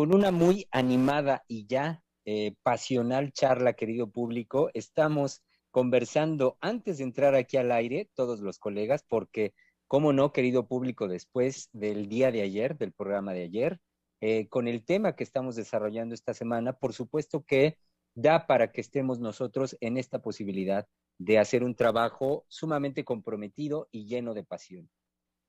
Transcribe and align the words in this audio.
Con 0.00 0.14
una 0.14 0.30
muy 0.30 0.66
animada 0.70 1.44
y 1.46 1.66
ya 1.66 2.02
eh, 2.24 2.54
pasional 2.62 3.32
charla, 3.32 3.74
querido 3.74 4.10
público. 4.10 4.70
Estamos 4.72 5.42
conversando 5.70 6.56
antes 6.62 6.96
de 6.96 7.04
entrar 7.04 7.34
aquí 7.34 7.58
al 7.58 7.70
aire, 7.70 8.08
todos 8.14 8.40
los 8.40 8.58
colegas, 8.58 9.04
porque, 9.06 9.52
cómo 9.88 10.14
no, 10.14 10.32
querido 10.32 10.66
público, 10.66 11.06
después 11.06 11.68
del 11.74 12.08
día 12.08 12.32
de 12.32 12.40
ayer, 12.40 12.78
del 12.78 12.94
programa 12.94 13.34
de 13.34 13.42
ayer, 13.42 13.78
eh, 14.22 14.48
con 14.48 14.68
el 14.68 14.86
tema 14.86 15.16
que 15.16 15.22
estamos 15.22 15.54
desarrollando 15.54 16.14
esta 16.14 16.32
semana, 16.32 16.72
por 16.72 16.94
supuesto 16.94 17.44
que 17.44 17.76
da 18.14 18.46
para 18.46 18.72
que 18.72 18.80
estemos 18.80 19.20
nosotros 19.20 19.76
en 19.82 19.98
esta 19.98 20.22
posibilidad 20.22 20.88
de 21.18 21.38
hacer 21.38 21.62
un 21.62 21.74
trabajo 21.74 22.46
sumamente 22.48 23.04
comprometido 23.04 23.86
y 23.92 24.06
lleno 24.06 24.32
de 24.32 24.44
pasión. 24.44 24.88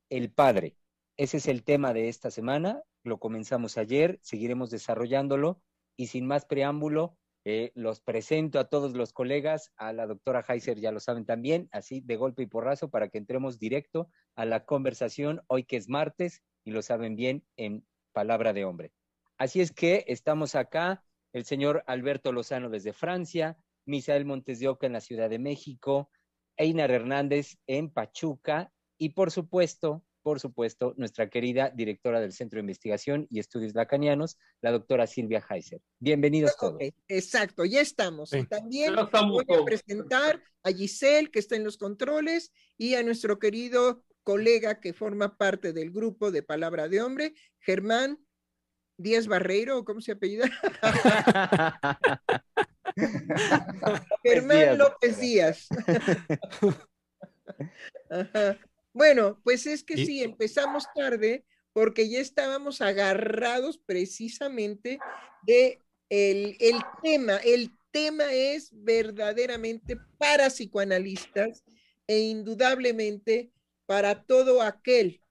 El 0.09 0.29
Padre, 0.29 0.75
ese 1.21 1.37
es 1.37 1.47
el 1.47 1.63
tema 1.63 1.93
de 1.93 2.09
esta 2.09 2.31
semana, 2.31 2.81
lo 3.03 3.19
comenzamos 3.19 3.77
ayer, 3.77 4.17
seguiremos 4.23 4.71
desarrollándolo 4.71 5.61
y 5.95 6.07
sin 6.07 6.25
más 6.25 6.45
preámbulo, 6.45 7.15
eh, 7.45 7.71
los 7.75 8.01
presento 8.01 8.57
a 8.57 8.69
todos 8.69 8.93
los 8.93 9.13
colegas, 9.13 9.71
a 9.77 9.93
la 9.93 10.07
doctora 10.07 10.43
Heiser 10.47 10.79
ya 10.79 10.91
lo 10.91 10.99
saben 10.99 11.27
también, 11.27 11.69
así 11.73 12.01
de 12.01 12.15
golpe 12.15 12.41
y 12.41 12.47
porrazo 12.47 12.89
para 12.89 13.09
que 13.09 13.19
entremos 13.19 13.59
directo 13.59 14.09
a 14.35 14.45
la 14.45 14.65
conversación 14.65 15.43
hoy 15.45 15.63
que 15.63 15.77
es 15.77 15.89
martes 15.89 16.41
y 16.63 16.71
lo 16.71 16.81
saben 16.81 17.15
bien 17.15 17.45
en 17.55 17.85
palabra 18.13 18.51
de 18.51 18.65
hombre. 18.65 18.91
Así 19.37 19.61
es 19.61 19.71
que 19.71 20.03
estamos 20.07 20.55
acá, 20.55 21.03
el 21.33 21.45
señor 21.45 21.83
Alberto 21.85 22.31
Lozano 22.31 22.71
desde 22.71 22.93
Francia, 22.93 23.59
Misael 23.85 24.25
Montes 24.25 24.59
de 24.59 24.69
Oca 24.69 24.87
en 24.87 24.93
la 24.93 25.01
Ciudad 25.01 25.29
de 25.29 25.37
México, 25.37 26.09
Einar 26.57 26.89
Hernández 26.89 27.59
en 27.67 27.91
Pachuca 27.91 28.71
y 28.97 29.09
por 29.09 29.29
supuesto 29.29 30.03
por 30.23 30.39
supuesto, 30.39 30.93
nuestra 30.97 31.29
querida 31.29 31.69
directora 31.69 32.19
del 32.19 32.31
Centro 32.31 32.57
de 32.57 32.61
Investigación 32.61 33.27
y 33.29 33.39
Estudios 33.39 33.73
Lacanianos, 33.73 34.37
la 34.61 34.71
doctora 34.71 35.07
Silvia 35.07 35.43
Heiser. 35.49 35.81
Bienvenidos 35.99 36.55
todos. 36.57 36.79
exacto, 37.07 37.65
ya 37.65 37.81
estamos. 37.81 38.31
También 38.49 38.95
voy 38.95 39.45
a 39.49 39.65
presentar 39.65 40.41
a 40.63 40.71
Giselle, 40.71 41.31
que 41.31 41.39
está 41.39 41.55
en 41.55 41.63
los 41.63 41.77
controles, 41.77 42.51
y 42.77 42.95
a 42.95 43.03
nuestro 43.03 43.39
querido 43.39 44.03
colega 44.23 44.79
que 44.79 44.93
forma 44.93 45.37
parte 45.37 45.73
del 45.73 45.91
grupo 45.91 46.31
de 46.31 46.43
Palabra 46.43 46.87
de 46.87 47.01
Hombre, 47.01 47.33
Germán 47.59 48.19
Díaz 48.97 49.27
Barreiro, 49.27 49.83
¿cómo 49.83 49.99
se 50.01 50.11
apellida? 50.11 50.45
Germán 54.23 54.77
López 54.77 55.19
Díaz. 55.19 55.67
Ajá. 58.09 58.59
Bueno, 58.93 59.39
pues 59.43 59.65
es 59.67 59.83
que 59.83 59.95
sí, 59.97 60.21
empezamos 60.21 60.85
tarde 60.93 61.45
porque 61.73 62.09
ya 62.09 62.19
estábamos 62.19 62.81
agarrados 62.81 63.77
precisamente 63.77 64.99
de 65.43 65.81
el, 66.09 66.57
tema. 67.01 67.37
El 67.37 67.71
tema 67.91 68.33
es 68.33 68.69
verdaderamente 68.73 69.97
para 70.17 70.49
psicoanalistas 70.49 71.63
e 72.07 72.19
indudablemente 72.19 73.51
para 73.85 74.23
todo 74.23 74.61
aquel 74.61 75.21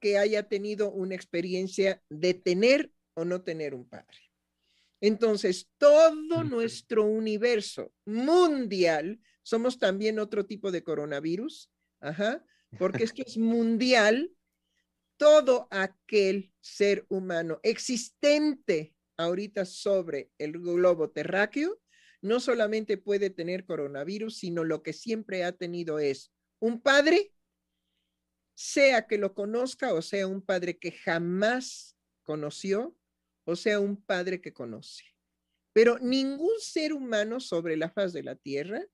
que 0.00 0.18
haya 0.18 0.48
tenido 0.48 0.90
una 0.90 1.14
experiencia 1.14 2.02
de 2.08 2.34
tener 2.34 2.92
o 3.14 3.24
no 3.24 3.42
tener 3.42 3.74
un 3.74 3.88
padre. 3.88 4.18
Entonces, 5.00 5.70
todo 5.78 6.44
nuestro 6.44 7.04
universo 7.04 7.92
mundial, 8.04 9.18
somos 9.42 9.78
también 9.78 10.18
otro 10.18 10.44
tipo 10.44 10.70
de 10.70 10.82
coronavirus, 10.82 11.70
ajá, 12.00 12.44
porque 12.78 13.04
esto 13.04 13.22
es 13.26 13.36
mundial, 13.36 14.30
todo 15.16 15.68
aquel 15.70 16.52
ser 16.60 17.04
humano 17.08 17.60
existente 17.62 18.94
ahorita 19.16 19.64
sobre 19.64 20.30
el 20.38 20.52
globo 20.52 21.10
terráqueo, 21.10 21.80
no 22.22 22.40
solamente 22.40 22.96
puede 22.96 23.30
tener 23.30 23.64
coronavirus, 23.64 24.38
sino 24.38 24.64
lo 24.64 24.82
que 24.82 24.92
siempre 24.92 25.44
ha 25.44 25.52
tenido 25.52 25.98
es 25.98 26.32
un 26.58 26.80
padre, 26.80 27.34
sea 28.54 29.06
que 29.06 29.16
lo 29.16 29.34
conozca 29.34 29.94
o 29.94 30.02
sea 30.02 30.26
un 30.26 30.42
padre 30.42 30.78
que 30.78 30.92
jamás 30.92 31.96
conoció, 32.22 32.96
o 33.44 33.56
sea 33.56 33.80
un 33.80 34.02
padre 34.02 34.40
que 34.40 34.52
conoce. 34.52 35.04
Pero 35.72 35.98
ningún 35.98 36.60
ser 36.60 36.92
humano 36.92 37.40
sobre 37.40 37.76
la 37.76 37.90
faz 37.90 38.12
de 38.12 38.22
la 38.22 38.36
tierra, 38.36 38.84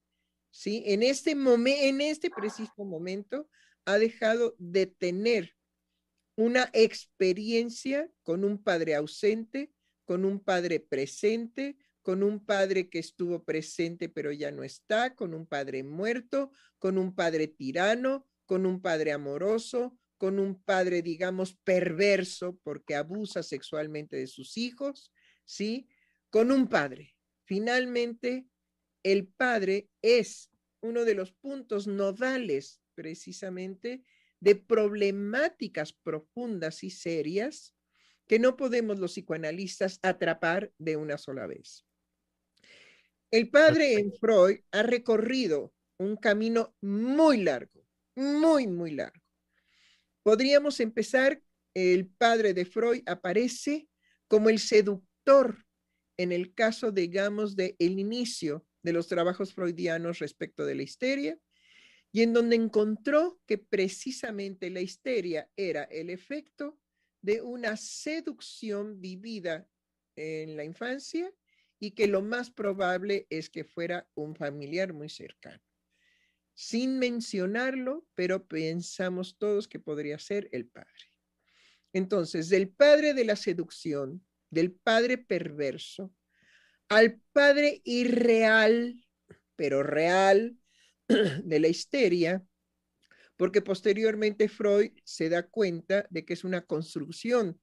¿sí? 0.51 0.83
En 0.87 1.03
este 1.03 1.35
momento, 1.35 1.83
en 1.83 2.01
este 2.01 2.31
preciso 2.31 2.85
momento, 2.85 3.49
ha 3.87 3.99
dejado 3.99 4.55
de 4.59 4.87
tener 4.87 5.57
una 6.37 6.69
experiencia 6.75 8.11
con 8.23 8.45
un 8.45 8.63
padre 8.63 8.95
ausente, 8.95 9.73
con 10.05 10.25
un 10.25 10.41
padre 10.41 10.81
presente, 10.81 11.79
con 12.03 12.23
un 12.23 12.45
padre 12.45 12.91
que 12.91 12.99
estuvo 12.99 13.43
presente 13.45 14.09
pero 14.09 14.31
ya 14.33 14.51
no 14.51 14.63
está, 14.63 15.15
con 15.15 15.33
un 15.33 15.47
padre 15.47 15.83
muerto, 15.83 16.51
con 16.79 16.99
un 16.99 17.15
padre 17.15 17.49
tirano, 17.49 18.27
con 18.45 18.67
un 18.67 18.83
padre 18.83 19.13
amoroso, 19.13 19.99
con 20.19 20.39
un 20.39 20.63
padre, 20.63 21.03
digamos, 21.03 21.57
perverso 21.57 22.59
porque 22.63 22.95
abusa 22.95 23.43
sexualmente 23.43 24.17
de 24.17 24.27
sus 24.27 24.57
hijos, 24.57 25.13
¿sí? 25.45 25.89
Con 26.31 26.51
un 26.53 26.69
padre. 26.69 27.15
Finalmente, 27.45 28.47
el 29.03 29.29
padre 29.29 29.89
es 30.03 30.51
uno 30.81 31.05
de 31.05 31.15
los 31.15 31.33
puntos 31.33 31.87
nodales 31.87 32.81
precisamente 32.97 34.03
de 34.41 34.57
problemáticas 34.57 35.93
profundas 35.93 36.83
y 36.83 36.91
serias 36.91 37.77
que 38.27 38.41
no 38.41 38.57
podemos 38.57 38.99
los 38.99 39.13
psicoanalistas 39.13 40.01
atrapar 40.03 40.73
de 40.79 40.97
una 40.97 41.17
sola 41.17 41.47
vez. 41.47 41.87
El 43.31 43.51
padre 43.51 43.95
en 43.95 44.13
Freud 44.13 44.61
ha 44.73 44.83
recorrido 44.83 45.73
un 45.99 46.17
camino 46.17 46.75
muy 46.81 47.43
largo, 47.43 47.87
muy, 48.17 48.67
muy 48.67 48.93
largo. 48.93 49.23
Podríamos 50.23 50.81
empezar, 50.81 51.41
el 51.75 52.09
padre 52.09 52.55
de 52.55 52.65
Freud 52.65 53.03
aparece 53.07 53.89
como 54.29 54.49
el 54.49 54.59
seductor 54.59 55.67
en 56.17 56.33
el 56.33 56.55
caso, 56.55 56.91
digamos, 56.91 57.57
del 57.57 57.77
el 57.79 57.99
inicio 57.99 58.67
de 58.83 58.93
los 58.93 59.07
trabajos 59.09 59.53
freudianos 59.53 60.19
respecto 60.19 60.65
de 60.65 60.75
la 60.75 60.83
histeria, 60.83 61.39
y 62.17 62.23
en 62.23 62.33
donde 62.33 62.57
encontró 62.57 63.43
que 63.47 63.59
precisamente 63.59 64.71
la 64.71 64.81
histeria 64.81 65.51
era 65.55 65.83
el 65.83 66.09
efecto 66.09 66.81
de 67.21 67.43
una 67.43 67.77
seducción 67.77 69.03
vivida 69.03 69.69
en 70.15 70.57
la 70.57 70.65
infancia 70.65 71.31
y 71.79 71.91
que 71.91 72.07
lo 72.07 72.23
más 72.23 72.51
probable 72.51 73.27
es 73.29 73.51
que 73.51 73.65
fuera 73.65 74.09
un 74.15 74.35
familiar 74.35 74.95
muy 74.95 75.11
cercano. 75.11 75.63
Sin 76.55 76.99
mencionarlo, 76.99 78.07
pero 78.15 78.49
pensamos 78.49 79.37
todos 79.37 79.69
que 79.69 79.79
podría 79.79 80.19
ser 80.19 80.49
el 80.53 80.67
padre. 80.69 81.13
Entonces, 81.93 82.49
del 82.49 82.71
padre 82.71 83.13
de 83.13 83.27
la 83.27 83.37
seducción, 83.37 84.25
del 84.49 84.73
padre 84.73 85.19
perverso, 85.19 86.15
al 86.89 87.21
padre 87.35 87.83
irreal, 87.85 89.05
pero 89.55 89.83
real, 89.83 90.59
de 91.45 91.61
la 91.61 91.69
histeria, 91.69 92.45
porque 93.37 93.63
posteriormente 93.63 94.49
Freud 94.49 94.93
se 95.05 95.29
da 95.29 95.47
cuenta 95.47 96.07
de 96.11 96.25
que 96.25 96.33
es 96.33 96.45
una 96.45 96.65
construcción 96.65 97.61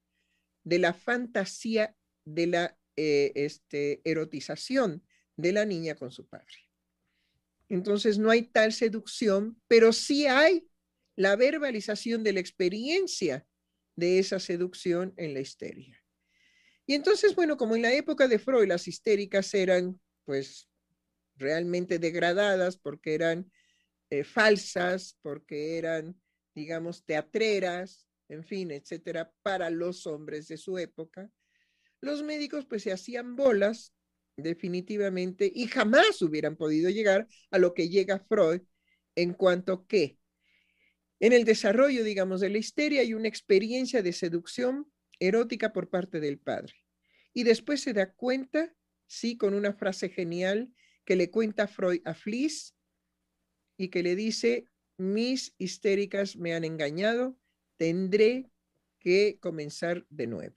de 0.62 0.78
la 0.78 0.94
fantasía 0.94 1.96
de 2.24 2.46
la 2.46 2.78
eh, 2.96 3.32
este, 3.34 4.00
erotización 4.04 5.04
de 5.36 5.52
la 5.52 5.64
niña 5.64 5.94
con 5.96 6.12
su 6.12 6.26
padre. 6.26 6.54
Entonces 7.68 8.18
no 8.18 8.30
hay 8.30 8.42
tal 8.42 8.72
seducción, 8.72 9.60
pero 9.68 9.92
sí 9.92 10.26
hay 10.26 10.68
la 11.16 11.36
verbalización 11.36 12.22
de 12.22 12.32
la 12.32 12.40
experiencia 12.40 13.46
de 13.96 14.18
esa 14.18 14.38
seducción 14.38 15.14
en 15.16 15.34
la 15.34 15.40
histeria. 15.40 16.02
Y 16.86 16.94
entonces, 16.94 17.34
bueno, 17.34 17.56
como 17.56 17.76
en 17.76 17.82
la 17.82 17.92
época 17.92 18.28
de 18.28 18.38
Freud 18.38 18.68
las 18.68 18.86
histéricas 18.88 19.54
eran 19.54 20.00
pues 20.24 20.68
realmente 21.36 21.98
degradadas 21.98 22.76
porque 22.76 23.14
eran 23.14 23.50
eh, 24.10 24.24
falsas, 24.24 25.18
porque 25.22 25.78
eran, 25.78 26.20
digamos, 26.54 27.04
teatreras, 27.04 28.06
en 28.28 28.44
fin, 28.44 28.70
etcétera, 28.70 29.32
para 29.42 29.70
los 29.70 30.06
hombres 30.06 30.48
de 30.48 30.56
su 30.56 30.78
época, 30.78 31.30
los 32.00 32.22
médicos 32.22 32.66
pues 32.66 32.82
se 32.82 32.92
hacían 32.92 33.36
bolas 33.36 33.94
definitivamente 34.36 35.50
y 35.54 35.66
jamás 35.66 36.20
hubieran 36.22 36.56
podido 36.56 36.90
llegar 36.90 37.28
a 37.50 37.58
lo 37.58 37.74
que 37.74 37.88
llega 37.88 38.18
Freud 38.18 38.62
en 39.14 39.32
cuanto 39.32 39.86
que 39.86 40.18
en 41.20 41.32
el 41.32 41.44
desarrollo, 41.44 42.04
digamos, 42.04 42.40
de 42.40 42.50
la 42.50 42.58
histeria 42.58 43.00
hay 43.00 43.14
una 43.14 43.28
experiencia 43.28 44.02
de 44.02 44.12
seducción 44.12 44.90
erótica 45.18 45.72
por 45.72 45.88
parte 45.88 46.20
del 46.20 46.38
padre. 46.38 46.74
Y 47.32 47.44
después 47.44 47.80
se 47.80 47.92
da 47.92 48.12
cuenta, 48.12 48.74
sí, 49.06 49.36
con 49.36 49.54
una 49.54 49.72
frase 49.72 50.08
genial 50.08 50.72
que 51.04 51.16
le 51.16 51.30
cuenta 51.30 51.66
Freud 51.66 52.00
a 52.04 52.14
Fliss 52.14 52.74
y 53.76 53.88
que 53.88 54.02
le 54.02 54.16
dice, 54.16 54.66
mis 54.96 55.54
histéricas 55.58 56.36
me 56.36 56.54
han 56.54 56.64
engañado, 56.64 57.36
tendré 57.76 58.50
que 58.98 59.38
comenzar 59.40 60.06
de 60.08 60.26
nuevo. 60.26 60.56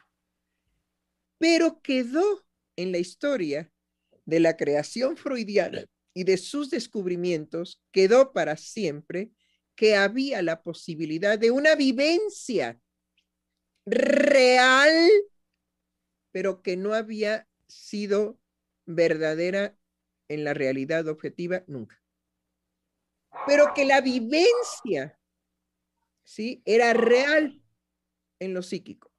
Pero 1.38 1.81
quedó 1.81 2.45
en 2.75 2.91
la 2.91 2.97
historia 2.99 3.71
de 4.25 4.39
la 4.39 4.55
creación 4.57 5.17
freudiana 5.17 5.85
y 6.13 6.23
de 6.23 6.38
sus 6.38 6.69
descubrimientos, 6.69 7.81
quedó 7.91 8.33
para 8.33 8.57
siempre 8.57 9.31
que 9.75 9.95
había 9.95 10.41
la 10.41 10.63
posibilidad 10.63 11.38
de 11.38 11.51
una 11.51 11.75
vivencia 11.75 12.81
real, 13.85 15.09
pero 16.31 16.61
que 16.61 16.75
no 16.75 16.93
había 16.93 17.47
sido 17.67 18.39
verdadera 18.85 19.77
en 20.29 20.44
la 20.44 20.53
realidad 20.53 21.07
objetiva 21.07 21.63
nunca. 21.68 22.01
Pero 23.45 23.74
que 23.74 23.85
la 23.85 24.01
vivencia, 24.01 25.19
¿sí? 26.24 26.62
Era 26.65 26.94
real 26.94 27.62
en 28.39 28.53
lo 28.53 28.62
psíquico. 28.62 29.12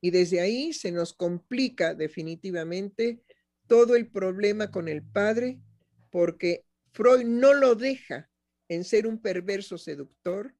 Y 0.00 0.10
desde 0.10 0.40
ahí 0.40 0.72
se 0.72 0.90
nos 0.90 1.14
complica 1.14 1.94
definitivamente 1.94 3.22
todo 3.66 3.94
el 3.94 4.10
problema 4.10 4.70
con 4.70 4.88
el 4.88 5.02
padre, 5.02 5.60
porque 6.10 6.66
Freud 6.92 7.24
no 7.24 7.54
lo 7.54 7.74
deja 7.74 8.28
en 8.68 8.84
ser 8.84 9.06
un 9.06 9.20
perverso 9.20 9.78
seductor, 9.78 10.54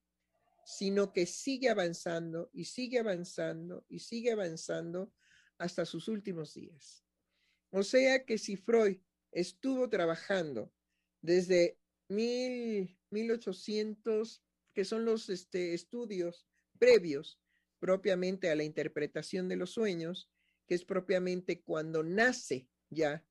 sino 0.64 1.12
que 1.12 1.26
sigue 1.26 1.68
avanzando 1.68 2.50
y 2.52 2.66
sigue 2.66 3.00
avanzando 3.00 3.84
y 3.88 3.98
sigue 3.98 4.32
avanzando 4.32 5.12
hasta 5.58 5.84
sus 5.84 6.08
últimos 6.08 6.54
días. 6.54 7.04
O 7.70 7.82
sea 7.82 8.24
que 8.24 8.38
si 8.38 8.56
Freud 8.56 8.98
estuvo 9.32 9.88
trabajando 9.88 10.72
desde 11.20 11.78
mil, 12.08 12.96
1800, 13.10 14.42
que 14.74 14.84
son 14.84 15.04
los 15.04 15.28
este, 15.28 15.74
estudios 15.74 16.46
previos 16.78 17.40
propiamente 17.78 18.50
a 18.50 18.54
la 18.54 18.64
interpretación 18.64 19.48
de 19.48 19.56
los 19.56 19.70
sueños, 19.70 20.30
que 20.66 20.74
es 20.74 20.84
propiamente 20.84 21.62
cuando 21.62 22.02
nace 22.02 22.68
ya 22.90 23.24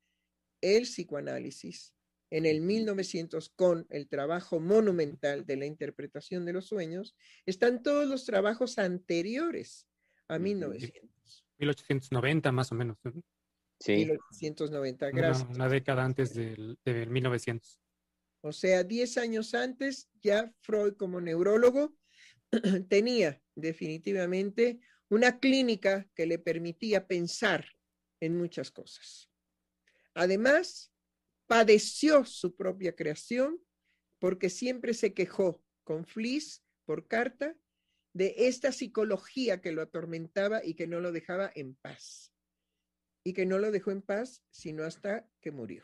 el 0.62 0.84
psicoanálisis, 0.84 1.96
en 2.30 2.46
el 2.46 2.62
1900 2.62 3.50
con 3.50 3.86
el 3.90 4.08
trabajo 4.08 4.60
monumental 4.60 5.46
de 5.46 5.58
la 5.58 5.66
interpretación 5.66 6.46
de 6.46 6.54
los 6.54 6.66
sueños, 6.66 7.16
están 7.46 7.84
todos 7.84 8.08
los 8.08 8.26
trabajos 8.26 8.78
anteriores 8.78 9.88
a 10.28 10.40
1900. 10.40 11.46
1890 11.58 12.52
más 12.52 12.72
o 12.72 12.76
menos. 12.76 12.98
Sí. 13.82 13.94
1890, 13.94 15.10
gracias. 15.10 15.50
Una, 15.50 15.68
década 15.68 16.06
antes 16.06 16.36
del, 16.36 16.78
1900. 16.86 17.80
O 18.42 18.52
sea, 18.52 18.84
10 18.84 19.18
años 19.18 19.56
antes, 19.56 20.08
ya 20.22 20.54
Freud 20.62 20.94
como 20.94 21.20
neurólogo 21.20 21.96
tenía 22.90 23.42
definitivamente 23.56 24.80
una 25.10 25.40
clínica 25.40 26.08
que 26.16 26.28
le 26.28 26.38
permitía 26.38 27.08
pensar 27.08 27.66
en 28.20 28.38
muchas 28.38 28.70
cosas. 28.70 29.30
Además, 30.14 30.94
padeció 31.48 32.24
su 32.24 32.56
propia 32.56 32.96
creación 32.96 33.60
porque 34.20 34.50
siempre 34.50 34.94
se 34.94 35.14
quejó 35.14 35.64
con 35.84 36.06
Fliss 36.06 36.64
por 36.86 37.08
carta 37.08 37.56
de 38.14 38.36
esta 38.38 38.72
psicología 38.72 39.60
que 39.60 39.72
lo 39.72 39.82
atormentaba 39.82 40.64
y 40.64 40.76
que 40.76 40.86
no 40.86 41.00
lo 41.00 41.12
dejaba 41.12 41.52
en 41.56 41.76
paz. 41.76 42.31
Y 43.24 43.34
que 43.34 43.46
no 43.46 43.60
lo 43.60 43.72
dejó 43.72 43.92
en 43.92 44.02
paz 44.02 44.44
sino 44.50 44.84
hasta 44.84 45.30
que 45.42 45.52
murió. 45.52 45.84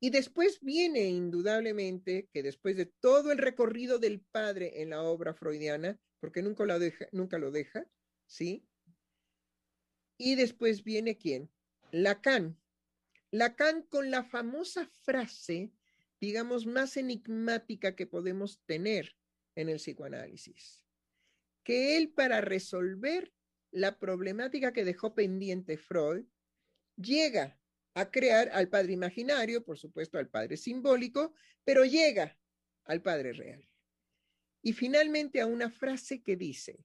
Y 0.00 0.10
después 0.10 0.60
viene 0.60 1.06
indudablemente 1.06 2.28
que 2.32 2.42
después 2.42 2.76
de 2.76 2.86
todo 2.86 3.32
el 3.32 3.38
recorrido 3.38 3.98
del 3.98 4.20
padre 4.20 4.82
en 4.82 4.90
la 4.90 5.02
obra 5.02 5.34
freudiana, 5.34 5.98
porque 6.20 6.42
nunca 6.42 6.64
lo 6.64 6.78
deja, 6.78 7.08
nunca 7.10 7.38
lo 7.38 7.50
deja 7.50 7.88
¿sí? 8.28 8.64
Y 10.16 10.36
después 10.36 10.84
viene 10.84 11.16
quién? 11.16 11.50
Lacan, 11.90 12.58
Lacan 13.30 13.82
con 13.82 14.10
la 14.10 14.24
famosa 14.24 14.86
frase, 15.02 15.70
digamos, 16.20 16.66
más 16.66 16.96
enigmática 16.96 17.94
que 17.94 18.06
podemos 18.06 18.60
tener 18.64 19.16
en 19.54 19.68
el 19.68 19.76
psicoanálisis, 19.76 20.84
que 21.62 21.96
él 21.96 22.10
para 22.10 22.40
resolver 22.40 23.32
la 23.70 23.98
problemática 23.98 24.72
que 24.72 24.84
dejó 24.84 25.14
pendiente 25.14 25.76
Freud, 25.76 26.24
llega 26.96 27.60
a 27.94 28.10
crear 28.10 28.48
al 28.52 28.68
padre 28.68 28.92
imaginario, 28.92 29.64
por 29.64 29.78
supuesto 29.78 30.18
al 30.18 30.28
padre 30.28 30.56
simbólico, 30.56 31.34
pero 31.64 31.84
llega 31.84 32.38
al 32.84 33.02
padre 33.02 33.32
real. 33.32 33.68
Y 34.62 34.72
finalmente 34.72 35.40
a 35.40 35.46
una 35.46 35.70
frase 35.70 36.22
que 36.22 36.36
dice, 36.36 36.84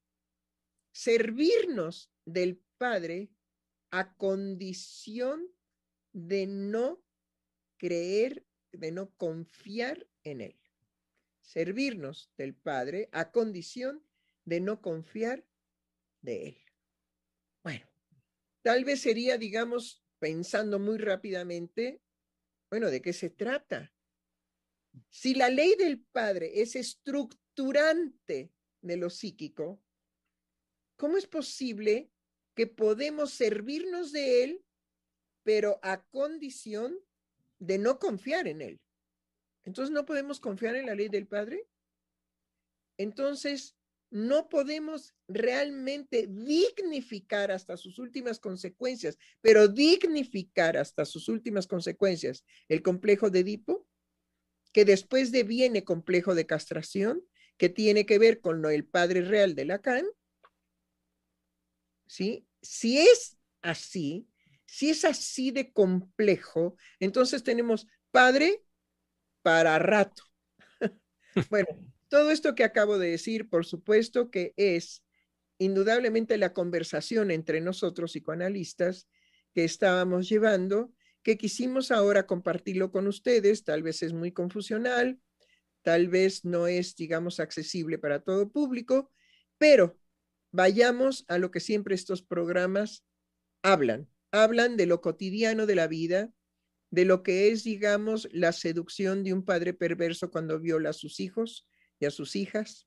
servirnos 0.92 2.12
del 2.26 2.62
padre 2.78 3.32
a 3.92 4.16
condición 4.16 5.48
de 6.14 6.48
no 6.48 7.04
creer, 7.78 8.46
de 8.72 8.92
no 8.92 9.14
confiar 9.16 10.08
en 10.24 10.42
Él. 10.42 10.60
Servirnos 11.42 12.32
del 12.38 12.56
Padre 12.56 13.10
a 13.12 13.32
condición 13.32 14.04
de 14.46 14.62
no 14.62 14.82
confiar 14.82 15.46
de 16.22 16.48
Él. 16.48 16.63
Bueno, 17.64 17.86
tal 18.62 18.84
vez 18.86 19.02
sería, 19.02 19.38
digamos, 19.38 20.04
pensando 20.20 20.80
muy 20.80 20.98
rápidamente, 20.98 22.02
bueno, 22.70 22.90
¿de 22.90 23.02
qué 23.02 23.14
se 23.14 23.30
trata? 23.30 23.94
Si 25.10 25.34
la 25.34 25.50
ley 25.50 25.76
del 25.76 26.04
Padre 26.04 26.62
es 26.62 26.76
estructurante 26.76 28.52
de 28.82 28.98
lo 28.98 29.10
psíquico, 29.10 29.82
¿cómo 30.98 31.18
es 31.18 31.28
posible 31.28 32.12
que 32.56 32.68
podemos 32.68 33.32
servirnos 33.32 34.12
de 34.12 34.44
Él 34.44 34.66
pero 35.44 35.80
a 35.84 36.02
condición 36.06 36.98
de 37.60 37.78
no 37.78 38.00
confiar 38.00 38.48
en 38.48 38.62
Él. 38.62 38.82
Entonces, 39.66 39.92
¿no 39.94 40.06
podemos 40.06 40.40
confiar 40.40 40.76
en 40.76 40.88
la 40.88 40.96
ley 40.96 41.10
del 41.10 41.28
Padre? 41.28 41.68
Entonces, 42.98 43.78
no 44.14 44.48
podemos 44.48 45.16
realmente 45.28 46.28
dignificar 46.30 47.52
hasta 47.52 47.78
sus 47.78 47.98
últimas 47.98 48.40
consecuencias, 48.40 49.18
pero 49.42 49.68
dignificar 49.68 50.78
hasta 50.78 51.04
sus 51.04 51.30
últimas 51.30 51.66
consecuencias 51.66 52.46
el 52.70 52.84
complejo 52.84 53.32
de 53.32 53.40
Edipo, 53.40 53.88
que 54.72 54.86
después 54.86 55.32
deviene 55.32 55.84
complejo 55.84 56.36
de 56.36 56.46
castración, 56.46 57.24
que 57.58 57.70
tiene 57.70 58.06
que 58.06 58.20
ver 58.20 58.40
con 58.40 58.62
lo 58.62 58.70
el 58.70 58.86
padre 58.86 59.22
real 59.22 59.56
de 59.56 59.66
Lacan. 59.66 60.06
¿Sí? 62.06 62.46
Si 62.62 63.00
es 63.00 63.40
así, 63.64 64.28
si 64.68 64.92
es 64.92 65.06
así 65.06 65.50
de 65.50 65.74
complejo, 65.74 66.78
entonces 67.00 67.44
tenemos 67.44 67.88
padre 68.12 68.64
para 69.42 69.80
rato. 69.80 70.24
bueno, 71.50 71.70
todo 72.14 72.30
esto 72.30 72.54
que 72.54 72.64
acabo 72.64 73.00
de 73.00 73.10
decir, 73.10 73.50
por 73.50 73.66
supuesto 73.66 74.30
que 74.30 74.54
es 74.56 75.04
indudablemente 75.58 76.38
la 76.38 76.54
conversación 76.54 77.32
entre 77.32 77.60
nosotros 77.60 78.12
psicoanalistas 78.12 79.08
que 79.56 79.64
estábamos 79.64 80.30
llevando, 80.30 80.94
que 81.24 81.40
quisimos 81.40 81.90
ahora 81.90 82.28
compartirlo 82.28 82.92
con 82.92 83.08
ustedes, 83.08 83.64
tal 83.64 83.82
vez 83.82 84.04
es 84.04 84.14
muy 84.14 84.32
confusional, 84.32 85.20
tal 85.82 86.08
vez 86.08 86.46
no 86.46 86.68
es, 86.68 86.96
digamos, 86.96 87.40
accesible 87.40 87.98
para 87.98 88.20
todo 88.20 88.52
público, 88.52 89.10
pero 89.58 89.98
vayamos 90.52 91.26
a 91.28 91.40
lo 91.40 91.50
que 91.50 91.62
siempre 91.62 91.96
estos 91.96 92.22
programas 92.22 93.04
hablan, 93.64 94.08
hablan 94.32 94.78
de 94.78 94.86
lo 94.86 95.02
cotidiano 95.02 95.66
de 95.66 95.74
la 95.74 95.88
vida, 95.88 96.32
de 96.92 97.06
lo 97.06 97.24
que 97.24 97.48
es, 97.48 97.64
digamos, 97.64 98.30
la 98.32 98.52
seducción 98.52 99.24
de 99.24 99.34
un 99.34 99.44
padre 99.44 99.74
perverso 99.74 100.30
cuando 100.30 100.60
viola 100.60 100.92
a 100.92 100.94
sus 100.94 101.20
hijos 101.20 101.66
y 102.04 102.06
a 102.06 102.12
sus 102.12 102.36
hijas, 102.36 102.86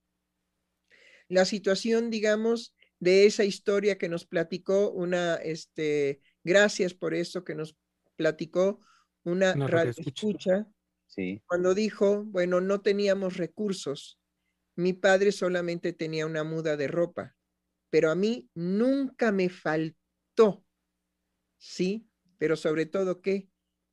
la 1.29 1.47
situación, 1.47 2.11
digamos, 2.11 2.75
de 3.01 3.25
esa 3.25 3.45
historia 3.45 3.97
que 3.97 4.11
nos 4.11 4.27
platicó 4.27 4.91
una, 4.91 5.37
este, 5.37 6.21
gracias 6.45 6.93
por 6.93 7.15
eso 7.15 7.45
que 7.45 7.55
nos 7.55 7.79
platicó 8.17 8.81
una, 9.25 9.55
radio 9.55 9.93
escucha, 9.97 10.67
sí. 11.07 11.43
cuando 11.47 11.75
dijo, 11.75 12.25
bueno, 12.25 12.61
no 12.61 12.83
teníamos 12.83 13.39
recursos, 13.39 14.21
mi 14.77 14.93
padre 14.93 15.33
solamente 15.33 15.95
tenía 15.95 16.27
una 16.27 16.45
muda 16.45 16.77
de 16.77 16.89
ropa, 16.89 17.37
pero 17.89 18.11
a 18.11 18.15
mí 18.15 18.51
nunca 18.55 19.33
me 19.33 19.49
faltó, 19.49 20.63
¿sí? 21.57 22.07
Pero 22.37 22.57
sobre 22.57 22.85
todo 22.85 23.23
que 23.23 23.49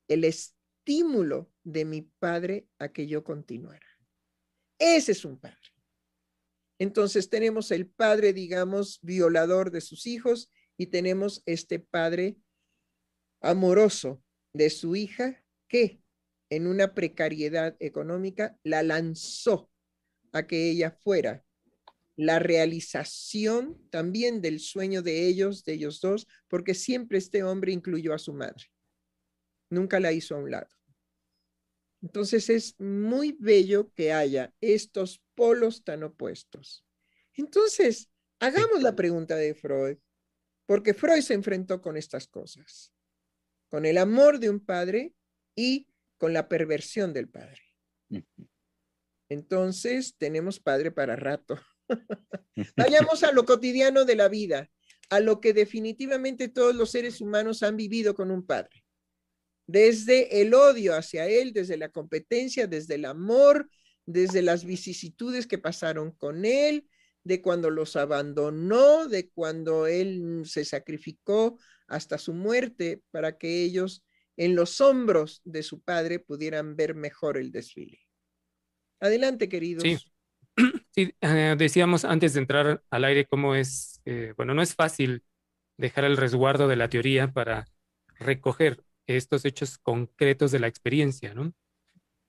el 0.09 0.25
estímulo 0.25 1.49
de 1.63 1.85
mi 1.85 2.01
padre 2.01 2.67
a 2.77 2.89
que 2.89 3.07
yo 3.07 3.23
continuara. 3.23 3.92
Ese 4.85 5.13
es 5.13 5.23
un 5.23 5.37
padre. 5.37 5.55
Entonces 6.77 7.29
tenemos 7.29 7.71
el 7.71 7.87
padre, 7.87 8.33
digamos, 8.33 8.99
violador 9.01 9.71
de 9.71 9.79
sus 9.79 10.05
hijos 10.05 10.51
y 10.75 10.87
tenemos 10.87 11.41
este 11.45 11.79
padre 11.79 12.35
amoroso 13.39 14.21
de 14.51 14.69
su 14.69 14.97
hija 14.97 15.41
que 15.69 16.01
en 16.49 16.67
una 16.67 16.93
precariedad 16.93 17.77
económica 17.79 18.59
la 18.61 18.83
lanzó 18.83 19.71
a 20.33 20.47
que 20.47 20.69
ella 20.69 20.91
fuera 20.91 21.45
la 22.17 22.39
realización 22.39 23.87
también 23.89 24.41
del 24.41 24.59
sueño 24.59 25.01
de 25.01 25.27
ellos, 25.29 25.63
de 25.63 25.75
ellos 25.75 26.01
dos, 26.01 26.27
porque 26.49 26.73
siempre 26.73 27.19
este 27.19 27.41
hombre 27.41 27.71
incluyó 27.71 28.13
a 28.13 28.19
su 28.19 28.33
madre. 28.33 28.65
Nunca 29.69 30.01
la 30.01 30.11
hizo 30.11 30.35
a 30.35 30.39
un 30.39 30.51
lado. 30.51 30.67
Entonces 32.03 32.49
es 32.49 32.75
muy 32.79 33.37
bello 33.39 33.89
que 33.93 34.11
haya 34.11 34.53
estos 34.59 35.23
polos 35.35 35.85
tan 35.85 36.03
opuestos. 36.03 36.85
Entonces, 37.33 38.09
hagamos 38.39 38.83
la 38.83 38.93
pregunta 38.93 39.37
de 39.37 39.55
Freud, 39.55 39.97
porque 40.65 40.93
Freud 40.93 41.21
se 41.21 41.33
enfrentó 41.33 41.81
con 41.81 41.95
estas 41.95 42.27
cosas, 42.27 42.91
con 43.69 43.85
el 43.85 43.97
amor 43.97 44.39
de 44.39 44.49
un 44.49 44.59
padre 44.59 45.13
y 45.55 45.87
con 46.17 46.33
la 46.33 46.49
perversión 46.49 47.13
del 47.13 47.29
padre. 47.29 47.61
Entonces, 49.29 50.15
tenemos 50.17 50.59
padre 50.59 50.91
para 50.91 51.15
rato. 51.15 51.57
Vayamos 52.75 53.23
a 53.23 53.31
lo 53.31 53.45
cotidiano 53.45 54.03
de 54.03 54.17
la 54.17 54.27
vida, 54.27 54.69
a 55.09 55.21
lo 55.21 55.39
que 55.39 55.53
definitivamente 55.53 56.49
todos 56.49 56.75
los 56.75 56.91
seres 56.91 57.21
humanos 57.21 57.63
han 57.63 57.77
vivido 57.77 58.13
con 58.13 58.29
un 58.29 58.45
padre. 58.45 58.82
Desde 59.65 60.41
el 60.41 60.53
odio 60.53 60.95
hacia 60.95 61.27
él, 61.27 61.53
desde 61.53 61.77
la 61.77 61.89
competencia, 61.89 62.67
desde 62.67 62.95
el 62.95 63.05
amor, 63.05 63.69
desde 64.05 64.41
las 64.41 64.65
vicisitudes 64.65 65.47
que 65.47 65.57
pasaron 65.57 66.11
con 66.11 66.45
él, 66.45 66.87
de 67.23 67.41
cuando 67.41 67.69
los 67.69 67.95
abandonó, 67.95 69.07
de 69.07 69.29
cuando 69.29 69.87
él 69.87 70.43
se 70.45 70.65
sacrificó 70.65 71.57
hasta 71.87 72.17
su 72.17 72.33
muerte 72.33 73.01
para 73.11 73.37
que 73.37 73.63
ellos 73.63 74.03
en 74.35 74.55
los 74.55 74.81
hombros 74.81 75.41
de 75.45 75.63
su 75.63 75.81
padre 75.81 76.19
pudieran 76.19 76.75
ver 76.75 76.95
mejor 76.95 77.37
el 77.37 77.51
desfile. 77.51 77.99
Adelante, 78.99 79.47
queridos. 79.47 79.83
Sí, 79.83 79.97
sí 80.95 81.13
eh, 81.21 81.55
decíamos 81.57 82.03
antes 82.03 82.33
de 82.33 82.39
entrar 82.39 82.83
al 82.89 83.03
aire 83.05 83.25
cómo 83.25 83.55
es, 83.55 84.01
eh, 84.05 84.33
bueno, 84.35 84.53
no 84.53 84.61
es 84.61 84.75
fácil 84.75 85.23
dejar 85.77 86.05
el 86.05 86.17
resguardo 86.17 86.67
de 86.67 86.75
la 86.75 86.89
teoría 86.89 87.31
para 87.31 87.67
recoger 88.19 88.83
estos 89.07 89.45
hechos 89.45 89.77
concretos 89.77 90.51
de 90.51 90.59
la 90.59 90.67
experiencia, 90.67 91.33
¿no? 91.33 91.53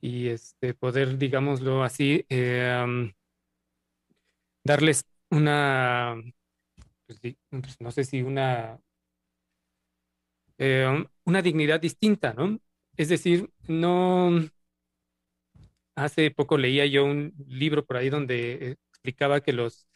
Y 0.01 0.29
este, 0.29 0.75
poder, 0.75 1.19
digámoslo 1.19 1.83
así, 1.83 2.27
eh, 2.29 3.13
darles 4.65 5.05
una, 5.31 6.17
pues, 7.07 7.21
pues, 7.51 7.81
no 7.81 7.91
sé 7.91 8.05
si 8.05 8.23
una, 8.23 8.79
una 11.25 11.43
dignidad 11.43 11.81
distinta, 11.81 12.33
¿no? 12.35 12.59
Es 12.97 13.09
decir, 13.09 13.51
no, 13.67 14.31
hace 15.97 16.31
poco 16.31 16.59
leía 16.59 16.87
yo 16.87 17.05
un 17.05 17.35
libro 17.47 17.85
por 17.85 17.97
ahí 17.97 18.11
donde 18.11 18.53
eh, 18.53 18.77
explicaba 18.93 19.41
que 19.41 19.53
los, 19.53 19.89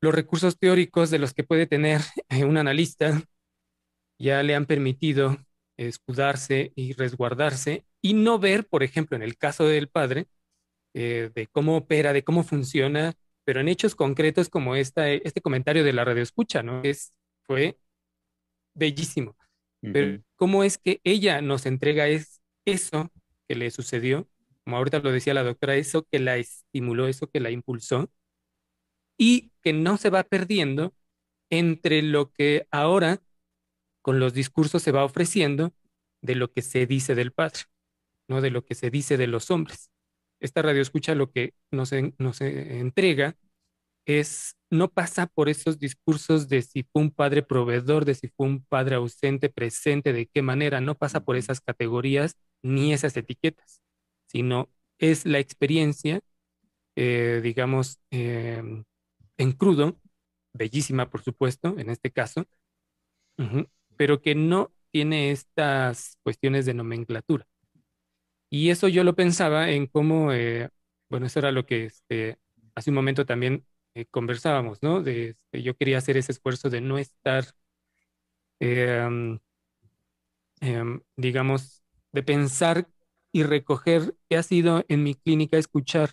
los 0.00 0.14
recursos 0.14 0.58
teóricos 0.58 1.10
de 1.10 1.18
los 1.18 1.34
que 1.34 1.44
puede 1.44 1.66
tener 1.66 2.00
un 2.46 2.56
analista 2.56 3.22
ya 4.18 4.42
le 4.42 4.54
han 4.54 4.66
permitido 4.66 5.38
escudarse 5.76 6.72
y 6.76 6.92
resguardarse 6.92 7.84
y 8.00 8.14
no 8.14 8.38
ver, 8.38 8.66
por 8.66 8.82
ejemplo, 8.82 9.16
en 9.16 9.22
el 9.22 9.36
caso 9.36 9.66
del 9.66 9.88
padre, 9.88 10.26
eh, 10.94 11.30
de 11.34 11.46
cómo 11.48 11.76
opera, 11.76 12.12
de 12.12 12.24
cómo 12.24 12.44
funciona, 12.44 13.14
pero 13.44 13.60
en 13.60 13.68
hechos 13.68 13.94
concretos 13.94 14.48
como 14.48 14.76
esta, 14.76 15.10
este 15.10 15.40
comentario 15.40 15.84
de 15.84 15.92
la 15.92 16.04
radio 16.04 16.22
escucha, 16.22 16.62
¿no? 16.62 16.82
Es, 16.82 17.12
fue 17.42 17.78
bellísimo. 18.74 19.36
Pero 19.80 20.22
cómo 20.36 20.64
es 20.64 20.78
que 20.78 21.00
ella 21.04 21.42
nos 21.42 21.66
entrega 21.66 22.08
es, 22.08 22.40
eso 22.64 23.10
que 23.46 23.54
le 23.54 23.70
sucedió 23.70 24.26
como 24.64 24.78
ahorita 24.78 24.98
lo 25.00 25.12
decía 25.12 25.34
la 25.34 25.42
doctora, 25.44 25.76
eso 25.76 26.04
que 26.10 26.18
la 26.18 26.36
estimuló, 26.38 27.06
eso 27.06 27.28
que 27.28 27.40
la 27.40 27.50
impulsó, 27.50 28.10
y 29.18 29.52
que 29.62 29.72
no 29.72 29.96
se 29.96 30.10
va 30.10 30.24
perdiendo 30.24 30.94
entre 31.50 32.02
lo 32.02 32.32
que 32.32 32.66
ahora 32.70 33.22
con 34.04 34.20
los 34.20 34.34
discursos 34.34 34.82
se 34.82 34.92
va 34.92 35.04
ofreciendo 35.04 35.74
de 36.22 36.34
lo 36.36 36.52
que 36.52 36.62
se 36.62 36.86
dice 36.86 37.14
del 37.14 37.32
padre, 37.32 37.62
no 38.28 38.40
de 38.42 38.50
lo 38.50 38.64
que 38.64 38.74
se 38.74 38.90
dice 38.90 39.16
de 39.16 39.26
los 39.26 39.50
hombres. 39.50 39.90
Esta 40.40 40.62
radio 40.62 40.82
escucha 40.82 41.14
lo 41.14 41.32
que 41.32 41.54
nos, 41.70 41.92
nos 42.18 42.40
entrega 42.40 43.36
es, 44.06 44.56
no 44.70 44.90
pasa 44.92 45.26
por 45.26 45.48
esos 45.48 45.78
discursos 45.78 46.48
de 46.48 46.62
si 46.62 46.82
fue 46.84 47.02
un 47.02 47.10
padre 47.10 47.42
proveedor, 47.42 48.04
de 48.04 48.14
si 48.14 48.28
fue 48.28 48.46
un 48.46 48.64
padre 48.64 48.96
ausente, 48.96 49.48
presente, 49.48 50.12
de 50.12 50.26
qué 50.26 50.42
manera, 50.42 50.80
no 50.82 50.94
pasa 50.94 51.24
por 51.24 51.36
esas 51.36 51.60
categorías 51.60 52.36
ni 52.62 52.92
esas 52.92 53.16
etiquetas 53.16 53.80
sino 54.34 54.68
es 54.98 55.26
la 55.26 55.38
experiencia, 55.38 56.20
eh, 56.96 57.40
digamos, 57.40 58.00
em, 58.10 58.84
en 59.38 59.52
crudo, 59.52 60.00
bellísima 60.52 61.08
por 61.08 61.22
supuesto, 61.22 61.78
en 61.78 61.88
este 61.90 62.10
caso, 62.10 62.44
pero 63.96 64.20
que 64.22 64.34
no 64.34 64.72
tiene 64.90 65.30
estas 65.30 66.18
cuestiones 66.22 66.66
de 66.66 66.74
nomenclatura. 66.74 67.46
Y 68.50 68.70
eso 68.70 68.88
yo 68.88 69.04
lo 69.04 69.14
pensaba 69.14 69.70
en 69.70 69.86
cómo, 69.86 70.32
eh, 70.32 70.70
bueno, 71.10 71.26
eso 71.26 71.40
era 71.40 71.52
lo 71.52 71.66
que 71.66 71.86
este, 71.86 72.38
hace 72.74 72.90
un 72.90 72.94
momento 72.96 73.26
también 73.26 73.66
eh, 73.94 74.06
conversábamos, 74.06 74.82
¿no? 74.82 75.02
De, 75.02 75.30
este, 75.30 75.62
yo 75.62 75.76
quería 75.76 75.98
hacer 75.98 76.16
ese 76.16 76.32
esfuerzo 76.32 76.70
de 76.70 76.80
no 76.80 76.98
estar, 76.98 77.44
em, 78.60 79.38
digamos, 81.16 81.82
de 82.12 82.22
pensar 82.22 82.88
y 83.32 83.42
recoger 83.42 84.16
qué 84.28 84.36
ha 84.36 84.42
sido 84.42 84.84
en 84.88 85.02
mi 85.02 85.14
clínica 85.14 85.58
escuchar 85.58 86.12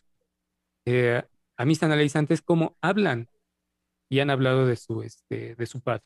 eh, 0.85 1.23
a 1.57 1.65
mis 1.65 1.83
analizantes 1.83 2.41
cómo 2.41 2.77
hablan 2.81 3.29
y 4.09 4.19
han 4.19 4.31
hablado 4.31 4.65
de 4.65 4.75
su, 4.75 5.03
este, 5.03 5.55
de 5.55 5.65
su 5.67 5.81
padre. 5.81 6.05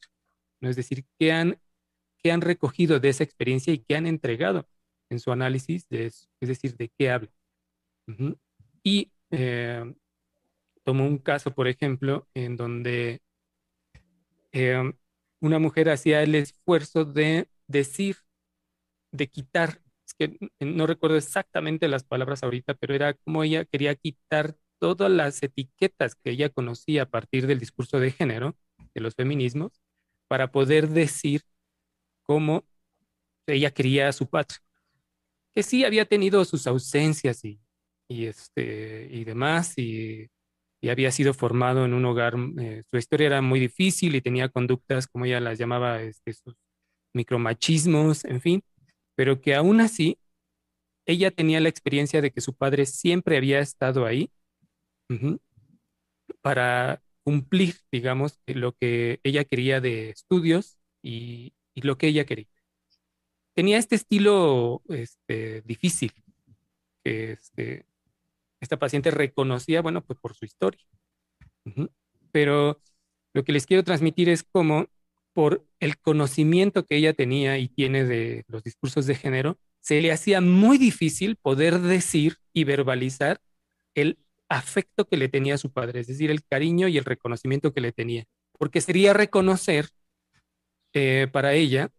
¿no? 0.60 0.70
Es 0.70 0.76
decir, 0.76 1.06
qué 1.18 1.32
han, 1.32 1.60
qué 2.26 2.32
han 2.32 2.42
recogido 2.42 3.00
de 3.00 3.10
esa 3.10 3.24
experiencia 3.24 3.72
y 3.72 3.78
qué 3.78 3.96
han 3.96 4.08
entregado 4.08 4.68
en 5.12 5.20
su 5.20 5.32
análisis, 5.32 5.88
de 5.90 6.08
es 6.08 6.28
decir, 6.40 6.76
de 6.76 6.90
qué 6.98 7.12
hablan. 7.12 7.32
Y 8.82 9.12
eh, 9.30 9.94
tomo 10.84 11.06
un 11.06 11.20
caso, 11.20 11.52
por 11.54 11.68
ejemplo, 11.68 12.28
en 12.34 12.58
donde 12.58 13.22
eh, 14.54 14.92
una 15.40 15.60
mujer 15.60 15.88
hacía 15.92 16.24
el 16.24 16.34
esfuerzo 16.34 17.06
de 17.06 17.48
decir, 17.68 18.18
de 19.12 19.28
quitar 19.28 19.84
es 20.08 20.16
que 20.16 20.40
no 20.60 20.88
recuerdo 20.88 21.18
exactamente 21.18 21.88
las 21.88 22.04
palabras 22.04 22.42
ahorita, 22.42 22.74
pero 22.74 22.96
era 22.96 23.14
como 23.14 23.44
ella 23.44 23.66
quería 23.66 23.94
quitar 23.94 24.58
todas 24.80 25.12
las 25.12 25.44
etiquetas 25.44 26.16
que 26.16 26.32
ella 26.32 26.50
conocía 26.50 27.04
a 27.04 27.10
partir 27.12 27.46
del 27.46 27.60
discurso 27.60 28.00
de 28.00 28.10
género, 28.10 28.56
de 28.96 29.02
los 29.02 29.14
feminismos, 29.14 29.80
para 30.28 30.52
poder 30.52 30.90
decir 30.90 31.44
cómo 32.26 32.66
ella 33.48 33.72
quería 33.72 34.10
a 34.10 34.14
su 34.14 34.28
patria. 34.30 34.60
Que 35.54 35.64
sí 35.64 35.86
había 35.86 36.06
tenido 36.06 36.44
sus 36.46 36.68
ausencias 36.68 37.44
y, 37.46 37.60
y, 38.10 38.26
este, 38.26 39.08
y 39.12 39.24
demás, 39.24 39.78
y, 39.78 40.28
y 40.82 40.90
había 40.90 41.12
sido 41.12 41.34
formado 41.34 41.86
en 41.86 41.94
un 41.94 42.06
hogar, 42.06 42.36
eh, 42.60 42.84
su 42.92 42.98
historia 42.98 43.28
era 43.28 43.42
muy 43.42 43.60
difícil 43.60 44.16
y 44.16 44.22
tenía 44.22 44.50
conductas, 44.50 45.08
como 45.08 45.26
ella 45.26 45.40
las 45.40 45.58
llamaba, 45.58 46.02
este, 46.02 46.34
sus 46.34 46.56
micromachismos, 47.14 48.26
en 48.26 48.42
fin, 48.42 48.64
pero 49.16 49.42
que 49.42 49.56
aún 49.56 49.82
así 49.82 50.20
ella 51.08 51.32
tenía 51.32 51.60
la 51.60 51.70
experiencia 51.70 52.22
de 52.22 52.32
que 52.32 52.42
su 52.42 52.56
padre 52.56 52.86
siempre 52.86 53.38
había 53.38 53.60
estado 53.60 54.06
ahí 54.06 54.32
para 56.42 57.02
cumplir, 57.24 57.76
digamos, 57.92 58.40
lo 58.46 58.74
que 58.74 59.20
ella 59.24 59.44
quería 59.46 59.82
de 59.82 60.10
estudios 60.12 60.78
y, 61.02 61.54
lo 61.82 61.98
que 61.98 62.08
ella 62.08 62.26
quería. 62.26 62.48
Tenía 63.54 63.78
este 63.78 63.96
estilo 63.96 64.82
este, 64.90 65.62
difícil, 65.62 66.12
que 67.04 67.34
este, 67.34 67.86
esta 68.60 68.78
paciente 68.78 69.12
reconocía, 69.12 69.82
bueno, 69.82 70.04
pues 70.04 70.20
por 70.20 70.34
su 70.34 70.46
historia. 70.46 70.82
Pero 72.32 72.82
lo 73.34 73.44
que 73.44 73.52
les 73.52 73.66
quiero 73.66 73.84
transmitir 73.84 74.30
es 74.30 74.44
cómo 74.44 74.88
por 75.34 75.66
el 75.80 75.98
conocimiento 75.98 76.86
que 76.86 76.96
ella 76.96 77.14
tenía 77.14 77.58
y 77.58 77.68
tiene 77.68 78.06
de 78.06 78.46
los 78.48 78.64
discursos 78.64 79.06
de 79.06 79.16
género, 79.16 79.58
se 79.82 80.02
le 80.02 80.12
hacía 80.12 80.42
muy 80.42 80.78
difícil 80.78 81.36
poder 81.36 81.80
decir 81.80 82.38
y 82.54 82.64
verbalizar 82.64 83.42
el 83.94 84.18
afecto 84.50 85.08
que 85.08 85.18
le 85.18 85.30
tenía 85.30 85.58
su 85.58 85.72
padre, 85.72 86.00
es 86.00 86.08
decir, 86.08 86.32
el 86.32 86.44
cariño 86.44 86.88
y 86.88 86.98
el 86.98 87.06
reconocimiento 87.06 87.74
que 87.74 87.82
le 87.82 87.92
tenía, 87.92 88.26
porque 88.58 88.82
sería 88.82 89.14
reconocer 89.14 89.90
eh, 90.96 91.28
para 91.28 91.54
ella, 91.54 91.92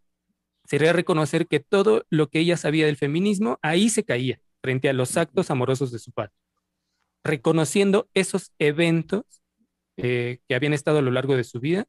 sería 0.65 0.93
reconocer 0.93 1.47
que 1.47 1.61
todo 1.61 2.05
lo 2.11 2.29
que 2.29 2.41
ella 2.41 2.57
sabía 2.57 2.87
del 2.87 2.97
feminismo, 2.97 3.59
ahí 3.63 3.91
se 3.91 4.05
caía 4.05 4.41
frente 4.63 4.89
a 4.89 4.93
los 4.93 5.17
actos 5.17 5.51
amorosos 5.51 5.93
de 5.93 5.99
su 5.99 6.13
padre, 6.13 6.33
reconociendo 7.23 8.09
esos 8.15 8.53
eventos 8.59 9.25
eh, 9.99 10.41
que 10.49 10.55
habían 10.55 10.73
estado 10.73 10.99
a 10.99 11.03
lo 11.03 11.11
largo 11.11 11.37
de 11.37 11.45
su 11.45 11.61
vida, 11.61 11.87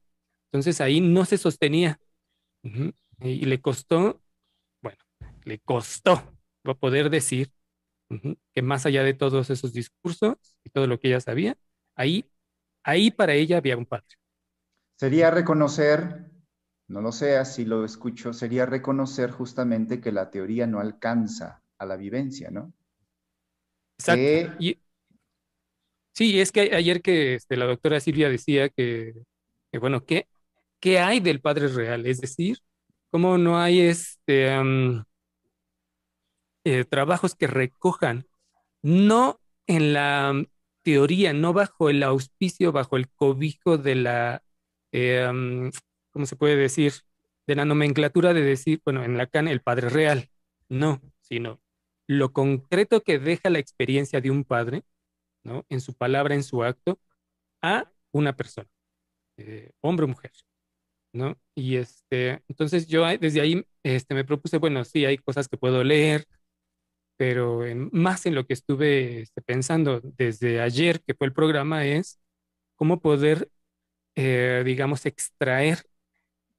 entonces 0.51 0.81
ahí 0.81 1.01
no 1.01 1.25
se 1.25 1.37
sostenía. 1.37 1.99
Y 3.21 3.45
le 3.45 3.61
costó, 3.61 4.21
bueno, 4.81 4.99
le 5.45 5.59
costó 5.59 6.37
poder 6.75 7.09
decir 7.09 7.51
que 8.53 8.61
más 8.61 8.85
allá 8.85 9.03
de 9.03 9.13
todos 9.13 9.49
esos 9.49 9.71
discursos 9.71 10.35
y 10.63 10.69
todo 10.69 10.87
lo 10.87 10.99
que 10.99 11.07
ella 11.07 11.21
sabía, 11.21 11.57
ahí, 11.95 12.29
ahí 12.83 13.11
para 13.11 13.33
ella 13.33 13.57
había 13.57 13.77
un 13.77 13.85
padre. 13.85 14.07
Sería 14.97 15.31
reconocer, 15.31 16.31
no 16.87 17.01
lo 17.01 17.11
sé, 17.11 17.37
así 17.37 17.65
lo 17.65 17.83
escucho, 17.83 18.33
sería 18.33 18.65
reconocer 18.65 19.31
justamente 19.31 19.99
que 19.99 20.11
la 20.11 20.31
teoría 20.31 20.65
no 20.67 20.79
alcanza 20.79 21.61
a 21.77 21.85
la 21.85 21.97
vivencia, 21.97 22.49
¿no? 22.49 22.73
Exacto. 23.99 24.55
sí, 26.13 26.39
es 26.39 26.51
que 26.51 26.75
ayer 26.75 27.01
que 27.01 27.35
este, 27.35 27.57
la 27.57 27.65
doctora 27.65 27.99
Silvia 27.99 28.29
decía 28.29 28.69
que, 28.69 29.13
bueno, 29.79 30.05
¿qué, 30.05 30.27
¿qué 30.79 30.99
hay 30.99 31.19
del 31.19 31.41
padre 31.41 31.67
real? 31.67 32.05
Es 32.05 32.21
decir, 32.21 32.59
¿cómo 33.11 33.37
no 33.37 33.59
hay 33.59 33.81
este, 33.81 34.49
eh, 36.63 36.85
trabajos 36.85 37.35
que 37.35 37.47
recojan, 37.47 38.27
no 38.81 39.39
en 39.67 39.93
la 39.93 40.45
teoría, 40.83 41.33
no 41.33 41.51
bajo 41.51 41.89
el 41.89 42.01
auspicio, 42.03 42.71
bajo 42.71 42.95
el 42.95 43.09
cobijo 43.09 43.77
de 43.77 43.95
la, 43.95 44.43
eh, 44.93 45.69
¿cómo 46.17 46.25
se 46.25 46.35
puede 46.35 46.55
decir? 46.55 46.93
De 47.45 47.53
la 47.53 47.63
nomenclatura 47.63 48.33
de 48.33 48.41
decir, 48.41 48.81
bueno, 48.83 49.03
en 49.03 49.17
Lacan 49.17 49.47
el 49.47 49.61
padre 49.61 49.87
real, 49.87 50.31
no, 50.67 50.99
sino 51.21 51.61
lo 52.07 52.33
concreto 52.33 53.03
que 53.03 53.19
deja 53.19 53.51
la 53.51 53.59
experiencia 53.59 54.19
de 54.19 54.31
un 54.31 54.43
padre, 54.43 54.83
¿no? 55.43 55.63
En 55.69 55.79
su 55.79 55.93
palabra, 55.93 56.33
en 56.33 56.41
su 56.41 56.63
acto, 56.63 56.99
a 57.61 57.91
una 58.11 58.35
persona, 58.35 58.67
eh, 59.37 59.69
hombre 59.81 60.05
o 60.05 60.07
mujer, 60.07 60.31
¿no? 61.13 61.37
Y 61.53 61.75
este, 61.75 62.41
entonces 62.47 62.87
yo 62.87 63.05
desde 63.19 63.41
ahí 63.41 63.63
este, 63.83 64.15
me 64.15 64.25
propuse, 64.25 64.57
bueno, 64.57 64.83
sí, 64.85 65.05
hay 65.05 65.19
cosas 65.19 65.47
que 65.47 65.57
puedo 65.57 65.83
leer, 65.83 66.25
pero 67.15 67.61
más 67.91 68.25
en 68.25 68.33
lo 68.33 68.47
que 68.47 68.53
estuve 68.53 69.21
este, 69.21 69.43
pensando 69.43 70.01
desde 70.01 70.61
ayer, 70.61 70.99
que 71.03 71.13
fue 71.13 71.27
el 71.27 71.33
programa, 71.33 71.85
es 71.85 72.19
cómo 72.75 73.01
poder, 73.01 73.51
eh, 74.15 74.63
digamos, 74.65 75.05
extraer 75.05 75.85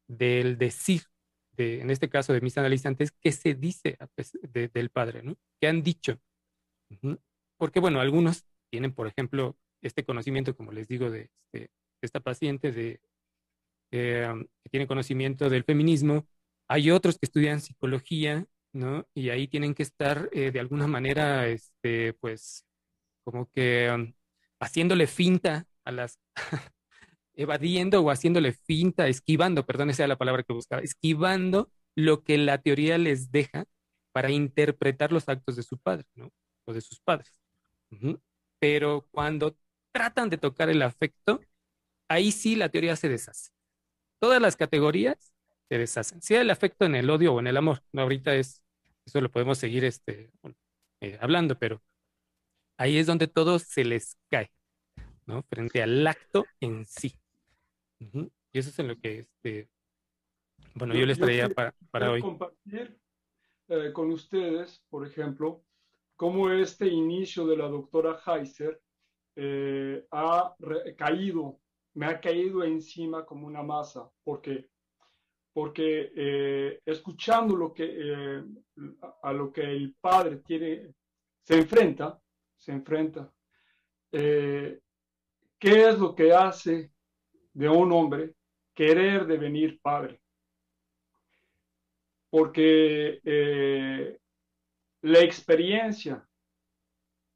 del 0.09 0.59
decir, 0.59 1.03
de, 1.53 1.81
en 1.81 1.90
este 1.90 2.09
caso 2.09 2.33
de 2.33 2.40
mis 2.40 2.59
analizantes, 2.59 3.12
qué 3.12 3.33
se 3.33 3.55
dice 3.55 3.99
del 4.53 4.90
padre, 4.90 5.23
¿no? 5.23 5.37
¿Qué 5.61 5.68
han 5.68 5.83
dicho? 5.83 6.21
Porque, 7.57 7.81
bueno, 7.81 8.01
algunos 8.01 8.44
tienen, 8.71 8.92
por 8.92 9.07
ejemplo, 9.07 9.57
este 9.83 10.05
conocimiento, 10.05 10.57
como 10.57 10.73
les 10.73 10.88
digo, 10.88 11.11
de, 11.11 11.31
este, 11.53 11.71
esta 12.03 12.21
paciente 12.21 12.73
de, 12.73 13.01
eh, 13.92 14.47
que 14.62 14.71
tiene 14.71 14.87
conocimiento 14.87 15.49
del 15.51 15.64
feminismo. 15.64 16.27
Hay 16.68 16.90
otros 16.90 17.18
que 17.18 17.27
estudian 17.27 17.61
psicología 17.61 18.47
¿no? 18.73 19.07
Y 19.14 19.31
ahí 19.31 19.49
tienen 19.49 19.75
que 19.75 19.83
estar 19.83 20.29
eh, 20.33 20.51
de 20.51 20.61
alguna 20.61 20.87
manera, 20.87 21.47
este, 21.49 22.14
pues, 22.14 22.64
como 23.25 23.51
que 23.51 23.90
um, 23.94 24.14
haciéndole 24.61 25.07
finta 25.07 25.66
a 25.85 25.92
las, 25.92 26.18
evadiendo 27.38 28.03
o 28.03 28.11
haciéndole 28.11 28.53
finta, 28.53 29.07
esquivando, 29.09 29.64
perdón, 29.64 29.90
esa 29.90 30.07
la 30.09 30.18
palabra 30.18 30.42
que 30.42 30.53
buscaba, 30.53 30.83
esquivando 30.83 31.70
lo 31.94 32.24
que 32.24 32.37
la 32.37 32.59
teoría 32.59 32.98
les 32.98 33.31
deja 33.31 33.64
para 34.12 34.31
interpretar 34.31 35.12
los 35.12 35.29
actos 35.29 35.57
de 35.57 35.62
su 35.62 35.79
padre, 35.79 36.05
¿no? 36.16 36.31
O 36.66 36.72
de 36.72 36.81
sus 36.81 37.01
padres. 37.01 37.40
Pero 38.59 39.07
cuando 39.12 39.57
tratan 39.92 40.31
de 40.31 40.38
tocar 40.38 40.68
el 40.68 40.83
afecto, 40.83 41.40
ahí 42.09 42.33
sí 42.33 42.57
la 42.57 42.70
teoría 42.70 42.96
se 42.96 43.09
deshace. 43.09 43.53
Todas 44.20 44.42
las 44.42 44.57
categorías 44.57 45.33
se 45.68 45.79
deshacen, 45.79 46.20
sea 46.22 46.40
el 46.40 46.51
afecto 46.51 46.87
en 46.87 46.96
el 46.96 47.09
odio 47.09 47.35
o 47.35 47.40
en 47.40 47.46
el 47.46 47.57
amor. 47.57 47.85
No, 47.92 48.03
ahorita 48.03 48.35
es, 48.35 48.62
eso 49.07 49.20
lo 49.20 49.31
podemos 49.31 49.59
seguir 49.59 49.85
este, 49.85 50.33
eh, 51.01 51.18
hablando, 51.20 51.57
pero 51.57 51.83
ahí 52.79 52.98
es 52.98 53.07
donde 53.07 53.29
todo 53.29 53.61
se 53.61 53.85
les 53.85 54.16
cae, 54.29 54.51
¿no? 55.27 55.44
Frente 55.44 55.83
al 55.83 56.05
acto 56.07 56.46
en 56.61 56.85
sí. 56.85 57.14
Y 58.00 58.58
eso 58.58 58.70
es 58.70 58.78
en 58.78 58.88
lo 58.88 58.96
que, 58.98 59.20
este, 59.20 59.68
bueno, 60.74 60.94
yo, 60.94 61.04
les 61.06 61.18
traía 61.18 61.48
para, 61.48 61.74
para 61.90 62.11
hoy. 62.11 62.20
compartir 62.20 62.98
eh, 63.68 63.92
con 63.92 64.11
ustedes, 64.11 64.82
por 64.88 65.06
ejemplo, 65.06 65.64
cómo 66.16 66.50
este 66.50 66.87
inicio 66.87 67.46
de 67.46 67.56
la 67.56 67.68
doctora 67.68 68.20
Heiser 68.26 68.80
eh, 69.37 70.06
ha 70.11 70.54
caído, 70.96 71.61
me 71.94 72.06
ha 72.06 72.20
caído 72.20 72.64
encima 72.64 73.26
como 73.26 73.46
una 73.46 73.62
masa, 73.62 74.11
porque 74.24 74.68
porque 75.58 76.12
eh, 76.14 76.80
escuchando 76.87 77.56
lo 77.56 77.74
que, 77.74 77.84
eh, 77.84 78.44
a 79.24 79.32
lo 79.32 79.52
que 79.52 79.62
el 79.62 79.92
padre 80.00 80.37
tiene, 80.37 80.94
se 81.42 81.56
enfrenta, 81.58 82.16
se 82.56 82.70
enfrenta, 82.70 83.32
eh, 84.12 84.78
¿qué 85.58 85.88
es 85.88 85.98
lo 85.98 86.14
que 86.14 86.32
hace 86.32 86.92
de 87.59 87.68
un 87.68 87.92
hombre 87.92 88.35
querer 88.73 89.27
devenir 89.27 89.81
padre? 89.81 90.21
Porque 92.31 93.21
la 95.03 95.21
experiencia 95.21 96.25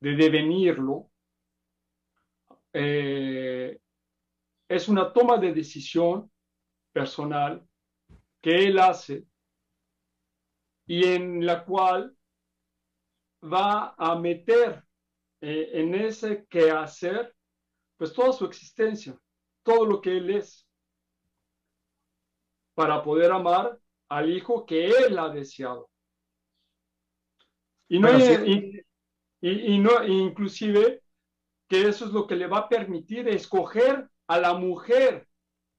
de 0.00 0.14
devenirlo 0.14 1.10
es 2.72 3.78
una 4.88 5.12
toma 5.12 5.38
de 5.38 5.52
decisión 5.52 6.30
personal 6.92 7.66
que 8.40 8.66
él 8.66 8.78
hace 8.78 9.24
y 10.86 11.06
en 11.06 11.44
la 11.44 11.64
cual 11.64 12.16
va 13.42 13.94
a 13.96 14.18
meter 14.18 14.84
eh, 15.40 15.70
en 15.74 15.94
ese 15.94 16.46
quehacer 16.46 17.34
pues 17.96 18.12
toda 18.12 18.32
su 18.32 18.44
existencia, 18.44 19.16
todo 19.62 19.86
lo 19.86 20.00
que 20.00 20.16
él 20.16 20.30
es, 20.30 20.66
para 22.74 23.02
poder 23.02 23.32
amar 23.32 23.78
al 24.08 24.30
hijo 24.30 24.66
que 24.66 24.88
él 24.88 25.18
ha 25.18 25.28
deseado. 25.28 25.90
Y 27.88 27.98
no, 27.98 28.08
y, 29.40 29.78
no 29.78 30.04
inclusive 30.04 31.02
que 31.68 31.88
eso 31.88 32.06
es 32.06 32.12
lo 32.12 32.26
que 32.26 32.36
le 32.36 32.46
va 32.46 32.58
a 32.58 32.68
permitir 32.68 33.28
escoger 33.28 34.08
a 34.26 34.38
la 34.38 34.54
mujer 34.54 35.28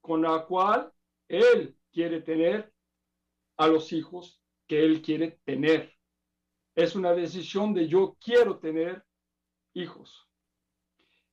con 0.02 0.22
la 0.22 0.46
cual 0.46 0.92
él 1.28 1.76
quiere 1.92 2.22
tener 2.22 2.72
a 3.58 3.68
los 3.68 3.92
hijos 3.94 4.42
que 4.68 4.84
él 4.84 5.02
quiere 5.02 5.40
tener. 5.44 5.94
Es 6.76 6.96
una 6.96 7.14
decisión 7.14 7.74
de 7.74 7.88
yo 7.88 8.18
quiero 8.20 8.60
tener 8.60 9.04
hijos. 9.74 10.28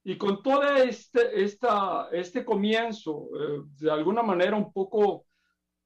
Y 0.04 0.16
con 0.16 0.42
todo 0.42 0.62
este, 0.76 1.42
esta, 1.42 2.08
este 2.12 2.44
comienzo, 2.44 3.28
eh, 3.38 3.62
de 3.78 3.90
alguna 3.90 4.22
manera 4.22 4.56
un 4.56 4.72
poco, 4.72 5.26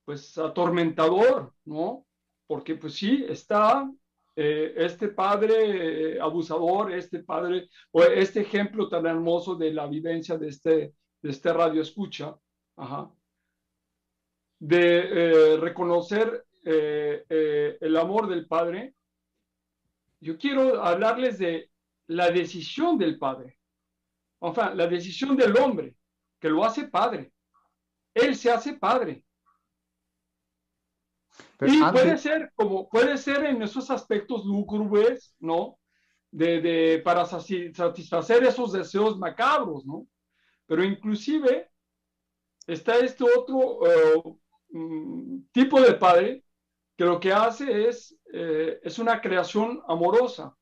pues, 0.05 0.39
atormentador, 0.39 1.53
¿no? 1.65 2.07
Porque, 2.47 2.77
pues 2.77 2.95
sí, 2.95 3.25
está 3.29 3.91
eh, 4.37 4.75
este 4.77 5.09
padre 5.09 6.21
abusador, 6.21 6.93
este 6.93 7.25
padre, 7.25 7.69
o 7.91 8.03
este 8.03 8.41
ejemplo 8.41 8.89
tan 8.89 9.07
hermoso 9.07 9.55
de 9.57 9.73
la 9.73 9.87
vivencia 9.87 10.37
de 10.37 10.49
este, 10.49 10.95
de 11.23 11.31
este 11.31 11.53
radio 11.53 11.83
escucha, 11.83 12.37
ajá, 12.77 13.11
de 14.59 14.99
eh, 14.99 15.57
reconocer 15.59 16.47
eh, 16.65 17.25
eh, 17.29 17.77
el 17.81 17.97
amor 17.97 18.29
del 18.29 18.47
Padre, 18.47 18.95
yo 20.21 20.39
quiero 20.39 20.83
hablarles 20.83 21.39
de 21.39 21.71
la 22.07 22.31
decisión 22.31 22.97
del 22.97 23.19
Padre, 23.19 23.59
o 24.47 24.55
sea, 24.55 24.75
la 24.75 24.87
decisión 24.87 25.37
del 25.37 25.57
hombre, 25.57 25.97
que 26.39 26.51
lo 26.51 26.65
hace 26.65 26.87
Padre. 26.89 27.33
Él 28.13 28.37
se 28.37 28.51
hace 28.51 28.75
Padre. 28.75 29.25
y 31.63 31.83
puede 31.83 32.19
ser, 32.19 32.53
como 32.55 32.89
puede 32.91 33.17
ser 33.17 33.45
en 33.47 33.63
esos 33.63 33.91
aspectos 33.91 34.45
lúgubres, 34.45 35.35
¿no? 35.39 35.79
De, 36.31 36.61
de, 36.61 36.99
para 37.03 37.25
satisfacer 37.25 38.45
esos 38.45 38.73
deseos 38.73 39.19
macabros, 39.19 39.87
¿no? 39.87 40.07
Pero 40.67 40.85
inclusive 40.85 41.71
está 42.67 42.99
este 42.99 43.25
otro 43.25 43.87
eh, 43.87 44.23
mm, 44.71 45.39
tipo 45.53 45.81
de 45.81 45.95
padre 45.95 46.45
que 46.99 47.05
lo 47.05 47.19
que 47.19 47.33
hace 47.33 47.89
es, 47.89 48.15
eh, 48.33 48.79
es 48.83 48.99
una 48.99 49.23
creación 49.23 49.83
amorosa. 49.89 50.55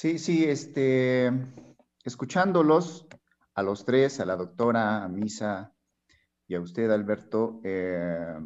Sí, 0.00 0.20
sí, 0.20 0.44
este, 0.44 1.28
escuchándolos 2.04 3.08
a 3.54 3.64
los 3.64 3.84
tres, 3.84 4.20
a 4.20 4.26
la 4.26 4.36
doctora, 4.36 5.02
a 5.02 5.08
Misa 5.08 5.74
y 6.46 6.54
a 6.54 6.60
usted, 6.60 6.88
Alberto, 6.88 7.60
eh, 7.64 8.38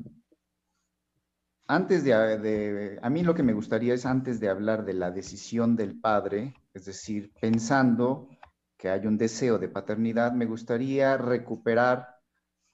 antes 1.67 2.05
de, 2.05 2.99
a 3.03 3.11
mí 3.11 3.23
lo 3.23 3.35
que 3.35 3.43
me 3.43 3.53
gustaría 3.53 3.93
es 3.93 4.07
antes 4.07 4.41
de 4.41 4.49
hablar 4.49 4.87
de 4.87 4.95
la 4.95 5.11
decisión 5.11 5.77
del 5.77 6.01
padre, 6.01 6.55
es 6.73 6.87
decir, 6.87 7.31
pensando 7.39 8.31
que 8.79 8.89
hay 8.89 9.07
un 9.07 9.19
deseo 9.19 9.59
de 9.59 9.69
paternidad, 9.69 10.33
me 10.33 10.47
gustaría 10.47 11.19
recuperar 11.19 12.17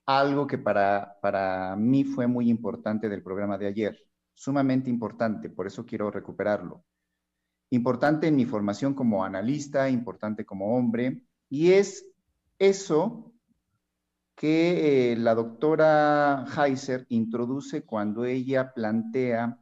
algo 0.07 0.47
que 0.47 0.59
para, 0.59 1.19
para 1.21 1.75
mí 1.75 2.05
fue 2.05 2.29
muy 2.29 2.49
importante 2.49 3.09
del 3.09 3.25
programa 3.25 3.59
de 3.59 3.67
ayer, 3.67 3.99
sumamente 4.35 4.89
importante, 4.89 5.51
por 5.51 5.67
eso 5.67 5.85
quiero 5.85 6.13
recuperarlo. 6.13 6.85
Importante 7.71 8.29
en 8.29 8.37
mi 8.37 8.47
formación 8.47 8.95
como 8.95 9.25
analista, 9.25 9.91
importante 9.91 10.45
como 10.45 10.77
hombre, 10.77 11.25
y 11.51 11.73
es 11.73 12.07
eso 12.59 13.33
que 14.35 15.13
eh, 15.13 15.17
la 15.17 15.35
doctora 15.35 16.47
Heiser 16.47 17.07
introduce 17.09 17.83
cuando 17.83 18.25
ella 18.25 18.73
plantea 18.73 19.59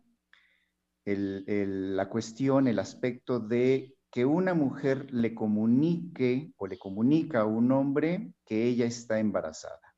la 1.05 2.09
cuestión, 2.09 2.67
el 2.67 2.79
aspecto 2.79 3.39
de 3.39 3.97
que 4.11 4.25
una 4.25 4.55
mujer 4.55 5.13
le 5.13 5.35
comunique 5.35 6.53
o 6.57 6.67
le 6.67 6.79
comunica 6.79 7.41
a 7.41 7.45
un 7.45 7.71
hombre 7.71 8.33
que 8.45 8.65
ella 8.65 8.87
está 8.87 9.19
embarazada. 9.19 9.95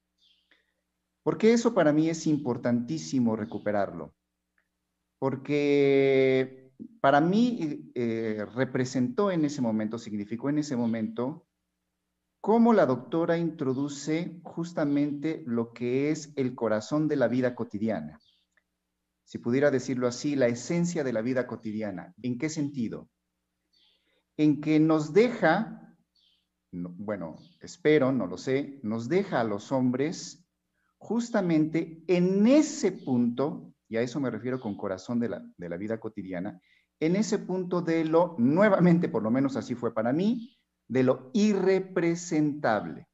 Porque 1.22 1.52
eso 1.52 1.74
para 1.74 1.92
mí 1.92 2.08
es 2.08 2.26
importantísimo 2.26 3.36
recuperarlo. 3.36 4.14
Porque 5.18 6.57
para 7.00 7.20
mí 7.20 7.90
eh, 7.94 8.44
representó 8.54 9.30
en 9.30 9.44
ese 9.44 9.60
momento, 9.60 9.98
significó 9.98 10.48
en 10.48 10.58
ese 10.58 10.76
momento, 10.76 11.46
cómo 12.40 12.72
la 12.72 12.86
doctora 12.86 13.36
introduce 13.36 14.40
justamente 14.42 15.42
lo 15.46 15.72
que 15.72 16.10
es 16.10 16.32
el 16.36 16.54
corazón 16.54 17.08
de 17.08 17.16
la 17.16 17.28
vida 17.28 17.54
cotidiana. 17.54 18.20
Si 19.24 19.38
pudiera 19.38 19.70
decirlo 19.70 20.06
así, 20.06 20.36
la 20.36 20.46
esencia 20.46 21.04
de 21.04 21.12
la 21.12 21.20
vida 21.20 21.46
cotidiana. 21.46 22.14
¿En 22.22 22.38
qué 22.38 22.48
sentido? 22.48 23.10
En 24.36 24.60
que 24.60 24.80
nos 24.80 25.12
deja, 25.12 25.94
bueno, 26.72 27.36
espero, 27.60 28.12
no 28.12 28.26
lo 28.26 28.38
sé, 28.38 28.80
nos 28.82 29.08
deja 29.08 29.40
a 29.40 29.44
los 29.44 29.70
hombres 29.72 30.48
justamente 30.96 32.02
en 32.06 32.46
ese 32.46 32.92
punto, 32.92 33.67
y 33.88 33.96
a 33.96 34.02
eso 34.02 34.20
me 34.20 34.30
refiero 34.30 34.60
con 34.60 34.76
corazón 34.76 35.18
de 35.20 35.28
la, 35.28 35.42
de 35.56 35.68
la 35.68 35.76
vida 35.76 35.98
cotidiana, 35.98 36.60
en 37.00 37.16
ese 37.16 37.38
punto 37.38 37.80
de 37.80 38.04
lo, 38.04 38.34
nuevamente, 38.38 39.08
por 39.08 39.22
lo 39.22 39.30
menos 39.30 39.56
así 39.56 39.74
fue 39.74 39.94
para 39.94 40.12
mí, 40.12 40.58
de 40.88 41.02
lo 41.02 41.30
irrepresentable. 41.32 43.06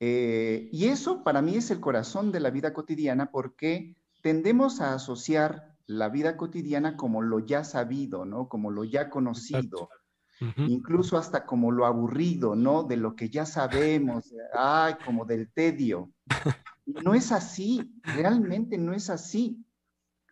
Eh, 0.00 0.70
y 0.72 0.86
eso 0.86 1.22
para 1.22 1.42
mí 1.42 1.56
es 1.56 1.70
el 1.70 1.80
corazón 1.80 2.32
de 2.32 2.40
la 2.40 2.50
vida 2.50 2.72
cotidiana 2.72 3.30
porque 3.30 3.94
tendemos 4.22 4.80
a 4.80 4.94
asociar 4.94 5.76
la 5.86 6.08
vida 6.08 6.36
cotidiana 6.36 6.96
como 6.96 7.20
lo 7.20 7.40
ya 7.40 7.64
sabido, 7.64 8.24
¿no? 8.24 8.48
Como 8.48 8.70
lo 8.70 8.84
ya 8.84 9.10
conocido, 9.10 9.90
incluso 10.56 11.18
hasta 11.18 11.44
como 11.44 11.70
lo 11.70 11.84
aburrido, 11.84 12.56
¿no? 12.56 12.84
De 12.84 12.96
lo 12.96 13.14
que 13.14 13.28
ya 13.28 13.44
sabemos, 13.44 14.32
ay, 14.54 14.94
como 15.04 15.26
del 15.26 15.52
tedio. 15.52 16.10
No 16.86 17.14
es 17.14 17.32
así, 17.32 17.92
realmente 18.02 18.78
no 18.78 18.92
es 18.92 19.10
así. 19.10 19.64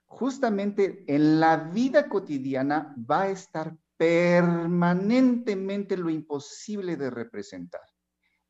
Justamente 0.06 1.04
en 1.06 1.40
la 1.40 1.56
vida 1.56 2.08
cotidiana 2.08 2.94
va 2.98 3.22
a 3.22 3.30
estar 3.30 3.76
permanentemente 3.96 5.96
lo 5.96 6.11
imposible 6.11 6.96
de 6.96 7.11
representar. 7.11 7.82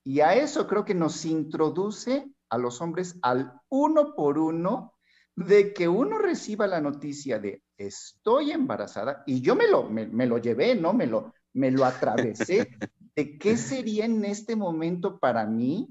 Y 0.05 0.21
a 0.21 0.35
eso 0.35 0.67
creo 0.67 0.85
que 0.85 0.95
nos 0.95 1.25
introduce 1.25 2.31
a 2.49 2.59
los 2.59 2.81
hombres 2.81 3.19
al 3.23 3.61
uno 3.69 4.15
por 4.15 4.39
uno 4.39 4.95
de 5.37 5.73
que 5.73 5.89
uno 5.89 6.19
reciba 6.19 6.67
la 6.67 6.81
noticia 6.81 7.39
de 7.39 7.63
estoy 7.77 8.53
embarazada 8.53 9.23
y 9.27 9.41
yo 9.41 9.55
me 9.55 9.69
lo, 9.69 9.89
me 9.89 10.27
lo 10.27 10.39
llevé, 10.39 10.75
¿no? 10.75 10.93
Me 10.93 11.07
lo, 11.07 11.33
me 11.59 11.71
lo 11.71 11.85
atravesé, 11.85 12.71
de 13.17 13.39
qué 13.39 13.57
sería 13.57 14.05
en 14.05 14.25
este 14.25 14.57
momento 14.57 15.19
para 15.19 15.45
mí. 15.45 15.89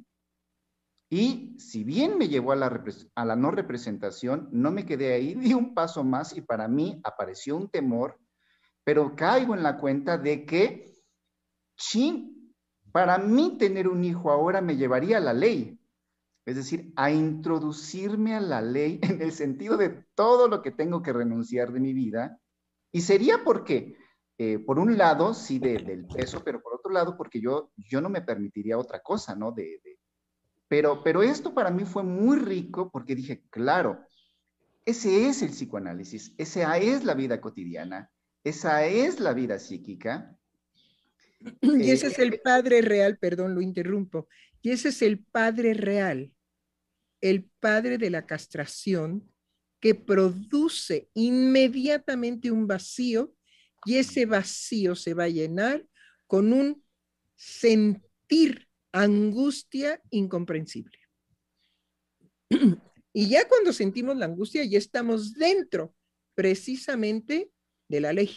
Y 1.09 1.55
si 1.57 1.83
bien 1.83 2.17
me 2.17 2.27
llevó 2.27 2.51
a 2.51 2.55
la, 2.55 2.83
a 3.15 3.25
la 3.25 3.35
no 3.35 3.51
representación, 3.51 4.49
no 4.51 4.71
me 4.71 4.85
quedé 4.85 5.13
ahí, 5.13 5.35
di 5.35 5.53
un 5.53 5.73
paso 5.73 6.03
más 6.03 6.35
y 6.35 6.41
para 6.41 6.67
mí 6.67 6.99
apareció 7.03 7.55
un 7.55 7.69
temor, 7.69 8.19
pero 8.83 9.15
caigo 9.15 9.53
en 9.55 9.63
la 9.63 9.77
cuenta 9.77 10.17
de 10.17 10.45
que, 10.45 10.93
chin, 11.77 12.53
para 12.91 13.17
mí 13.17 13.57
tener 13.57 13.87
un 13.87 14.03
hijo 14.03 14.31
ahora 14.31 14.61
me 14.61 14.75
llevaría 14.75 15.17
a 15.17 15.21
la 15.21 15.33
ley, 15.33 15.79
es 16.45 16.55
decir, 16.55 16.93
a 16.95 17.11
introducirme 17.11 18.35
a 18.35 18.39
la 18.39 18.61
ley 18.61 18.99
en 19.03 19.21
el 19.21 19.31
sentido 19.31 19.77
de 19.77 20.05
todo 20.15 20.47
lo 20.47 20.61
que 20.61 20.71
tengo 20.71 21.01
que 21.01 21.13
renunciar 21.13 21.71
de 21.71 21.79
mi 21.79 21.93
vida. 21.93 22.39
Y 22.91 23.01
sería 23.01 23.43
porque 23.43 23.97
eh, 24.39 24.59
por 24.59 24.77
un 24.77 24.97
lado, 24.97 25.33
sí, 25.33 25.57
del 25.57 26.05
peso, 26.05 26.43
pero 26.43 26.61
por 26.61 26.75
otro 26.75 26.91
lado, 26.91 27.17
porque 27.17 27.41
yo, 27.41 27.71
yo 27.75 28.01
no 28.01 28.09
me 28.09 28.21
permitiría 28.21 28.77
otra 28.77 29.01
cosa, 29.01 29.35
¿no? 29.35 29.51
De, 29.51 29.81
pero, 30.67 31.03
pero 31.03 31.23
esto 31.23 31.53
para 31.53 31.71
mí 31.71 31.85
fue 31.85 32.03
muy 32.03 32.37
rico 32.37 32.89
porque 32.91 33.15
dije, 33.15 33.43
claro, 33.49 34.05
ese 34.85 35.27
es 35.27 35.41
el 35.41 35.49
psicoanálisis, 35.49 36.33
esa 36.37 36.77
es 36.77 37.03
la 37.03 37.13
vida 37.13 37.41
cotidiana, 37.41 38.11
esa 38.43 38.85
es 38.85 39.19
la 39.19 39.33
vida 39.33 39.59
psíquica. 39.59 40.37
Y 41.61 41.91
ese 41.91 42.07
es 42.07 42.19
el 42.19 42.33
eh, 42.33 42.41
padre 42.43 42.81
real, 42.81 43.17
perdón, 43.17 43.53
lo 43.53 43.61
interrumpo, 43.61 44.27
y 44.61 44.71
ese 44.71 44.89
es 44.89 45.01
el 45.01 45.19
padre 45.19 45.73
real, 45.73 46.31
el 47.21 47.49
padre 47.59 47.97
de 47.97 48.09
la 48.09 48.25
castración 48.25 49.31
que 49.79 49.95
produce 49.95 51.09
inmediatamente 51.13 52.51
un 52.51 52.67
vacío 52.67 53.33
y 53.85 53.97
ese 53.97 54.25
vacío 54.25 54.95
se 54.95 55.13
va 55.13 55.25
a 55.25 55.29
llenar 55.29 55.85
con 56.25 56.51
un 56.51 56.83
sentir 57.35 58.66
angustia 59.01 60.01
incomprensible. 60.09 60.97
Y 63.13 63.29
ya 63.29 63.47
cuando 63.47 63.73
sentimos 63.73 64.15
la 64.15 64.25
angustia, 64.25 64.63
ya 64.63 64.77
estamos 64.77 65.33
dentro 65.33 65.95
precisamente 66.35 67.49
de 67.89 67.99
la 67.99 68.13
ley. 68.13 68.29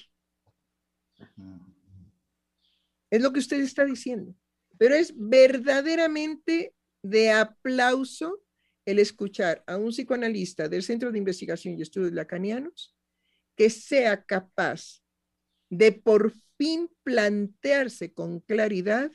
Es 3.10 3.20
lo 3.20 3.30
que 3.30 3.40
usted 3.40 3.60
está 3.60 3.84
diciendo. 3.84 4.34
Pero 4.78 4.94
es 4.94 5.12
verdaderamente 5.14 6.74
de 7.02 7.30
aplauso 7.30 8.42
el 8.86 8.98
escuchar 8.98 9.62
a 9.66 9.76
un 9.76 9.90
psicoanalista 9.90 10.66
del 10.66 10.82
Centro 10.82 11.12
de 11.12 11.18
Investigación 11.18 11.78
y 11.78 11.82
Estudios 11.82 12.12
Lacanianos 12.12 12.96
que 13.56 13.68
sea 13.68 14.24
capaz 14.24 15.02
de 15.68 15.92
por 15.92 16.32
fin 16.56 16.90
plantearse 17.02 18.14
con 18.14 18.40
claridad 18.40 19.12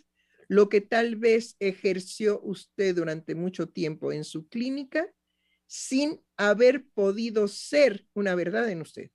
lo 0.47 0.69
que 0.69 0.81
tal 0.81 1.15
vez 1.15 1.55
ejerció 1.59 2.41
usted 2.41 2.95
durante 2.95 3.35
mucho 3.35 3.67
tiempo 3.67 4.11
en 4.11 4.23
su 4.23 4.47
clínica 4.47 5.13
sin 5.67 6.23
haber 6.37 6.87
podido 6.89 7.47
ser 7.47 8.07
una 8.13 8.35
verdad 8.35 8.69
en 8.69 8.81
usted. 8.81 9.11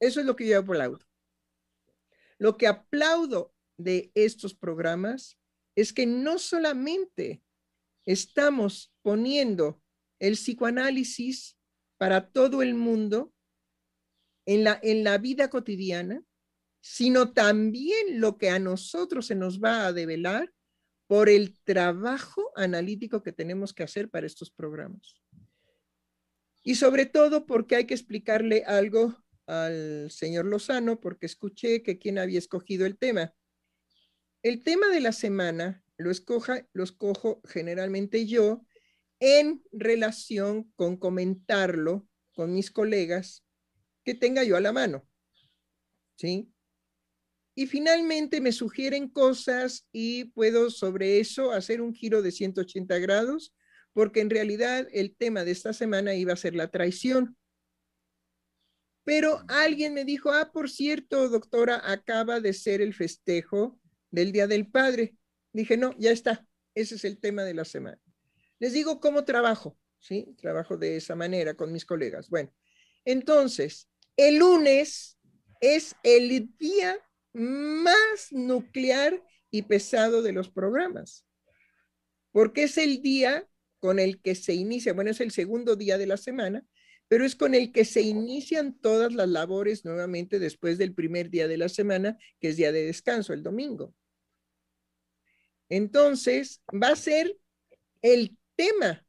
Eso 0.00 0.20
es 0.20 0.26
lo 0.26 0.34
que 0.34 0.48
yo 0.48 0.58
aplaudo. 0.58 0.98
Lo 2.38 2.56
que 2.56 2.66
aplaudo 2.66 3.54
de 3.76 4.10
estos 4.14 4.54
programas 4.54 5.38
es 5.76 5.92
que 5.92 6.06
no 6.06 6.38
solamente 6.38 7.42
estamos 8.04 8.92
poniendo 9.02 9.80
el 10.18 10.34
psicoanálisis 10.34 11.56
para 11.98 12.30
todo 12.30 12.62
el 12.62 12.74
mundo, 12.74 13.32
en 14.44 14.64
la, 14.64 14.78
en 14.82 15.04
la 15.04 15.18
vida 15.18 15.50
cotidiana, 15.50 16.24
sino 16.82 17.32
también 17.32 18.20
lo 18.20 18.36
que 18.36 18.50
a 18.50 18.58
nosotros 18.58 19.26
se 19.28 19.36
nos 19.36 19.62
va 19.62 19.86
a 19.86 19.92
develar 19.92 20.52
por 21.06 21.28
el 21.28 21.56
trabajo 21.62 22.50
analítico 22.56 23.22
que 23.22 23.32
tenemos 23.32 23.72
que 23.72 23.84
hacer 23.84 24.10
para 24.10 24.26
estos 24.26 24.50
programas. 24.50 25.14
Y 26.64 26.74
sobre 26.74 27.06
todo 27.06 27.46
porque 27.46 27.76
hay 27.76 27.86
que 27.86 27.94
explicarle 27.94 28.64
algo 28.66 29.16
al 29.46 30.10
señor 30.10 30.46
Lozano, 30.46 31.00
porque 31.00 31.26
escuché 31.26 31.82
que 31.82 31.98
quien 31.98 32.18
había 32.18 32.38
escogido 32.38 32.84
el 32.84 32.98
tema. 32.98 33.32
El 34.42 34.64
tema 34.64 34.88
de 34.88 35.00
la 35.00 35.12
semana 35.12 35.84
lo, 35.96 36.10
escoja, 36.10 36.66
lo 36.72 36.82
escojo 36.82 37.40
generalmente 37.44 38.26
yo 38.26 38.66
en 39.20 39.62
relación 39.70 40.72
con 40.74 40.96
comentarlo 40.96 42.08
con 42.32 42.52
mis 42.52 42.72
colegas 42.72 43.44
que 44.04 44.14
tenga 44.14 44.42
yo 44.42 44.56
a 44.56 44.60
la 44.60 44.72
mano. 44.72 45.06
¿Sí? 46.16 46.51
Y 47.54 47.66
finalmente 47.66 48.40
me 48.40 48.52
sugieren 48.52 49.08
cosas 49.08 49.86
y 49.92 50.24
puedo 50.24 50.70
sobre 50.70 51.20
eso 51.20 51.52
hacer 51.52 51.80
un 51.80 51.94
giro 51.94 52.22
de 52.22 52.32
180 52.32 52.98
grados, 52.98 53.54
porque 53.92 54.20
en 54.20 54.30
realidad 54.30 54.88
el 54.92 55.14
tema 55.14 55.44
de 55.44 55.50
esta 55.50 55.72
semana 55.72 56.14
iba 56.14 56.32
a 56.32 56.36
ser 56.36 56.54
la 56.54 56.70
traición. 56.70 57.36
Pero 59.04 59.42
alguien 59.48 59.92
me 59.92 60.04
dijo, 60.04 60.30
ah, 60.32 60.50
por 60.52 60.70
cierto, 60.70 61.28
doctora, 61.28 61.82
acaba 61.84 62.40
de 62.40 62.52
ser 62.52 62.80
el 62.80 62.94
festejo 62.94 63.78
del 64.10 64.32
Día 64.32 64.46
del 64.46 64.68
Padre. 64.68 65.16
Dije, 65.52 65.76
no, 65.76 65.94
ya 65.98 66.12
está, 66.12 66.46
ese 66.74 66.94
es 66.94 67.04
el 67.04 67.18
tema 67.18 67.42
de 67.42 67.54
la 67.54 67.64
semana. 67.64 68.00
Les 68.60 68.72
digo 68.72 69.00
cómo 69.00 69.24
trabajo, 69.24 69.76
¿sí? 69.98 70.34
Trabajo 70.38 70.76
de 70.76 70.96
esa 70.96 71.16
manera 71.16 71.54
con 71.54 71.72
mis 71.72 71.84
colegas. 71.84 72.30
Bueno, 72.30 72.50
entonces, 73.04 73.88
el 74.16 74.38
lunes 74.38 75.18
es 75.60 75.96
el 76.02 76.48
día 76.56 76.96
más 77.32 78.28
nuclear 78.30 79.22
y 79.50 79.62
pesado 79.62 80.22
de 80.22 80.32
los 80.32 80.50
programas, 80.50 81.26
porque 82.30 82.64
es 82.64 82.78
el 82.78 83.02
día 83.02 83.48
con 83.78 83.98
el 83.98 84.20
que 84.20 84.34
se 84.34 84.54
inicia, 84.54 84.92
bueno, 84.92 85.10
es 85.10 85.20
el 85.20 85.30
segundo 85.30 85.76
día 85.76 85.98
de 85.98 86.06
la 86.06 86.16
semana, 86.16 86.64
pero 87.08 87.26
es 87.26 87.36
con 87.36 87.54
el 87.54 87.72
que 87.72 87.84
se 87.84 88.00
inician 88.00 88.78
todas 88.78 89.12
las 89.12 89.28
labores 89.28 89.84
nuevamente 89.84 90.38
después 90.38 90.78
del 90.78 90.94
primer 90.94 91.28
día 91.28 91.46
de 91.46 91.58
la 91.58 91.68
semana, 91.68 92.16
que 92.40 92.48
es 92.48 92.56
día 92.56 92.72
de 92.72 92.86
descanso, 92.86 93.32
el 93.32 93.42
domingo. 93.42 93.94
Entonces, 95.68 96.62
va 96.72 96.88
a 96.88 96.96
ser 96.96 97.36
el 98.00 98.38
tema 98.56 99.06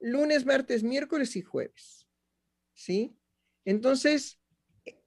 lunes, 0.00 0.44
martes, 0.44 0.82
miércoles 0.82 1.34
y 1.36 1.42
jueves. 1.42 2.06
¿Sí? 2.74 3.16
Entonces, 3.64 4.38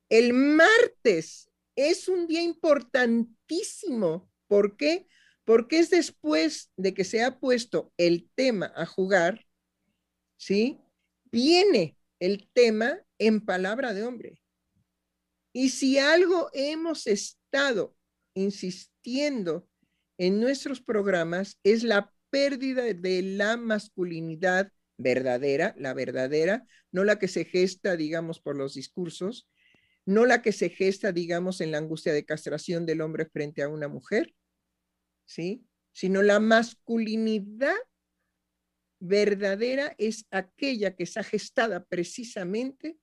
el 0.10 0.34
martes 0.34 1.47
es 1.78 2.10
un 2.10 2.28
día 2.28 2.42
importantísimo. 2.42 4.30
¿Por 4.48 4.76
qué? 4.76 5.08
Porque 5.46 5.80
es 5.80 5.90
después 5.90 6.72
de 6.76 6.94
que 6.94 7.06
se 7.06 7.24
ha 7.24 7.40
puesto 7.40 7.94
el 7.96 8.30
tema 8.36 8.74
a 8.76 8.86
jugar, 8.86 9.46
¿sí? 10.36 10.82
Viene 11.32 11.98
el 12.20 12.50
tema 12.52 13.00
en 13.20 13.46
palabra 13.46 13.94
de 13.94 14.04
hombre. 14.04 14.42
Y 15.54 15.70
si 15.70 15.98
algo 15.98 16.50
hemos 16.54 17.08
estado 17.08 17.96
insistiendo 18.34 19.70
en 20.18 20.40
nuestros 20.40 20.82
programas 20.82 21.60
es 21.64 21.84
la 21.84 22.14
pérdida 22.30 22.84
de 22.84 23.22
la 23.22 23.56
masculinidad 23.56 24.72
verdadera, 24.98 25.76
la 25.78 25.94
verdadera, 25.94 26.66
no 26.92 27.04
la 27.04 27.20
que 27.20 27.28
se 27.28 27.46
gesta, 27.46 27.96
digamos, 27.96 28.40
por 28.40 28.56
los 28.56 28.74
discursos, 28.74 29.48
no 30.08 30.26
la 30.26 30.42
que 30.42 30.54
se 30.54 30.70
gesta, 30.70 31.12
digamos, 31.12 31.60
en 31.60 31.72
la 31.72 31.80
angustia 31.80 32.14
de 32.14 32.24
castración 32.24 32.86
del 32.86 33.02
hombre 33.02 33.26
frente 33.26 33.62
a 33.62 33.68
una 33.68 33.90
mujer, 33.90 34.34
¿sí? 35.26 35.66
Sino 35.92 36.24
la 36.24 36.40
masculinidad 36.40 37.76
verdadera 39.00 39.94
es 39.98 40.26
aquella 40.32 40.96
que 40.96 41.04
está 41.04 41.24
gestada 41.24 41.84
precisamente 41.84 42.98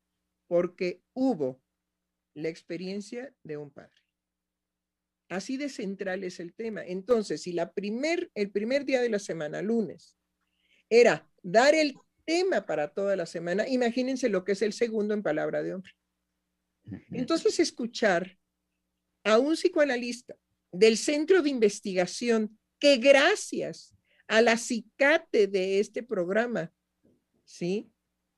porque 0.47 1.03
hubo 1.13 1.61
la 2.33 2.49
experiencia 2.49 3.35
de 3.43 3.59
un 3.59 3.71
padre. 3.71 4.01
Así 5.29 5.59
de 5.59 5.69
central 5.69 6.25
es 6.25 6.41
el 6.41 6.55
tema. 6.55 6.87
Entonces, 6.87 7.43
si 7.43 7.55
el 7.55 8.51
primer 8.51 8.85
día 8.87 9.03
de 9.03 9.11
la 9.11 9.19
semana, 9.19 9.61
lunes, 9.61 10.17
era 10.89 11.31
dar 11.43 11.75
el 11.75 11.95
tema 12.25 12.65
para 12.65 12.95
toda 12.95 13.15
la 13.15 13.27
semana, 13.27 13.69
imagínense 13.69 14.31
lo 14.31 14.43
que 14.43 14.53
es 14.53 14.63
el 14.63 14.73
segundo 14.73 15.13
en 15.13 15.23
palabra 15.23 15.63
de 15.63 15.75
hombre. 15.75 15.93
Entonces, 17.11 17.61
escuchar 17.61 18.39
a 19.25 19.39
un 19.39 19.55
psicoanalista 19.55 20.37
del 20.73 20.97
centro 20.97 21.43
de 21.43 21.51
investigación 21.51 22.59
que 22.79 22.97
gracias 22.99 23.95
a 24.29 24.43
la 24.43 24.57
cicate 24.57 25.47
de 25.47 25.81
este 25.81 26.03
programa, 26.03 26.73
¿sí? 27.45 27.91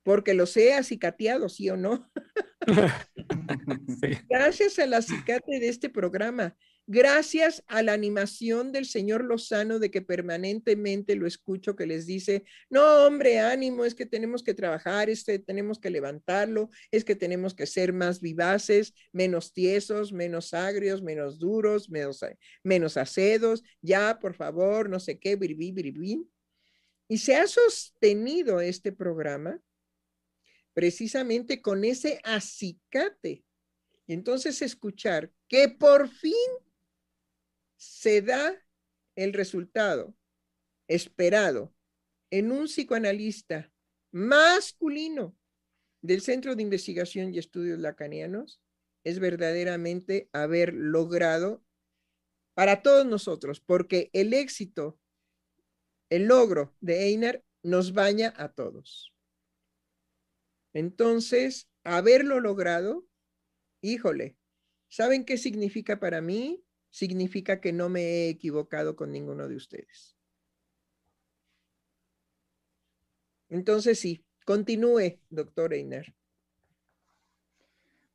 Porque 0.02 0.34
los 0.34 0.56
he 0.56 0.74
acicateado, 0.74 1.48
¿sí 1.48 1.70
o 1.70 1.76
no? 1.76 2.10
Gracias 4.28 4.78
a 4.78 4.86
la 4.86 5.02
cicate 5.02 5.60
de 5.60 5.68
este 5.68 5.88
programa, 5.88 6.56
gracias 6.86 7.64
a 7.66 7.82
la 7.82 7.92
animación 7.92 8.70
del 8.70 8.86
señor 8.86 9.24
Lozano 9.24 9.78
de 9.78 9.90
que 9.90 10.02
permanentemente 10.02 11.16
lo 11.16 11.26
escucho 11.26 11.74
que 11.74 11.86
les 11.86 12.06
dice, 12.06 12.44
no 12.70 13.04
hombre, 13.04 13.40
ánimo, 13.40 13.84
es 13.84 13.94
que 13.94 14.06
tenemos 14.06 14.42
que 14.42 14.54
trabajar, 14.54 15.10
es 15.10 15.24
que 15.24 15.38
tenemos 15.38 15.78
que 15.78 15.90
levantarlo, 15.90 16.70
es 16.90 17.04
que 17.04 17.16
tenemos 17.16 17.54
que 17.54 17.66
ser 17.66 17.92
más 17.92 18.20
vivaces, 18.20 18.94
menos 19.12 19.52
tiesos, 19.52 20.12
menos 20.12 20.54
agrios, 20.54 21.02
menos 21.02 21.38
duros, 21.38 21.90
menos, 21.90 22.20
menos 22.62 22.96
acedos, 22.96 23.64
ya, 23.80 24.18
por 24.20 24.34
favor, 24.34 24.88
no 24.88 25.00
sé 25.00 25.18
qué, 25.18 25.36
biribí, 25.36 25.72
biribí. 25.72 26.28
Y 27.08 27.18
se 27.18 27.36
ha 27.36 27.46
sostenido 27.46 28.60
este 28.60 28.92
programa 28.92 29.60
precisamente 30.72 31.62
con 31.62 31.84
ese 31.84 32.20
acicate. 32.22 33.44
Y 34.06 34.12
entonces 34.12 34.62
escuchar 34.62 35.32
que 35.48 35.68
por 35.68 36.08
fin 36.08 36.32
se 37.86 38.22
da 38.22 38.62
el 39.16 39.32
resultado 39.32 40.14
esperado 40.88 41.74
en 42.30 42.52
un 42.52 42.66
psicoanalista 42.66 43.72
masculino 44.12 45.36
del 46.02 46.20
Centro 46.20 46.54
de 46.54 46.62
Investigación 46.62 47.32
y 47.32 47.38
Estudios 47.38 47.78
Lacanianos 47.78 48.60
es 49.04 49.18
verdaderamente 49.18 50.28
haber 50.32 50.74
logrado 50.74 51.64
para 52.54 52.82
todos 52.82 53.06
nosotros, 53.06 53.60
porque 53.60 54.10
el 54.12 54.32
éxito, 54.34 54.98
el 56.10 56.24
logro 56.24 56.74
de 56.80 57.04
Einar 57.04 57.44
nos 57.62 57.92
baña 57.92 58.32
a 58.36 58.52
todos. 58.52 59.14
Entonces, 60.72 61.68
haberlo 61.84 62.40
logrado, 62.40 63.06
híjole, 63.80 64.36
¿saben 64.88 65.24
qué 65.24 65.38
significa 65.38 66.00
para 66.00 66.20
mí? 66.20 66.65
Significa 66.96 67.60
que 67.60 67.74
no 67.74 67.90
me 67.90 68.00
he 68.00 68.28
equivocado 68.30 68.96
con 68.96 69.12
ninguno 69.12 69.48
de 69.48 69.56
ustedes. 69.56 70.16
Entonces 73.50 73.98
sí, 73.98 74.24
continúe, 74.46 75.20
doctor 75.28 75.74
Einer. 75.74 76.16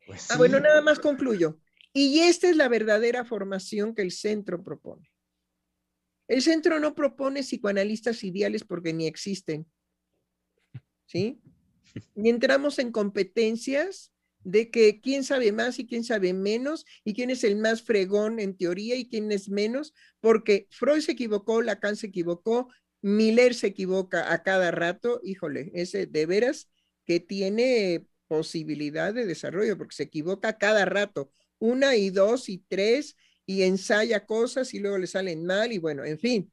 Pues 0.08 0.32
ah, 0.32 0.38
bueno, 0.38 0.60
nada 0.60 0.82
más 0.82 0.98
concluyo. 0.98 1.60
Y 1.94 2.22
esta 2.22 2.50
es 2.50 2.56
la 2.56 2.70
verdadera 2.70 3.24
formación 3.24 3.94
que 3.94 4.02
el 4.02 4.12
centro 4.12 4.64
propone. 4.64 5.12
El 6.28 6.42
centro 6.42 6.80
no 6.80 6.96
propone 6.96 7.44
psicoanalistas 7.44 8.24
ideales 8.24 8.64
porque 8.64 8.94
ni 8.94 9.06
existen. 9.06 9.72
¿Sí? 11.06 11.40
Ni 12.16 12.30
entramos 12.32 12.80
en 12.80 12.92
competencias 12.92 14.11
de 14.44 14.72
que 14.72 15.02
quién 15.02 15.24
sabe 15.24 15.52
más 15.52 15.80
y 15.80 15.86
quién 15.86 16.04
sabe 16.04 16.34
menos 16.34 16.86
y 17.04 17.14
quién 17.14 17.30
es 17.30 17.44
el 17.44 17.58
más 17.58 17.82
fregón 17.82 18.40
en 18.40 18.56
teoría 18.56 18.96
y 18.96 19.08
quién 19.08 19.32
es 19.32 19.50
menos, 19.50 19.94
porque 20.20 20.68
Freud 20.72 21.02
se 21.02 21.14
equivocó, 21.14 21.62
Lacan 21.62 21.96
se 21.96 22.08
equivocó, 22.08 22.70
Miller 23.02 23.54
se 23.54 23.68
equivoca 23.68 24.32
a 24.32 24.44
cada 24.44 24.72
rato, 24.72 25.20
híjole, 25.24 25.72
ese 25.74 26.06
de 26.06 26.26
veras 26.26 26.70
que 27.06 27.20
tiene 27.20 28.06
posibilidad 28.28 29.14
de 29.14 29.26
desarrollo, 29.26 29.78
porque 29.78 29.96
se 29.96 30.04
equivoca 30.04 30.50
a 30.50 30.58
cada 30.58 30.86
rato, 30.86 31.32
una 31.60 31.96
y 31.96 32.10
dos 32.10 32.48
y 32.50 32.60
tres, 32.60 33.18
y 33.46 33.64
ensaya 33.64 34.26
cosas 34.26 34.74
y 34.74 34.80
luego 34.80 34.98
le 34.98 35.08
salen 35.08 35.46
mal, 35.46 35.72
y 35.72 35.78
bueno, 35.78 36.06
en 36.06 36.20
fin. 36.20 36.52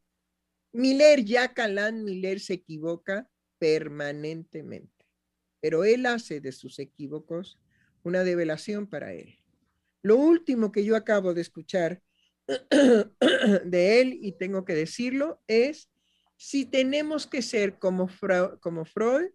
Miller, 0.72 1.24
ya 1.24 1.54
Calán 1.54 2.04
Miller 2.04 2.40
se 2.40 2.54
equivoca 2.54 3.28
permanentemente, 3.58 5.06
pero 5.60 5.84
él 5.84 6.06
hace 6.06 6.40
de 6.40 6.52
sus 6.52 6.78
equívocos 6.78 7.58
una 8.02 8.24
develación 8.24 8.86
para 8.86 9.12
él. 9.12 9.38
Lo 10.02 10.16
último 10.16 10.72
que 10.72 10.84
yo 10.84 10.96
acabo 10.96 11.34
de 11.34 11.40
escuchar 11.40 12.02
de 13.64 14.00
él, 14.00 14.18
y 14.22 14.32
tengo 14.32 14.64
que 14.64 14.74
decirlo, 14.74 15.42
es 15.46 15.90
si 16.36 16.64
tenemos 16.64 17.26
que 17.26 17.42
ser 17.42 17.78
como, 17.78 18.08
como 18.60 18.84
Freud, 18.84 19.30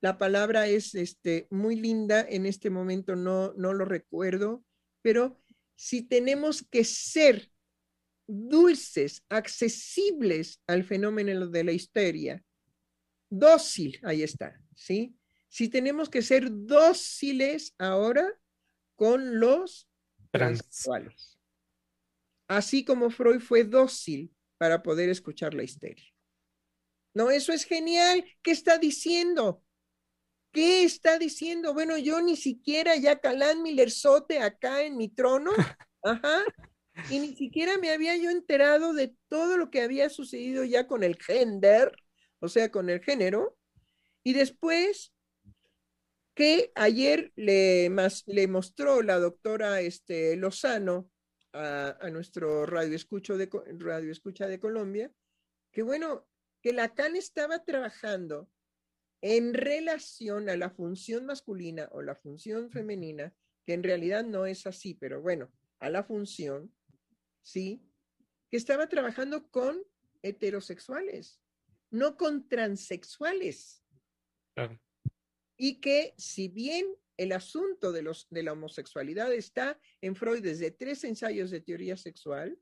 la 0.00 0.18
palabra 0.18 0.66
es 0.68 0.94
este, 0.94 1.46
muy 1.50 1.76
linda, 1.76 2.26
en 2.28 2.46
este 2.46 2.70
momento 2.70 3.16
no, 3.16 3.54
no 3.54 3.72
lo 3.72 3.84
recuerdo, 3.84 4.64
pero 5.02 5.40
si 5.76 6.02
tenemos 6.02 6.62
que 6.62 6.84
ser 6.84 7.50
dulces, 8.26 9.24
accesibles 9.28 10.62
al 10.66 10.84
fenómeno 10.84 11.46
de 11.48 11.64
la 11.64 11.72
histeria, 11.72 12.42
dócil, 13.28 13.98
ahí 14.04 14.22
está, 14.22 14.60
¿sí? 14.74 15.16
Si 15.54 15.68
tenemos 15.68 16.08
que 16.08 16.20
ser 16.20 16.48
dóciles 16.50 17.76
ahora 17.78 18.28
con 18.96 19.38
los 19.38 19.88
transexuales. 20.32 21.38
Así 22.48 22.84
como 22.84 23.08
Freud 23.08 23.40
fue 23.40 23.62
dócil 23.62 24.34
para 24.58 24.82
poder 24.82 25.10
escuchar 25.10 25.54
la 25.54 25.62
histeria. 25.62 26.12
No, 27.14 27.30
eso 27.30 27.52
es 27.52 27.66
genial. 27.66 28.24
¿Qué 28.42 28.50
está 28.50 28.78
diciendo? 28.78 29.62
¿Qué 30.50 30.82
está 30.82 31.20
diciendo? 31.20 31.72
Bueno, 31.72 31.98
yo 31.98 32.20
ni 32.20 32.34
siquiera 32.34 32.96
ya 32.96 33.20
Calán 33.20 33.62
Millerzote 33.62 34.40
acá 34.40 34.82
en 34.82 34.96
mi 34.96 35.08
trono, 35.08 35.52
ajá, 36.02 36.42
y 37.10 37.20
ni 37.20 37.36
siquiera 37.36 37.78
me 37.78 37.92
había 37.92 38.16
yo 38.16 38.30
enterado 38.30 38.92
de 38.92 39.14
todo 39.28 39.56
lo 39.56 39.70
que 39.70 39.82
había 39.82 40.10
sucedido 40.10 40.64
ya 40.64 40.88
con 40.88 41.04
el 41.04 41.14
gender, 41.14 41.94
o 42.40 42.48
sea, 42.48 42.72
con 42.72 42.90
el 42.90 43.00
género, 43.04 43.56
y 44.24 44.32
después 44.32 45.13
que 46.34 46.72
ayer 46.74 47.32
le, 47.36 47.90
le 48.26 48.48
mostró 48.48 49.02
la 49.02 49.18
doctora 49.18 49.80
este, 49.80 50.36
Lozano 50.36 51.10
a, 51.52 52.10
nuestro 52.10 52.66
radio, 52.66 52.96
escucho 52.96 53.38
de, 53.38 53.48
radio 53.78 54.10
escucha 54.10 54.48
de 54.48 54.58
Colombia, 54.58 55.12
que 55.70 55.82
bueno, 55.82 56.26
que 56.60 56.72
Lacan 56.72 57.14
estaba 57.14 57.64
trabajando 57.64 58.50
en 59.20 59.54
relación 59.54 60.48
a 60.48 60.56
la 60.56 60.70
función 60.70 61.26
masculina 61.26 61.88
o 61.92 62.02
la 62.02 62.16
función 62.16 62.70
femenina, 62.70 63.32
que 63.64 63.72
en 63.72 63.84
realidad 63.84 64.24
no 64.24 64.46
es 64.46 64.66
así, 64.66 64.94
pero 64.94 65.22
bueno, 65.22 65.50
a 65.78 65.88
la 65.90 66.02
función, 66.02 66.74
¿sí? 67.42 67.80
Que 68.50 68.56
estaba 68.56 68.88
trabajando 68.88 69.48
con 69.50 69.82
heterosexuales, 70.22 71.40
no 71.90 72.16
con 72.16 72.48
transexuales. 72.48 73.84
Y 75.56 75.80
que 75.80 76.14
si 76.16 76.48
bien 76.48 76.86
el 77.16 77.32
asunto 77.32 77.92
de, 77.92 78.02
los, 78.02 78.28
de 78.30 78.42
la 78.42 78.52
homosexualidad 78.52 79.32
está 79.32 79.78
en 80.00 80.16
Freud 80.16 80.42
desde 80.42 80.70
tres 80.70 81.04
ensayos 81.04 81.50
de 81.50 81.60
teoría 81.60 81.96
sexual, 81.96 82.58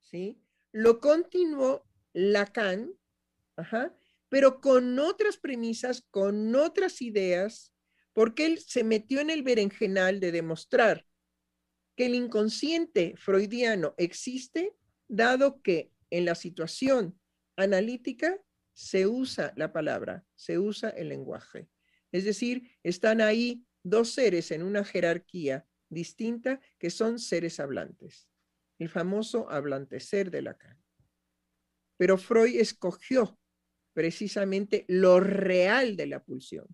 ¿sí? 0.00 0.42
Lo 0.72 1.00
continuó 1.00 1.86
Lacan, 2.12 2.92
ajá, 3.56 3.94
pero 4.28 4.60
con 4.60 4.98
otras 4.98 5.36
premisas, 5.36 6.06
con 6.10 6.54
otras 6.54 7.02
ideas, 7.02 7.72
porque 8.12 8.46
él 8.46 8.58
se 8.58 8.84
metió 8.84 9.20
en 9.20 9.30
el 9.30 9.42
berenjenal 9.42 10.20
de 10.20 10.32
demostrar 10.32 11.06
que 11.96 12.06
el 12.06 12.14
inconsciente 12.14 13.14
freudiano 13.16 13.94
existe, 13.98 14.76
dado 15.08 15.60
que 15.62 15.92
en 16.10 16.24
la 16.24 16.34
situación 16.34 17.18
analítica 17.56 18.38
se 18.72 19.06
usa 19.06 19.52
la 19.56 19.72
palabra, 19.72 20.24
se 20.34 20.58
usa 20.58 20.90
el 20.90 21.08
lenguaje. 21.08 21.68
Es 22.12 22.24
decir, 22.24 22.76
están 22.82 23.20
ahí 23.20 23.64
dos 23.82 24.10
seres 24.10 24.50
en 24.50 24.62
una 24.62 24.84
jerarquía 24.84 25.66
distinta 25.88 26.60
que 26.78 26.90
son 26.90 27.18
seres 27.18 27.60
hablantes. 27.60 28.28
El 28.78 28.88
famoso 28.88 29.50
hablantecer 29.50 30.30
de 30.30 30.42
Lacan. 30.42 30.82
Pero 31.96 32.16
Freud 32.16 32.56
escogió 32.56 33.38
precisamente 33.92 34.84
lo 34.88 35.20
real 35.20 35.96
de 35.96 36.06
la 36.06 36.24
pulsión. 36.24 36.66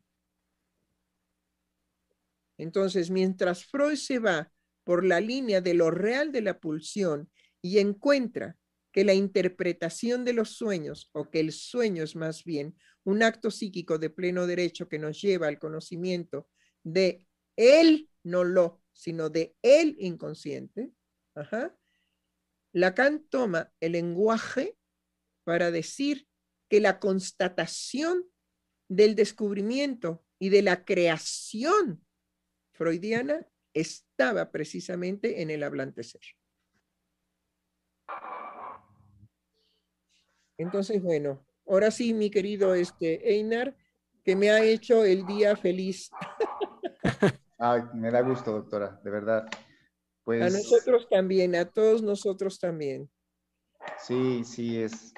Entonces, 2.58 3.10
mientras 3.10 3.64
Freud 3.66 3.96
se 3.96 4.18
va 4.18 4.52
por 4.84 5.04
la 5.04 5.20
línea 5.20 5.60
de 5.60 5.74
lo 5.74 5.90
real 5.90 6.30
de 6.32 6.42
la 6.42 6.60
pulsión 6.60 7.30
y 7.60 7.78
encuentra 7.78 8.56
que 8.92 9.04
la 9.04 9.14
interpretación 9.14 10.24
de 10.24 10.32
los 10.32 10.50
sueños, 10.56 11.10
o 11.12 11.30
que 11.30 11.40
el 11.40 11.52
sueño 11.52 12.02
es 12.02 12.16
más 12.16 12.44
bien 12.44 12.76
un 13.06 13.22
acto 13.22 13.52
psíquico 13.52 13.98
de 13.98 14.10
pleno 14.10 14.46
derecho 14.46 14.88
que 14.88 14.98
nos 14.98 15.22
lleva 15.22 15.46
al 15.46 15.60
conocimiento 15.60 16.48
de 16.82 17.24
él, 17.54 18.10
no 18.24 18.42
lo, 18.42 18.82
sino 18.92 19.30
de 19.30 19.56
el 19.62 19.96
inconsciente, 20.00 20.90
Lacan 22.72 23.24
toma 23.28 23.72
el 23.80 23.92
lenguaje 23.92 24.76
para 25.44 25.70
decir 25.70 26.26
que 26.68 26.80
la 26.80 26.98
constatación 26.98 28.24
del 28.88 29.14
descubrimiento 29.14 30.24
y 30.40 30.48
de 30.48 30.62
la 30.62 30.84
creación 30.84 32.04
freudiana 32.72 33.46
estaba 33.72 34.50
precisamente 34.50 35.42
en 35.42 35.50
el 35.50 35.62
hablante 35.62 36.02
ser. 36.02 36.22
Entonces, 40.58 41.00
bueno, 41.00 41.45
ahora 41.66 41.90
sí, 41.90 42.14
mi 42.14 42.30
querido 42.30 42.74
este, 42.74 43.34
Einar, 43.34 43.76
que 44.24 44.36
me 44.36 44.50
ha 44.50 44.62
hecho 44.62 45.04
el 45.04 45.24
día 45.26 45.56
feliz. 45.56 46.10
Ay, 47.58 47.82
me 47.94 48.10
da 48.10 48.20
gusto, 48.20 48.52
doctora, 48.52 49.00
de 49.02 49.10
verdad. 49.10 49.46
Pues... 50.24 50.42
A 50.42 50.50
nosotros 50.50 51.08
también, 51.08 51.54
a 51.54 51.64
todos 51.64 52.02
nosotros 52.02 52.58
también. 52.58 53.08
Sí, 53.98 54.42
sí, 54.44 54.80
es, 54.80 55.14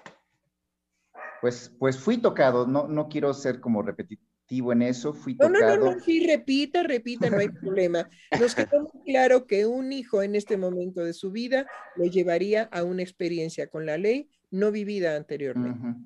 pues, 1.41 1.73
pues 1.79 1.99
fui 1.99 2.19
tocado, 2.19 2.67
no, 2.67 2.87
no 2.87 3.09
quiero 3.09 3.33
ser 3.33 3.61
como 3.61 3.83
repetitivo 3.83 4.73
en 4.73 4.83
eso, 4.83 5.15
fui 5.15 5.37
tocado. 5.37 5.77
No, 5.77 5.77
no, 5.77 5.95
no, 5.95 6.01
sí, 6.01 6.27
repita, 6.27 6.83
repita, 6.83 7.31
no 7.31 7.39
hay 7.39 7.49
problema. 7.49 8.09
Nos 8.39 8.55
quedó 8.55 8.83
muy 8.93 9.05
claro 9.05 9.47
que 9.47 9.67
un 9.67 9.93
hijo 9.93 10.23
en 10.23 10.35
este 10.35 10.57
momento 10.57 11.03
de 11.03 11.15
su 11.15 11.31
vida 11.31 11.67
lo 11.97 12.05
llevaría 12.05 12.65
a 12.65 12.85
una 12.85 13.03
experiencia 13.03 13.69
con 13.69 13.87
la 13.87 13.97
ley 13.97 14.29
no 14.51 14.71
vivida 14.71 15.17
anteriormente. 15.17 15.99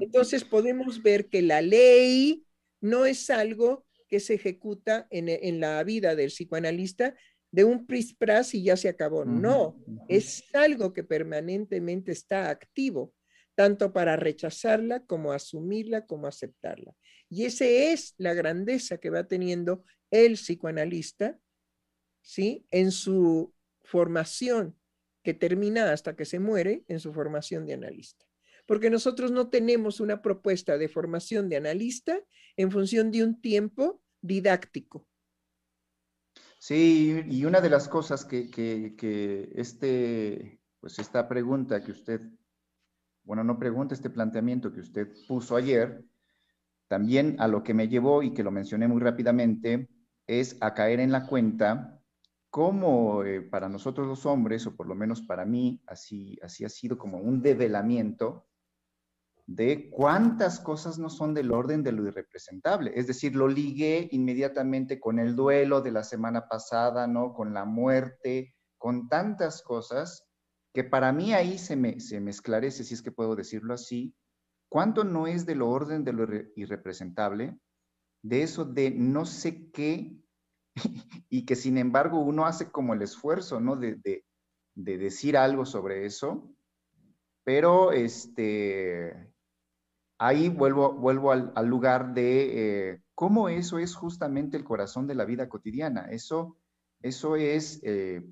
Entonces 0.00 0.44
podemos 0.44 1.02
ver 1.02 1.28
que 1.28 1.42
la 1.42 1.60
ley 1.60 2.46
no 2.80 3.04
es 3.04 3.28
algo 3.28 3.86
que 4.08 4.20
se 4.20 4.34
ejecuta 4.34 5.06
en, 5.10 5.28
en 5.28 5.60
la 5.60 5.82
vida 5.84 6.16
del 6.16 6.30
psicoanalista 6.30 7.14
de 7.50 7.64
un 7.64 7.86
prispras 7.86 8.54
y 8.54 8.62
ya 8.62 8.76
se 8.76 8.88
acabó. 8.88 9.24
No, 9.24 9.76
es 10.08 10.44
algo 10.54 10.92
que 10.92 11.04
permanentemente 11.04 12.12
está 12.12 12.50
activo 12.50 13.14
tanto 13.54 13.92
para 13.92 14.14
rechazarla 14.14 15.04
como 15.04 15.32
asumirla, 15.32 16.06
como 16.06 16.28
aceptarla. 16.28 16.94
Y 17.28 17.44
esa 17.44 17.64
es 17.64 18.14
la 18.16 18.32
grandeza 18.32 18.98
que 18.98 19.10
va 19.10 19.26
teniendo 19.26 19.84
el 20.12 20.34
psicoanalista, 20.34 21.40
¿sí? 22.22 22.66
En 22.70 22.92
su 22.92 23.52
formación, 23.82 24.78
que 25.24 25.34
termina 25.34 25.92
hasta 25.92 26.14
que 26.14 26.24
se 26.24 26.38
muere, 26.38 26.84
en 26.86 27.00
su 27.00 27.12
formación 27.12 27.66
de 27.66 27.74
analista. 27.74 28.27
Porque 28.68 28.90
nosotros 28.90 29.32
no 29.32 29.48
tenemos 29.48 29.98
una 29.98 30.22
propuesta 30.22 30.78
de 30.78 30.88
formación 30.88 31.48
de 31.48 31.56
analista 31.56 32.20
en 32.56 32.70
función 32.70 33.10
de 33.10 33.24
un 33.24 33.40
tiempo 33.40 34.00
didáctico. 34.20 35.08
Sí, 36.60 37.24
y 37.26 37.44
una 37.46 37.60
de 37.60 37.70
las 37.70 37.88
cosas 37.88 38.24
que, 38.24 38.50
este, 39.56 40.60
pues 40.80 40.98
esta 41.00 41.26
pregunta 41.26 41.82
que 41.82 41.92
usted 41.92 42.20
bueno, 43.28 43.44
no 43.44 43.58
pregunta 43.58 43.94
este 43.94 44.08
planteamiento 44.08 44.72
que 44.72 44.80
usted 44.80 45.06
puso 45.28 45.54
ayer, 45.54 46.02
también 46.88 47.36
a 47.40 47.46
lo 47.46 47.62
que 47.62 47.74
me 47.74 47.86
llevó 47.86 48.22
y 48.22 48.32
que 48.32 48.42
lo 48.42 48.50
mencioné 48.50 48.88
muy 48.88 49.02
rápidamente, 49.02 49.90
es 50.26 50.56
a 50.62 50.72
caer 50.72 50.98
en 51.00 51.12
la 51.12 51.26
cuenta 51.26 52.00
cómo 52.48 53.22
eh, 53.24 53.42
para 53.42 53.68
nosotros 53.68 54.06
los 54.06 54.24
hombres, 54.24 54.66
o 54.66 54.74
por 54.74 54.88
lo 54.88 54.94
menos 54.94 55.20
para 55.20 55.44
mí, 55.44 55.78
así, 55.86 56.38
así 56.42 56.64
ha 56.64 56.70
sido 56.70 56.96
como 56.96 57.18
un 57.18 57.42
develamiento 57.42 58.47
de 59.48 59.88
cuántas 59.88 60.60
cosas 60.60 60.98
no 60.98 61.08
son 61.08 61.32
del 61.32 61.52
orden 61.52 61.82
de 61.82 61.92
lo 61.92 62.06
irrepresentable. 62.06 62.92
Es 62.94 63.06
decir, 63.06 63.34
lo 63.34 63.48
ligué 63.48 64.06
inmediatamente 64.12 65.00
con 65.00 65.18
el 65.18 65.34
duelo 65.34 65.80
de 65.80 65.90
la 65.90 66.04
semana 66.04 66.48
pasada, 66.48 67.06
¿no? 67.06 67.32
Con 67.32 67.54
la 67.54 67.64
muerte, 67.64 68.54
con 68.76 69.08
tantas 69.08 69.62
cosas 69.62 70.28
que 70.74 70.84
para 70.84 71.14
mí 71.14 71.32
ahí 71.32 71.56
se 71.56 71.76
me, 71.76 71.98
se 71.98 72.18
esclarece, 72.28 72.84
si 72.84 72.92
es 72.92 73.00
que 73.00 73.10
puedo 73.10 73.34
decirlo 73.36 73.72
así, 73.72 74.14
cuánto 74.68 75.02
no 75.02 75.26
es 75.26 75.46
de 75.46 75.54
lo 75.54 75.70
orden 75.70 76.04
de 76.04 76.12
lo 76.12 76.26
irrepresentable, 76.54 77.58
de 78.22 78.42
eso 78.42 78.66
de 78.66 78.90
no 78.90 79.24
sé 79.24 79.70
qué, 79.70 80.14
y 81.30 81.46
que 81.46 81.56
sin 81.56 81.78
embargo 81.78 82.20
uno 82.20 82.44
hace 82.44 82.70
como 82.70 82.92
el 82.92 83.00
esfuerzo, 83.00 83.60
¿no? 83.60 83.76
De, 83.76 83.96
de, 83.96 84.24
decir 84.98 85.38
algo 85.38 85.64
sobre 85.64 86.04
eso, 86.04 86.54
pero 87.44 87.92
este, 87.92 89.32
ahí 90.18 90.48
vuelvo, 90.48 90.92
vuelvo 90.92 91.32
al, 91.32 91.66
lugar 91.66 92.12
de 92.12 92.90
eh, 92.90 93.02
cómo 93.14 93.48
eso 93.48 93.78
es 93.78 93.94
justamente 93.94 94.56
el 94.56 94.64
corazón 94.64 95.06
de 95.06 95.14
la 95.14 95.24
vida 95.24 95.48
cotidiana. 95.48 96.06
Eso, 96.10 96.58
eso 97.00 97.36
es 97.36 97.80
eh, 97.84 98.24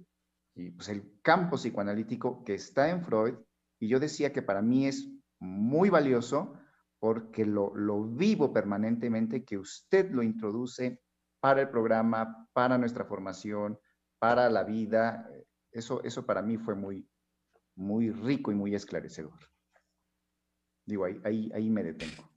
pues 0.55 0.89
el 0.89 1.20
campo 1.22 1.57
psicoanalítico 1.57 2.43
que 2.45 2.55
está 2.55 2.91
en 2.91 3.03
Freud, 3.03 3.34
y 3.78 3.89
yo 3.89 4.01
decía 4.01 4.32
que 4.32 4.43
para 4.43 4.62
mí 4.62 4.87
es 4.87 5.09
muy 5.39 5.91
valioso 5.91 6.55
porque 6.99 7.45
lo, 7.45 7.72
vivo 8.05 8.53
permanentemente, 8.53 9.45
que 9.45 9.59
usted 9.59 10.11
lo 10.11 10.22
introduce 10.22 11.01
para 11.41 11.61
el 11.61 11.68
programa, 11.68 12.49
para 12.53 12.78
nuestra 12.78 13.05
formación, 13.05 13.78
para 14.18 14.49
la 14.49 14.64
vida. 14.64 15.28
Eso, 15.70 16.03
eso 16.03 16.24
para 16.24 16.43
mí 16.43 16.57
fue 16.57 16.74
muy, 16.74 17.07
muy 17.74 18.11
rico 18.11 18.51
y 18.51 18.55
muy 18.55 18.74
esclarecedor. 18.74 19.39
Digo, 20.87 21.05
ahí, 21.05 21.20
ahí, 21.24 21.51
ahí 21.55 21.68
me 21.68 21.82
detengo. 21.82 22.30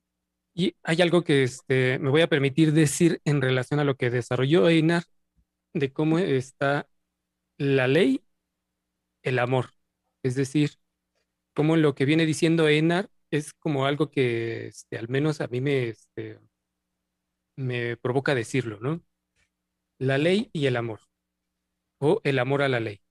Y 0.54 0.76
hay 0.84 1.02
algo 1.02 1.24
que 1.24 1.44
este, 1.44 2.00
me 2.00 2.10
voy 2.10 2.22
a 2.22 2.28
permitir 2.28 2.74
decir 2.74 3.22
en 3.24 3.42
relación 3.42 3.80
a 3.80 3.84
lo 3.84 3.96
que 3.96 4.10
desarrolló 4.10 4.68
Einar, 4.68 5.04
de 5.74 5.94
cómo 5.94 6.20
está 6.20 6.88
la 7.58 7.88
ley, 7.88 8.24
el 9.24 9.40
amor. 9.40 9.68
Es 10.24 10.36
decir, 10.36 10.72
como 11.54 11.76
lo 11.78 11.96
que 11.96 12.06
viene 12.06 12.26
diciendo 12.26 12.68
Enar 12.68 13.10
es 13.32 13.54
como 13.54 13.86
algo 13.86 14.10
que 14.10 14.68
este, 14.68 14.98
al 14.98 15.10
menos 15.10 15.42
a 15.42 15.48
mí 15.48 15.62
me, 15.62 15.90
este, 15.90 16.40
me 17.56 17.98
provoca 17.98 18.34
decirlo, 18.36 18.80
¿no? 18.80 19.02
La 20.00 20.18
ley 20.18 20.50
y 20.54 20.66
el 20.68 20.78
amor, 20.78 21.02
o 22.00 22.22
el 22.24 22.40
amor 22.40 22.62
a 22.62 22.70
la 22.70 22.80
ley. 22.80 23.02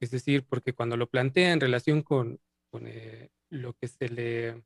Es 0.00 0.10
decir, 0.10 0.44
porque 0.48 0.72
cuando 0.72 0.96
lo 0.96 1.08
plantea 1.08 1.52
en 1.52 1.60
relación 1.60 2.02
con, 2.02 2.40
eh, 2.86 3.28
lo 3.54 3.74
que 3.74 3.88
se 3.88 4.08
le 4.08 4.62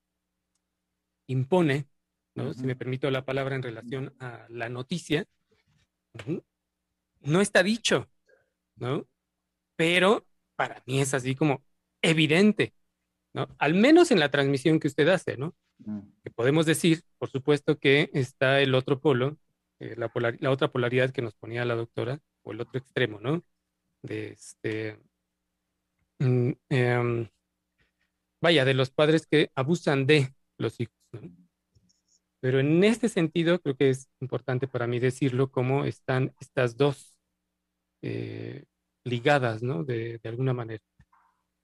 impone, 1.26 1.86
¿no? 2.34 2.54
Si 2.54 2.64
me 2.64 2.76
permito 2.76 3.10
la 3.10 3.24
palabra 3.24 3.54
en 3.54 3.62
relación 3.62 4.14
a 4.18 4.46
la 4.48 4.68
noticia, 4.68 5.26
no 7.20 7.40
está 7.40 7.62
dicho, 7.62 8.10
¿no? 8.76 9.06
Pero 9.76 10.26
para 10.56 10.82
mí 10.86 11.00
es 11.00 11.14
así 11.14 11.34
como 11.34 11.62
evidente, 12.02 12.74
¿no? 13.34 13.48
Al 13.58 13.74
menos 13.74 14.10
en 14.10 14.20
la 14.20 14.30
transmisión 14.30 14.80
que 14.80 14.88
usted 14.88 15.08
hace, 15.08 15.36
¿no? 15.36 15.54
Que 16.24 16.30
podemos 16.30 16.66
decir, 16.66 17.02
por 17.18 17.30
supuesto, 17.30 17.78
que 17.78 18.10
está 18.12 18.60
el 18.60 18.74
otro 18.74 19.00
polo, 19.00 19.38
eh, 19.78 19.94
la, 19.96 20.10
la, 20.40 20.50
otra 20.50 20.72
polaridad 20.72 21.12
que 21.12 21.22
nos 21.22 21.34
ponía 21.34 21.64
la 21.64 21.76
doctora, 21.76 22.20
o 22.42 22.52
el 22.52 22.60
otro 22.60 22.78
extremo, 22.78 23.20
¿no? 23.20 23.44
De 24.02 24.30
este, 24.30 24.98
mm, 26.18 26.50
em, 26.70 27.28
vaya, 28.40 28.64
de 28.64 28.74
los 28.74 28.90
padres 28.90 29.26
que 29.26 29.50
abusan 29.54 30.06
de 30.06 30.34
los 30.58 30.80
hijos, 30.80 30.94
¿no? 31.12 31.48
Pero 32.40 32.60
en 32.60 32.84
este 32.84 33.08
sentido, 33.08 33.60
creo 33.60 33.76
que 33.76 33.90
es 33.90 34.08
importante 34.20 34.68
para 34.68 34.86
mí 34.86 35.00
decirlo, 35.00 35.50
cómo 35.50 35.84
están 35.84 36.34
estas 36.40 36.76
dos 36.76 37.16
eh, 38.02 38.64
ligadas, 39.04 39.62
¿no? 39.62 39.82
De, 39.82 40.20
alguna 40.22 40.54
manera. 40.54 40.82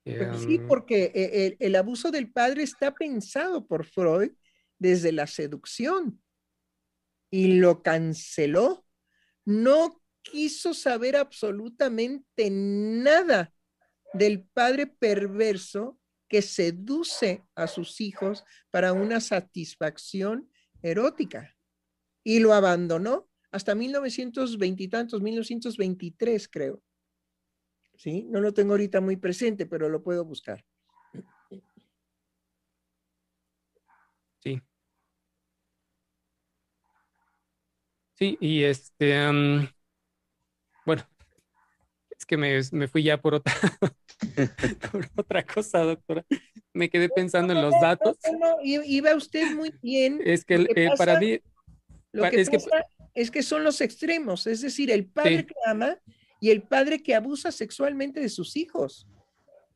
Pues 0.05 0.41
sí, 0.41 0.57
em, 0.57 0.67
porque 0.67 1.13
eh, 1.15 1.57
el, 1.61 1.77
abuso 1.77 2.11
del 2.11 2.31
padre 2.31 2.63
está 2.65 2.93
pensado 2.93 3.67
por 3.67 3.87
Freud 3.87 4.33
desde 4.79 5.13
la 5.13 5.27
seducción 5.27 6.21
y 7.31 7.59
lo 7.59 7.83
canceló. 7.83 8.85
No 9.45 10.03
quiso 10.23 10.75
saber 10.75 11.17
absolutamente 11.17 12.49
nada 12.51 13.55
del 14.13 14.43
padre 14.43 14.87
perverso 14.87 15.99
que 16.35 16.43
seduce 16.43 17.45
a 17.55 17.69
sus 17.69 18.01
hijos 18.01 18.43
para 18.73 18.93
una 18.93 19.21
satisfacción 19.21 20.51
erótica 20.83 21.57
y 22.25 22.41
lo 22.41 22.53
abandonó 22.53 23.29
hasta 23.53 23.77
1920 23.77 24.83
y 24.83 24.89
tantos, 24.89 25.23
1923 25.23 26.49
creo. 26.49 26.83
¿Sí? 27.95 28.25
No 28.29 28.41
lo 28.41 28.53
tengo 28.53 28.73
ahorita 28.73 29.01
muy 29.01 29.17
presente, 29.17 29.65
pero 29.67 29.89
lo 29.89 30.03
puedo 30.03 30.25
buscar. 30.25 30.65
Sí. 34.41 34.61
Sí, 38.15 38.37
y 38.41 38.65
este, 38.65 39.15
bueno, 40.85 41.07
es 42.25 42.27
que 42.27 42.37
me, 42.39 42.59
me, 42.73 42.89
fui 42.89 43.03
ya 43.03 43.21
por 43.21 43.35
otra, 43.35 43.53
por 44.93 45.11
otra 45.15 45.45
cosa, 45.45 45.81
doctora. 45.81 46.25
Me 46.73 46.89
quedé 46.89 47.11
pensando 47.11 47.53
en 47.53 47.61
los 47.61 47.75
datos. 47.83 48.17
No, 48.41 48.57
iba 48.63 49.15
usted 49.15 49.55
muy 49.55 49.75
bien. 49.83 50.21
Es 50.25 50.45
que 50.45 50.67
eh, 50.75 50.91
para 50.97 51.21
mí... 51.21 51.39
Lo 52.13 52.31
que 52.31 52.41
es, 52.41 52.49
que, 52.49 52.59
es 53.15 53.31
que 53.31 53.43
son 53.43 53.65
los 53.65 53.81
extremos, 53.81 54.47
es 54.47 54.61
decir, 54.61 54.91
el 54.91 55.07
padre 55.07 55.47
que 55.47 55.55
ama 55.67 55.99
y 56.41 56.51
el 56.51 56.63
padre 56.63 57.03
que 57.03 57.15
abusa 57.15 57.51
sexualmente 57.51 58.21
de 58.21 58.29
sus 58.29 58.57
hijos. 58.57 59.07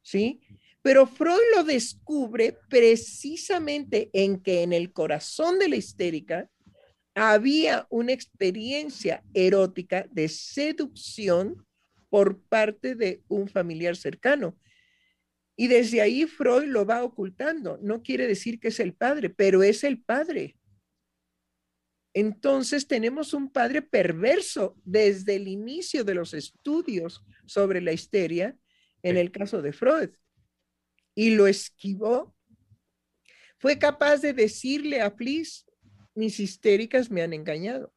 ¿Sí? 0.03 0.41
Pero 0.81 1.07
Freud 1.07 1.41
lo 1.57 1.65
descubre 1.65 2.57
precisamente 2.71 4.09
en 4.13 4.41
que 4.41 4.63
en 4.63 4.73
el 4.73 4.93
corazón 4.93 5.59
de 5.59 5.69
la 5.69 5.77
histérica 5.77 6.49
había 7.15 7.87
una 7.91 8.13
experiencia 8.13 9.25
erótica 9.35 10.07
de 10.13 10.29
seducción 10.29 11.67
por 12.09 12.41
parte 12.43 12.95
de 12.95 13.23
un 13.29 13.49
familiar 13.49 13.97
cercano. 13.97 14.59
Y 15.57 15.67
desde 15.67 16.01
ahí 16.01 16.27
Freud 16.27 16.67
lo 16.67 16.87
va 16.87 17.03
ocultando. 17.03 17.79
No 17.83 18.03
quiere 18.03 18.27
decir 18.27 18.61
que 18.61 18.69
es 18.69 18.79
el 18.79 18.95
padre, 18.95 19.29
pero 19.29 19.63
es 19.63 19.83
el 19.83 20.01
padre. 20.01 20.57
Entonces 22.15 22.87
tenemos 22.87 23.35
un 23.35 23.51
padre 23.51 23.83
perverso 23.83 24.77
desde 24.85 25.37
el 25.37 25.49
inicio 25.49 26.05
de 26.05 26.15
los 26.15 26.33
estudios 26.33 27.25
sobre 27.47 27.81
la 27.81 27.93
histeria, 27.93 28.57
en 29.03 29.17
el 29.17 29.31
caso 29.31 29.63
de 29.63 29.73
Freud. 29.73 30.11
Y 31.15 31.31
lo 31.31 31.47
esquivó. 31.47 32.35
Fue 33.59 33.79
capaz 33.79 34.19
de 34.19 34.33
decirle 34.33 35.01
a 35.01 35.11
Fliss, 35.11 35.67
mis 36.15 36.41
histéricas 36.41 37.11
me 37.11 37.23
han 37.23 37.33
engañado. 37.33 37.93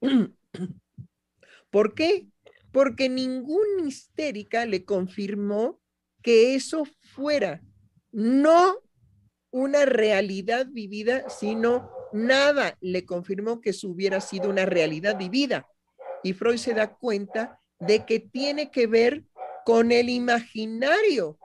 ¿Por 1.70 1.94
qué? 1.94 2.28
Porque 2.74 3.08
ninguna 3.08 3.86
histérica 3.86 4.66
le 4.66 4.84
confirmó 4.84 5.80
que 6.22 6.56
eso 6.56 6.84
fuera 7.14 7.62
no 8.10 8.80
una 9.52 9.84
realidad 9.84 10.66
vivida, 10.66 11.30
sino 11.30 11.88
nada 12.12 12.76
le 12.80 13.06
confirmó 13.06 13.60
que 13.60 13.70
eso 13.70 13.88
hubiera 13.88 14.20
sido 14.20 14.50
una 14.50 14.66
realidad 14.66 15.16
vivida. 15.16 15.68
Y 16.24 16.32
Freud 16.32 16.56
se 16.56 16.74
da 16.74 16.92
cuenta 16.92 17.60
de 17.78 18.04
que 18.04 18.18
tiene 18.18 18.72
que 18.72 18.88
ver 18.88 19.24
con 19.64 19.92
el 19.92 20.08
imaginario 20.08 21.38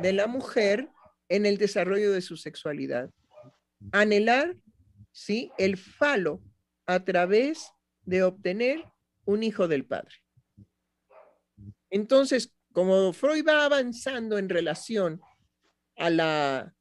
de 0.00 0.12
la 0.12 0.28
mujer 0.28 0.88
en 1.28 1.46
el 1.46 1.58
desarrollo 1.58 2.12
de 2.12 2.20
su 2.20 2.36
sexualidad. 2.36 3.10
Anhelar, 3.90 4.54
sí, 5.10 5.50
el 5.58 5.78
falo 5.78 6.40
a 6.86 7.04
través 7.04 7.72
de 8.04 8.22
obtener 8.22 8.93
un 9.24 9.42
hijo 9.42 9.68
del 9.68 9.84
padre. 9.84 10.14
Entonces, 11.90 12.54
como 12.72 13.12
Freud 13.12 13.46
va 13.46 13.64
avanzando 13.64 14.38
en 14.38 14.48
relación 14.48 15.20
a 15.96 16.10
la 16.10 16.74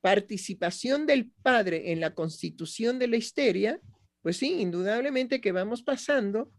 participación 0.00 1.06
del 1.06 1.30
padre 1.42 1.92
en 1.92 2.00
la 2.00 2.14
constitución 2.14 2.98
de 2.98 3.08
la 3.08 3.16
histeria, 3.16 3.80
pues 4.22 4.38
sí, 4.38 4.60
indudablemente 4.60 5.40
que 5.40 5.52
vamos 5.52 5.82
pasando 5.82 6.50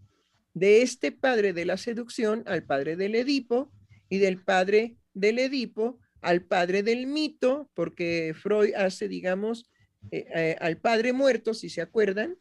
de 0.53 0.81
este 0.81 1.11
padre 1.11 1.53
de 1.53 1.65
la 1.65 1.77
seducción 1.77 2.43
al 2.45 2.63
padre 2.63 2.95
del 2.95 3.15
Edipo 3.15 3.71
y 4.09 4.19
del 4.19 4.43
padre 4.43 4.97
del 5.13 5.39
Edipo 5.39 5.99
al 6.21 6.41
padre 6.41 6.83
del 6.83 7.07
mito, 7.07 7.69
porque 7.73 8.33
Freud 8.35 8.73
hace, 8.75 9.07
digamos, 9.07 9.69
eh, 10.11 10.25
eh, 10.33 10.55
al 10.59 10.77
padre 10.77 11.13
muerto, 11.13 11.53
si 11.53 11.69
se 11.69 11.81
acuerdan. 11.81 12.37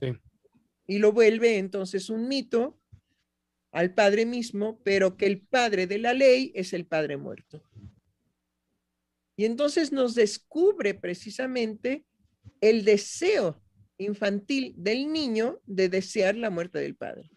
sí 0.00 0.12
y 0.86 0.98
lo 0.98 1.12
vuelve 1.12 1.58
entonces 1.58 2.10
un 2.10 2.28
mito 2.28 2.78
al 3.72 3.92
Padre 3.92 4.26
mismo, 4.26 4.80
pero 4.84 5.16
que 5.16 5.26
el 5.26 5.40
Padre 5.40 5.86
de 5.86 5.98
la 5.98 6.14
ley 6.14 6.52
es 6.54 6.72
el 6.72 6.86
Padre 6.86 7.16
muerto. 7.16 7.62
Y 9.36 9.46
entonces 9.46 9.90
nos 9.90 10.14
descubre 10.14 10.94
precisamente 10.94 12.04
el 12.60 12.84
deseo 12.84 13.60
infantil 13.98 14.74
del 14.76 15.12
niño 15.12 15.60
de 15.66 15.88
desear 15.88 16.36
la 16.36 16.50
muerte 16.50 16.78
del 16.78 16.94
Padre. 16.94 17.30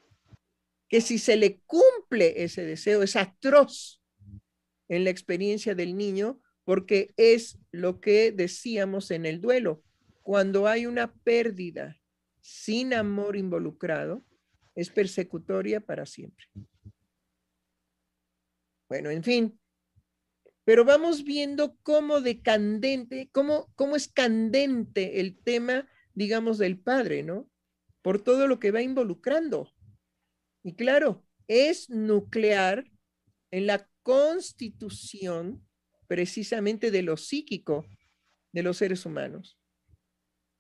Que 0.89 1.01
si 1.01 1.17
se 1.17 1.35
le 1.35 1.59
cumple 1.61 2.43
ese 2.43 2.63
deseo 2.63 3.01
es 3.03 3.15
atroz 3.15 4.01
en 4.87 5.03
la 5.03 5.09
experiencia 5.09 5.75
del 5.75 5.97
niño 5.97 6.39
porque 6.63 7.13
es 7.17 7.57
lo 7.71 7.99
que 7.99 8.31
decíamos 8.31 9.11
en 9.11 9.25
el 9.25 9.41
duelo. 9.41 9.83
Cuando 10.21 10.67
hay 10.67 10.85
una 10.85 11.13
pérdida 11.13 11.99
sin 12.47 12.93
amor 12.93 13.35
involucrado 13.35 14.23
es 14.73 14.89
persecutoria 14.89 15.81
para 15.81 16.05
siempre. 16.05 16.45
Bueno, 18.87 19.09
en 19.09 19.21
fin, 19.21 19.59
pero 20.63 20.85
vamos 20.85 21.25
viendo 21.25 21.75
cómo 21.83 22.21
de 22.21 22.41
candente, 22.41 23.29
cómo, 23.33 23.69
cómo 23.75 23.97
es 23.97 24.07
candente 24.07 25.19
el 25.19 25.37
tema, 25.37 25.89
digamos, 26.13 26.57
del 26.57 26.79
padre, 26.79 27.21
¿no? 27.21 27.49
Por 28.01 28.23
todo 28.23 28.47
lo 28.47 28.59
que 28.59 28.71
va 28.71 28.81
involucrando. 28.81 29.73
Y 30.63 30.75
claro, 30.75 31.25
es 31.49 31.89
nuclear 31.89 32.89
en 33.51 33.67
la 33.67 33.89
constitución 34.03 35.67
precisamente 36.07 36.91
de 36.91 37.01
lo 37.01 37.17
psíquico 37.17 37.85
de 38.53 38.63
los 38.63 38.77
seres 38.77 39.05
humanos. 39.05 39.59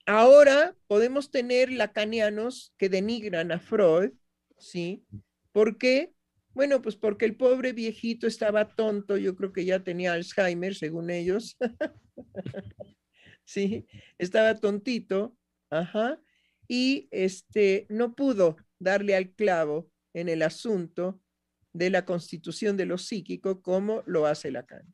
Ahora 0.09 0.73
podemos 0.87 1.31
tener 1.31 1.69
lacanianos 1.69 2.73
que 2.77 2.87
denigran 2.87 3.51
a 3.51 3.59
Freud, 3.59 4.11
¿sí? 4.57 5.05
¿Por 5.51 5.77
qué? 5.77 6.13
Bueno, 6.53 6.81
pues 6.81 6.95
porque 6.95 7.25
el 7.25 7.35
pobre 7.35 7.73
viejito 7.73 8.25
estaba 8.25 8.73
tonto, 8.73 9.17
yo 9.17 9.35
creo 9.35 9.51
que 9.51 9.65
ya 9.65 9.83
tenía 9.83 10.13
Alzheimer, 10.13 10.75
según 10.75 11.09
ellos. 11.09 11.57
sí, 13.43 13.85
estaba 14.17 14.55
tontito, 14.55 15.35
ajá, 15.69 16.21
y 16.69 17.09
este 17.11 17.85
no 17.89 18.15
pudo 18.15 18.55
darle 18.79 19.13
al 19.13 19.33
clavo 19.33 19.91
en 20.13 20.29
el 20.29 20.41
asunto 20.41 21.21
de 21.73 21.89
la 21.89 22.05
constitución 22.05 22.77
de 22.77 22.85
lo 22.85 22.97
psíquico 22.97 23.61
como 23.61 24.03
lo 24.05 24.25
hace 24.25 24.51
Lacan. 24.51 24.85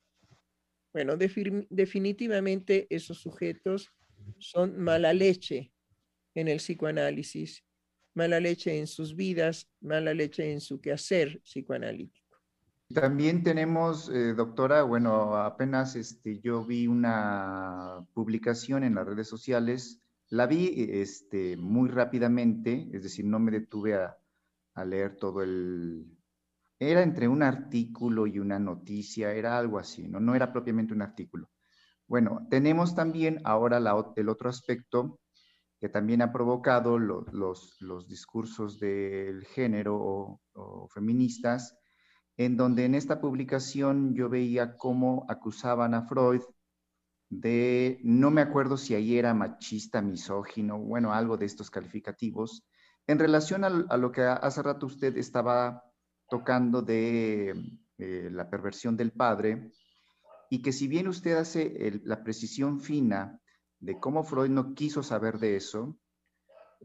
Bueno, 0.91 1.17
definitivamente 1.17 2.87
esos 2.89 3.19
sujetos 3.19 3.91
son 4.37 4.79
mala 4.79 5.13
leche, 5.13 5.71
en 6.35 6.47
el 6.47 6.57
psicoanálisis, 6.57 7.63
mala 8.15 8.39
leche 8.39 8.77
en 8.77 8.87
sus 8.87 9.15
vidas, 9.15 9.69
mala 9.81 10.13
leche 10.13 10.51
en 10.51 10.61
su 10.61 10.79
quehacer 10.79 11.41
psicoanalítico. 11.41 12.23
También 12.93 13.43
tenemos, 13.43 14.09
eh, 14.09 14.33
doctora, 14.33 14.83
bueno, 14.83 15.35
apenas 15.35 15.95
este, 15.95 16.39
yo 16.39 16.63
vi 16.63 16.85
una 16.87 18.05
publicación 18.13 18.83
en 18.83 18.95
las 18.95 19.07
redes 19.07 19.27
sociales, 19.27 20.01
la 20.29 20.45
vi 20.47 20.89
este, 20.91 21.57
muy 21.57 21.89
rápidamente, 21.89 22.89
es 22.91 23.03
decir, 23.03 23.25
no 23.25 23.39
me 23.39 23.51
detuve 23.51 23.95
a, 23.95 24.17
a 24.75 24.85
leer 24.85 25.15
todo 25.17 25.41
el... 25.41 26.05
Era 26.79 27.01
entre 27.01 27.27
un 27.27 27.43
artículo 27.43 28.27
y 28.27 28.39
una 28.39 28.59
noticia, 28.59 29.33
era 29.33 29.57
algo 29.57 29.79
así, 29.79 30.07
no, 30.07 30.19
no 30.19 30.35
era 30.35 30.51
propiamente 30.51 30.93
un 30.93 31.01
artículo. 31.01 31.49
Bueno, 32.07 32.45
tenemos 32.49 32.95
también 32.95 33.41
ahora 33.43 33.77
el 34.15 34.29
otro 34.29 34.49
aspecto 34.49 35.19
que 35.83 35.89
también 35.89 36.21
ha 36.21 36.31
provocado 36.31 36.97
los, 36.97 37.77
discursos 38.07 38.79
del 38.79 39.43
género 39.47 40.39
o, 40.53 40.87
feministas, 40.93 41.77
en 42.37 42.55
donde 42.55 42.85
en 42.85 42.95
esta 42.95 43.19
publicación 43.19 44.15
yo 44.15 44.29
veía 44.29 44.77
cómo 44.77 45.25
acusaban 45.27 45.93
a 45.93 46.07
Freud 46.07 46.41
de, 47.29 47.99
no 48.01 48.31
me 48.31 48.39
acuerdo 48.39 48.77
si 48.77 48.95
ahí 48.95 49.17
era 49.17 49.33
machista, 49.33 50.01
misógino, 50.01 50.79
bueno, 50.79 51.11
algo 51.11 51.35
de 51.35 51.47
estos 51.47 51.69
calificativos, 51.69 52.63
en 53.05 53.19
relación 53.19 53.65
a, 53.65 53.69
lo 53.69 54.11
que 54.13 54.21
hace 54.21 54.61
rato 54.61 54.85
usted 54.85 55.17
estaba 55.17 55.83
tocando 56.29 56.81
de 56.81 57.49
eh, 57.97 58.29
la 58.31 58.49
perversión 58.49 58.95
del 58.95 59.11
padre, 59.11 59.69
y 60.53 60.61
que 60.61 60.71
si 60.71 60.87
bien 60.87 61.07
usted 61.07 61.35
hace 61.35 61.99
la 62.03 62.23
precisión 62.23 62.79
fina 62.79 63.41
de 63.79 63.99
cómo 63.99 64.23
Freud 64.23 64.51
no 64.51 64.75
quiso 64.75 65.01
saber 65.01 65.39
de 65.39 65.55
eso, 65.55 65.97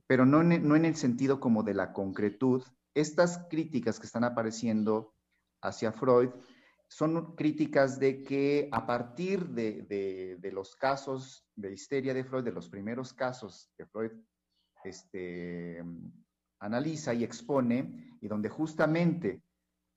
pero 0.07 0.25
no 0.25 0.41
en, 0.41 0.85
el 0.87 0.97
sentido 0.97 1.39
como 1.39 1.63
de 1.63 1.75
la 1.75 1.93
concretud, 1.93 2.63
estas 2.95 3.47
críticas 3.51 4.01
que 4.01 4.07
están 4.07 4.25
apareciendo 4.25 5.13
hacia 5.61 5.93
Freud 5.93 6.31
son 6.89 7.35
críticas 7.37 8.01
de 8.01 8.23
que 8.23 8.71
a 8.73 8.87
partir 8.87 9.51
de, 9.51 10.39
los 10.51 10.75
casos 10.75 11.47
de 11.55 11.71
histeria 11.71 12.15
de 12.15 12.25
Freud, 12.25 12.45
de 12.45 12.53
los 12.53 12.71
primeros 12.71 13.13
casos 13.13 13.71
que 13.77 13.85
Freud 13.85 14.13
este, 14.83 15.85
analiza 16.59 17.13
y 17.13 17.23
expone, 17.23 18.17
y 18.23 18.29
donde 18.29 18.49
justamente 18.49 19.43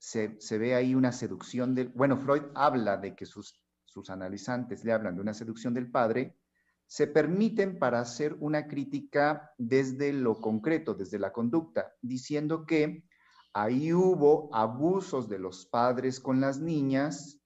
se, 0.01 0.41
se, 0.41 0.57
ve 0.57 0.73
ahí 0.73 0.95
una 0.95 1.11
seducción 1.11 1.75
del, 1.75 1.89
bueno, 1.89 2.17
Freud 2.17 2.41
habla 2.55 2.97
de 2.97 3.15
que 3.15 3.27
sus, 3.27 3.61
sus 3.85 4.09
analizantes 4.09 4.83
le 4.83 4.93
hablan 4.93 5.15
de 5.15 5.21
una 5.21 5.35
seducción 5.35 5.75
del 5.75 5.91
padre, 5.91 6.39
se 6.87 7.05
permiten 7.05 7.77
para 7.77 7.99
hacer 7.99 8.35
una 8.39 8.67
crítica 8.67 9.53
desde 9.59 10.11
lo 10.11 10.41
concreto, 10.41 10.95
desde 10.95 11.19
la 11.19 11.31
conducta, 11.31 11.93
diciendo 12.01 12.65
que 12.65 13.05
ahí 13.53 13.93
hubo 13.93 14.49
abusos 14.55 15.29
de 15.29 15.37
los 15.37 15.67
padres 15.67 16.19
con 16.19 16.41
las 16.41 16.59
niñas, 16.59 17.39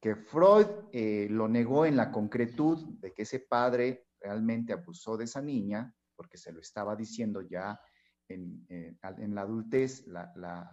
que 0.00 0.16
Freud 0.16 0.66
eh, 0.90 1.28
lo 1.30 1.48
negó 1.48 1.84
en 1.84 1.96
la 1.96 2.10
concretud 2.10 2.98
de 2.98 3.12
que 3.12 3.24
ese 3.24 3.40
padre 3.40 4.06
realmente 4.20 4.72
abusó 4.72 5.18
de 5.18 5.24
esa 5.24 5.42
niña, 5.42 5.94
porque 6.16 6.38
se 6.38 6.50
lo 6.50 6.60
estaba 6.60 6.96
diciendo 6.96 7.42
ya 7.42 7.78
en, 8.28 8.66
la 9.34 9.42
adultez 9.42 10.06
la, 10.06 10.32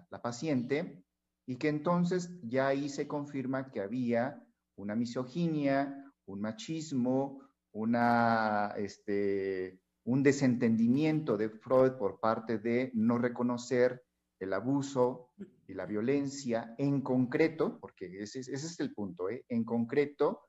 la 0.10 0.22
paciente, 0.22 1.04
y 1.45 1.58
que 1.58 1.70
entonces 1.70 2.30
ya 2.43 2.68
ahí 2.68 2.89
se 2.89 3.08
confirma 3.08 3.72
que 3.72 3.82
había 3.82 4.41
una 4.76 4.95
misoginia, 4.95 6.12
un 6.26 6.41
machismo, 6.41 7.41
una, 7.74 8.74
este, 8.78 9.80
un 10.06 10.24
desentendimiento 10.24 11.38
de 11.38 11.49
Freud 11.49 11.93
por 11.93 12.20
parte 12.20 12.58
de 12.58 12.91
no 12.93 13.18
reconocer 13.18 14.04
el 14.39 14.54
abuso 14.54 15.30
y 15.68 15.74
la 15.74 15.86
violencia 15.86 16.74
en 16.78 17.02
concreto, 17.02 17.80
porque 17.80 18.22
ese, 18.22 18.39
es 18.39 18.80
el 18.80 18.93
punto, 18.93 19.30
¿eh? 19.30 19.45
en 19.49 19.64
concreto 19.64 20.41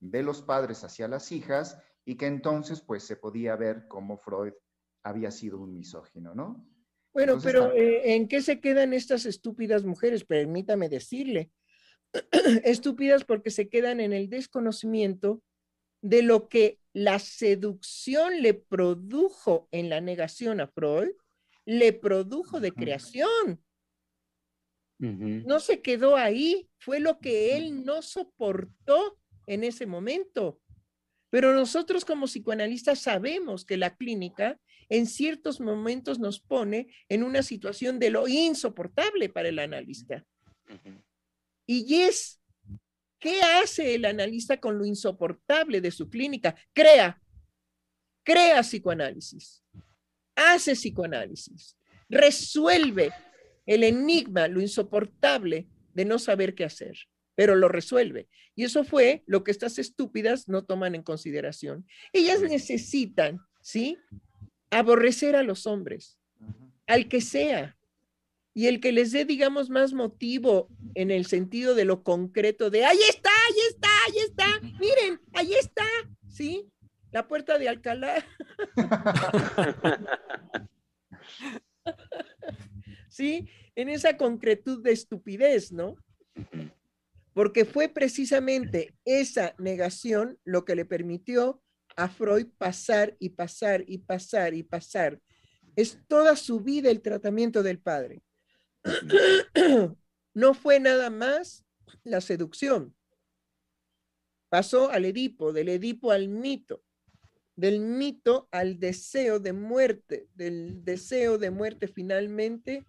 de 0.00 0.22
los 0.22 0.42
padres 0.42 0.84
hacia 0.84 1.08
las 1.08 1.32
hijas 1.32 1.80
y 2.04 2.16
que 2.16 2.26
entonces 2.26 2.80
pues 2.82 3.02
se 3.02 3.16
podía 3.16 3.56
ver 3.56 3.86
cómo 3.88 4.18
Freud 4.18 4.52
había 5.02 5.30
sido 5.30 5.60
un 5.60 5.74
misógino, 5.74 6.34
¿no? 6.34 6.66
Bueno, 7.12 7.38
pero 7.42 7.72
eh, 7.72 8.14
¿en 8.14 8.28
qué 8.28 8.42
se 8.42 8.60
quedan 8.60 8.92
estas 8.92 9.26
estúpidas 9.26 9.84
mujeres? 9.84 10.24
Permítame 10.24 10.88
decirle. 10.88 11.50
estúpidas 12.64 13.24
porque 13.24 13.50
se 13.50 13.68
quedan 13.68 14.00
en 14.00 14.12
el 14.12 14.28
desconocimiento 14.28 15.42
de 16.00 16.22
lo 16.22 16.48
que 16.48 16.80
la 16.92 17.18
seducción 17.18 18.42
le 18.42 18.54
produjo 18.54 19.68
en 19.72 19.88
la 19.88 20.00
negación 20.00 20.60
a 20.60 20.68
Freud, 20.68 21.10
le 21.64 21.92
produjo 21.92 22.60
de 22.60 22.72
creación. 22.72 23.62
No 25.00 25.60
se 25.60 25.80
quedó 25.80 26.16
ahí, 26.16 26.68
fue 26.78 26.98
lo 26.98 27.20
que 27.20 27.56
él 27.56 27.84
no 27.84 28.02
soportó 28.02 29.16
en 29.46 29.62
ese 29.62 29.86
momento. 29.86 30.60
Pero 31.30 31.54
nosotros 31.54 32.04
como 32.04 32.26
psicoanalistas 32.26 33.00
sabemos 33.00 33.64
que 33.64 33.76
la 33.76 33.94
clínica 33.94 34.58
en 34.88 35.06
ciertos 35.06 35.60
momentos 35.60 36.18
nos 36.18 36.40
pone 36.40 36.88
en 37.08 37.22
una 37.22 37.42
situación 37.42 37.98
de 37.98 38.10
lo 38.10 38.28
insoportable 38.28 39.28
para 39.28 39.48
el 39.48 39.58
analista. 39.58 40.24
Y 41.66 42.02
es, 42.02 42.40
¿qué 43.18 43.42
hace 43.42 43.94
el 43.94 44.04
analista 44.04 44.58
con 44.58 44.78
lo 44.78 44.86
insoportable 44.86 45.80
de 45.80 45.90
su 45.90 46.08
clínica? 46.08 46.56
Crea, 46.72 47.20
crea 48.22 48.62
psicoanálisis, 48.62 49.62
hace 50.34 50.72
psicoanálisis, 50.72 51.76
resuelve 52.08 53.12
el 53.66 53.84
enigma, 53.84 54.48
lo 54.48 54.62
insoportable 54.62 55.68
de 55.92 56.04
no 56.06 56.18
saber 56.18 56.54
qué 56.54 56.64
hacer, 56.64 56.96
pero 57.34 57.54
lo 57.54 57.68
resuelve. 57.68 58.28
Y 58.54 58.64
eso 58.64 58.82
fue 58.82 59.22
lo 59.26 59.44
que 59.44 59.50
estas 59.50 59.78
estúpidas 59.78 60.48
no 60.48 60.64
toman 60.64 60.94
en 60.94 61.02
consideración. 61.02 61.86
Ellas 62.12 62.40
necesitan, 62.40 63.40
¿sí? 63.60 63.98
Aborrecer 64.70 65.36
a 65.36 65.42
los 65.42 65.66
hombres, 65.66 66.18
al 66.86 67.08
que 67.08 67.20
sea, 67.20 67.78
y 68.58 68.66
el 68.66 68.80
que 68.80 68.90
les 68.90 69.12
dé, 69.12 69.24
digamos, 69.24 69.70
más 69.70 69.92
motivo 69.92 70.68
en 70.96 71.12
el 71.12 71.26
sentido 71.26 71.76
de 71.76 71.84
lo 71.84 72.02
concreto 72.02 72.70
de, 72.70 72.84
ahí 72.84 72.98
está, 73.08 73.30
ahí 73.30 73.60
está, 73.70 73.88
ahí 74.06 74.18
está, 74.18 74.60
miren, 74.80 75.20
ahí 75.32 75.54
está, 75.54 75.84
¿sí? 76.26 76.68
La 77.12 77.28
puerta 77.28 77.56
de 77.56 77.68
Alcalá. 77.68 78.26
¿Sí? 83.08 83.48
En 83.76 83.88
esa 83.88 84.16
concretud 84.16 84.82
de 84.82 84.90
estupidez, 84.90 85.70
¿no? 85.70 85.94
Porque 87.32 87.64
fue 87.64 87.88
precisamente 87.88 88.92
esa 89.04 89.54
negación 89.58 90.36
lo 90.42 90.64
que 90.64 90.74
le 90.74 90.84
permitió 90.84 91.62
a 91.98 92.08
Freud 92.08 92.46
pasar 92.58 93.16
y 93.18 93.30
pasar 93.30 93.84
y 93.88 93.98
pasar 93.98 94.54
y 94.54 94.62
pasar. 94.62 95.20
Es 95.74 95.98
toda 96.06 96.36
su 96.36 96.60
vida 96.60 96.90
el 96.90 97.02
tratamiento 97.02 97.64
del 97.64 97.80
padre. 97.80 98.22
no 100.34 100.54
fue 100.54 100.78
nada 100.78 101.10
más 101.10 101.64
la 102.04 102.20
seducción. 102.20 102.94
Pasó 104.48 104.90
al 104.90 105.06
Edipo, 105.06 105.52
del 105.52 105.70
Edipo 105.70 106.12
al 106.12 106.28
mito, 106.28 106.84
del 107.56 107.80
mito 107.80 108.48
al 108.52 108.78
deseo 108.78 109.40
de 109.40 109.52
muerte, 109.52 110.28
del 110.34 110.84
deseo 110.84 111.36
de 111.36 111.50
muerte 111.50 111.88
finalmente 111.88 112.86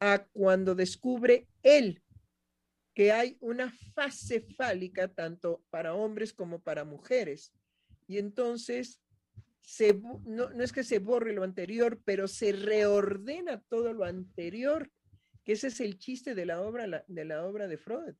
a 0.00 0.24
cuando 0.32 0.74
descubre 0.74 1.46
él 1.62 2.02
que 2.94 3.12
hay 3.12 3.36
una 3.40 3.70
fase 3.94 4.40
fálica 4.40 5.08
tanto 5.08 5.62
para 5.68 5.92
hombres 5.92 6.32
como 6.32 6.62
para 6.62 6.84
mujeres. 6.84 7.52
Y 8.06 8.18
entonces 8.18 9.00
no, 10.24 10.50
no 10.50 10.62
es 10.62 10.72
que 10.72 10.84
se 10.84 10.98
borre 10.98 11.32
lo 11.32 11.42
anterior, 11.42 12.00
pero 12.04 12.28
se 12.28 12.52
reordena 12.52 13.60
todo 13.68 13.92
lo 13.92 14.04
anterior 14.04 14.90
que 15.46 15.52
ese 15.52 15.68
es 15.68 15.80
el 15.80 15.96
chiste 15.96 16.34
de 16.34 16.44
la 16.44 16.60
obra, 16.60 17.04
de 17.06 17.24
la 17.24 17.44
obra 17.44 17.68
de 17.68 17.78
Freud. 17.78 18.14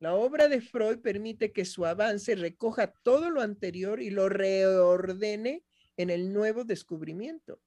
La 0.00 0.14
obra 0.14 0.48
de 0.48 0.62
Freud 0.62 1.00
permite 1.00 1.52
que 1.52 1.66
su 1.66 1.84
avance 1.84 2.34
recoja 2.34 2.94
todo 3.02 3.28
lo 3.28 3.42
anterior 3.42 4.00
y 4.00 4.08
lo 4.08 4.30
reordene 4.30 5.64
en 5.98 6.08
el 6.08 6.32
nuevo 6.32 6.64
descubrimiento, 6.64 7.60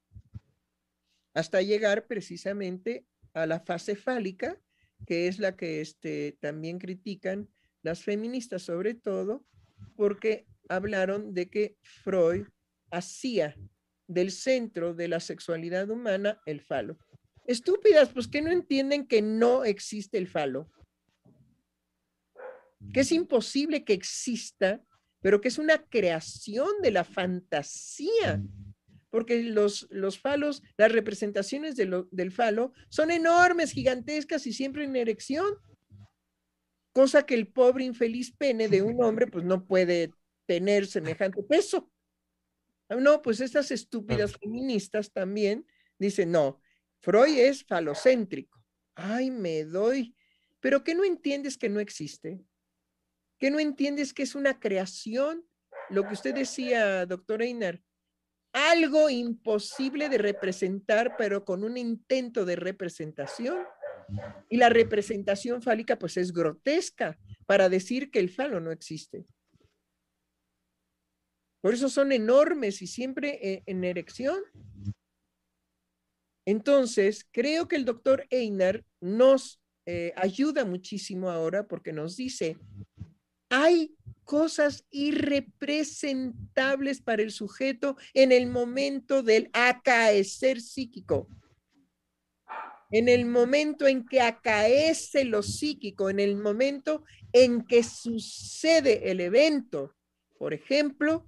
hasta 1.36 1.61
llegar 1.61 2.07
precisamente 2.07 3.05
a 3.34 3.45
la 3.45 3.59
fase 3.59 3.95
fálica, 3.95 4.59
que 5.05 5.28
es 5.28 5.38
la 5.38 5.55
que 5.55 5.80
este, 5.80 6.36
también 6.41 6.80
critican 6.80 7.47
las 7.84 8.03
feministas 8.03 8.63
sobre 8.63 8.95
todo, 8.95 9.45
porque 9.95 10.47
hablaron 10.70 11.34
de 11.34 11.49
que 11.49 11.78
Freud 11.82 12.47
hacía 12.91 13.55
del 14.07 14.32
centro 14.32 14.93
de 14.93 15.07
la 15.07 15.20
sexualidad 15.20 15.89
humana 15.89 16.39
el 16.45 16.61
falo. 16.61 16.97
Estúpidas, 17.45 18.09
pues 18.09 18.28
que 18.28 18.41
no 18.41 18.51
entienden 18.51 19.07
que 19.07 19.22
no 19.22 19.63
existe 19.63 20.18
el 20.18 20.28
falo. 20.28 20.70
Que 22.93 23.01
es 23.01 23.11
imposible 23.11 23.84
que 23.84 23.93
exista, 23.93 24.82
pero 25.22 25.41
que 25.41 25.47
es 25.47 25.57
una 25.57 25.78
creación 25.78 26.70
de 26.82 26.91
la 26.91 27.03
fantasía. 27.03 28.41
porque 29.09 29.41
los, 29.41 29.88
los 29.89 30.20
falos, 30.20 30.61
las 30.78 30.91
representaciones 30.91 31.76
del 31.76 32.32
falo 32.32 32.74
son 32.89 33.09
enormes, 33.09 33.72
gigantescas 33.72 34.45
y 34.45 34.53
siempre 34.53 34.84
en 34.84 34.95
erección. 34.95 35.55
Cosa 36.93 37.26
que 37.26 37.36
el 37.36 37.47
pobre 37.47 37.86
infeliz 37.86 38.36
pene 38.36 38.68
de 38.68 38.82
un 38.82 39.01
hombre 39.01 39.28
pues 39.28 39.45
no 39.45 39.65
puede 39.65 40.11
tener 40.48 40.88
semejante 40.88 41.43
peso. 41.43 41.91
No, 42.89 43.22
pues 43.22 43.41
estas 43.41 43.70
estúpidas 43.70 44.38
feministas 44.38 45.12
también 45.12 45.68
dicen, 46.00 46.32
no, 46.32 46.62
Freud 47.02 47.38
es 47.38 47.64
falocéntrico. 47.64 48.64
Ay, 48.95 49.30
me 49.30 49.66
doy. 49.66 50.16
Pero 50.60 50.84
¿qué 50.84 50.95
no 50.95 51.04
entiendes 51.04 51.58
que 51.58 51.70
no 51.70 51.80
existe? 51.80 52.41
¿Qué 53.38 53.52
no 53.52 53.60
entiendes 53.60 54.14
que 54.14 54.24
es 54.24 54.34
una 54.36 54.60
creación? 54.60 55.45
Lo 55.89 56.08
que 56.08 56.14
usted 56.14 56.34
decía, 56.34 57.06
doctor 57.06 57.41
Einar, 57.41 57.82
algo 58.54 59.10
imposible 59.10 60.10
de 60.10 60.18
representar, 60.18 61.16
pero 61.18 61.45
con 61.45 61.64
un 61.64 61.78
intento 61.78 62.45
de 62.45 62.56
representación. 62.56 63.64
Y 64.50 64.58
la 64.58 64.70
representación 64.70 65.62
fálica, 65.62 66.00
pues 66.00 66.16
es 66.18 66.32
grotesca 66.32 67.20
para 67.45 67.68
decir 67.68 68.10
que 68.10 68.20
el 68.20 68.30
falo 68.30 68.60
no 68.60 68.72
existe. 68.72 69.26
Por 71.68 71.74
eso 71.74 71.89
son 71.89 72.13
enormes 72.13 72.82
y 72.82 72.88
siempre 72.88 73.39
eh, 73.41 73.61
en 73.65 73.84
erección. 73.84 74.39
Entonces, 76.45 77.28
creo 77.30 77.68
que 77.68 77.76
el 77.76 77.84
doctor 77.84 78.26
Einar 78.30 78.86
nos 79.01 79.59
eh, 79.86 80.13
ayuda 80.15 80.63
muchísimo 80.63 81.30
ahora 81.30 81.68
porque 81.68 81.91
nos 81.91 82.15
dice, 82.15 82.57
hay 83.49 83.97
cosas 84.24 84.86
irrepresentables 84.91 87.01
para 87.01 87.22
el 87.22 87.32
sujeto 87.32 87.97
en 88.13 88.32
el 88.32 88.47
momento 88.47 89.22
del 89.22 89.49
acaecer 89.51 90.61
psíquico. 90.61 91.28
En 92.91 93.09
el 93.09 93.26
momento 93.26 93.88
en 93.88 94.05
que 94.05 94.22
acaece 94.22 95.26
lo 95.26 95.43
psíquico, 95.43 96.09
en 96.09 96.22
el 96.22 96.38
momento 96.38 97.03
en 97.34 97.65
que 97.65 97.84
sucede 97.84 99.11
el 99.11 99.20
evento, 99.20 99.93
por 100.38 100.53
ejemplo, 100.53 101.28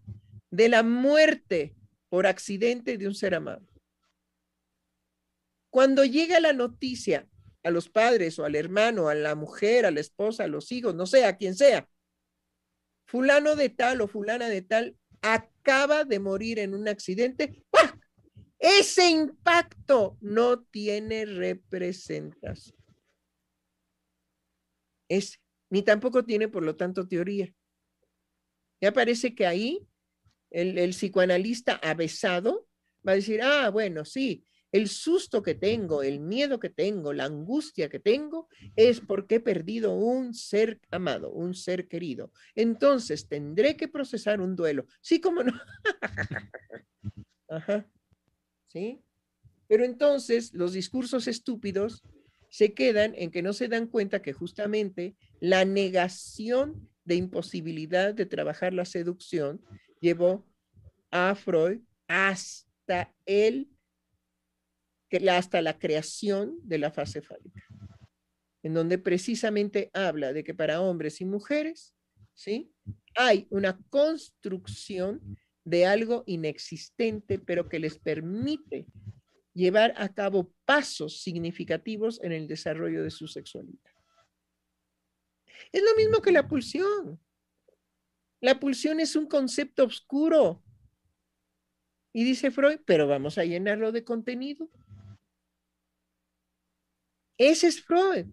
de 0.52 0.70
la 0.70 0.84
muerte 0.84 1.76
por 2.10 2.28
accidente 2.28 2.98
de 2.98 3.08
un 3.08 3.16
ser 3.16 3.36
amado. 3.36 3.66
Cuando 5.70 6.04
llega 6.04 6.40
la 6.40 6.54
noticia 6.54 7.28
a 7.64 7.72
los 7.72 7.90
padres 7.90 8.40
o 8.40 8.46
al 8.46 8.56
hermano, 8.56 9.10
a 9.10 9.16
la 9.16 9.36
mujer, 9.36 9.86
a 9.86 9.92
la 9.92 10.00
esposa, 10.00 10.46
a 10.46 10.48
los 10.48 10.72
hijos, 10.72 10.96
no 10.96 11.06
sé, 11.06 11.26
a 11.26 11.38
quien 11.38 11.56
sea, 11.56 11.88
fulano 13.06 13.56
de 13.56 13.70
tal 13.70 14.02
o 14.02 14.08
fulana 14.08 14.48
de 14.48 14.62
tal 14.62 14.98
acaba 15.22 16.06
de 16.06 16.20
morir 16.20 16.60
en 16.60 16.74
un 16.74 16.88
accidente, 16.88 17.64
ese 18.60 19.10
impacto 19.10 20.18
no 20.22 20.62
tiene 20.64 21.26
representación. 21.26 22.78
Es, 25.08 25.40
ni 25.70 25.82
tampoco 25.82 26.24
tiene, 26.24 26.48
por 26.48 26.64
lo 26.64 26.76
tanto, 26.76 27.08
teoría. 27.08 27.54
Ya 28.82 28.94
parece 28.94 29.34
que 29.34 29.46
ahí 29.46 29.89
el, 30.50 30.78
el 30.78 30.92
psicoanalista 30.92 31.76
avesado 31.76 32.68
va 33.08 33.14
a 33.14 33.16
decir, 33.16 33.42
ah, 33.42 33.70
bueno, 33.70 34.06
sí, 34.06 34.46
el 34.72 34.88
susto 34.88 35.42
que 35.42 35.56
tengo, 35.56 36.04
el 36.04 36.20
miedo 36.20 36.60
que 36.60 36.70
tengo, 36.70 37.12
la 37.14 37.26
angustia 37.26 37.90
que 37.90 38.00
tengo 38.00 38.48
es 38.76 39.00
porque 39.02 39.36
he 39.36 39.40
perdido 39.40 39.94
un 39.94 40.34
ser 40.34 40.80
amado, 40.92 41.32
un 41.32 41.56
ser 41.56 41.88
querido. 41.88 42.32
Entonces 42.56 43.28
tendré 43.28 43.76
que 43.76 43.88
procesar 43.88 44.42
un 44.42 44.56
duelo. 44.56 44.86
Sí, 45.02 45.20
cómo 45.20 45.44
no. 45.44 45.54
Ajá. 47.50 47.90
¿Sí? 48.68 49.02
Pero 49.68 49.84
entonces 49.86 50.54
los 50.54 50.74
discursos 50.74 51.28
estúpidos 51.28 52.04
se 52.50 52.74
quedan 52.74 53.14
en 53.16 53.32
que 53.32 53.42
no 53.42 53.54
se 53.54 53.68
dan 53.68 53.88
cuenta 53.88 54.22
que 54.22 54.34
justamente 54.34 55.16
la 55.40 55.66
negación 55.66 56.90
de 57.06 57.16
imposibilidad 57.16 58.14
de 58.14 58.26
trabajar 58.28 58.74
la 58.74 58.86
seducción 58.86 59.62
llevó 60.00 60.46
a 61.12 61.36
Freud 61.36 61.82
hasta 62.08 63.14
el 63.26 63.70
hasta 65.30 65.62
la 65.62 65.80
creación 65.80 66.60
de 66.62 66.78
la 66.78 66.92
fase 66.92 67.22
fálica, 67.22 67.66
en 68.62 68.74
donde 68.74 69.00
precisamente 69.00 69.90
habla 69.94 70.34
de 70.34 70.44
que 70.44 70.54
para 70.54 70.82
hombres 70.82 71.20
y 71.22 71.26
mujeres, 71.26 71.96
¿sí? 72.36 72.72
Hay 73.16 73.48
una 73.50 73.80
construcción 73.90 75.38
de 75.64 75.86
algo 75.86 76.24
inexistente, 76.28 77.40
pero 77.40 77.68
que 77.68 77.80
les 77.80 77.98
permite 77.98 78.86
llevar 79.54 79.94
a 79.98 80.14
cabo 80.14 80.54
pasos 80.66 81.22
significativos 81.22 82.22
en 82.24 82.32
el 82.32 82.48
desarrollo 82.48 83.04
de 83.04 83.10
su 83.10 83.28
sexualidad. 83.28 83.80
Es 85.72 85.84
lo 85.84 85.96
mismo 85.96 86.22
que 86.22 86.32
la 86.32 86.48
pulsión. 86.48 87.20
La 88.42 88.60
pulsión 88.60 89.00
es 89.00 89.16
un 89.16 89.28
concepto 89.28 89.86
oscuro. 89.86 90.64
Y 92.14 92.24
dice 92.24 92.52
Freud, 92.52 92.80
pero 92.86 93.08
vamos 93.08 93.38
a 93.38 93.46
llenarlo 93.46 93.92
de 93.92 94.04
contenido. 94.04 94.70
Ese 97.38 97.68
es 97.68 97.84
Freud. 97.84 98.28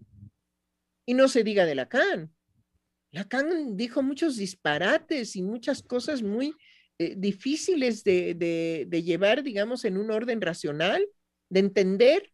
Y 1.05 1.13
no 1.13 1.27
se 1.27 1.43
diga 1.43 1.65
de 1.65 1.75
Lacan. 1.75 2.33
Lacan 3.11 3.77
dijo 3.77 4.01
muchos 4.01 4.37
disparates 4.37 5.35
y 5.35 5.41
muchas 5.41 5.81
cosas 5.81 6.21
muy 6.21 6.53
eh, 6.99 7.15
difíciles 7.15 8.03
de, 8.03 8.87
llevar, 9.03 9.43
digamos, 9.43 9.85
en 9.85 9.97
un 9.97 10.11
orden 10.11 10.41
racional, 10.41 11.05
de 11.49 11.59
entender. 11.59 12.33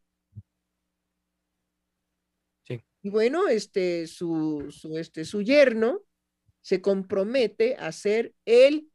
Y 3.05 3.09
bueno, 3.09 3.49
este, 3.49 4.07
su, 4.07 4.67
su, 4.71 4.97
este, 4.97 5.25
su 5.25 5.41
yerno 5.41 6.01
se 6.63 6.81
compromete 6.81 7.75
a 7.75 7.91
ser 7.91 8.33
el 8.45 8.89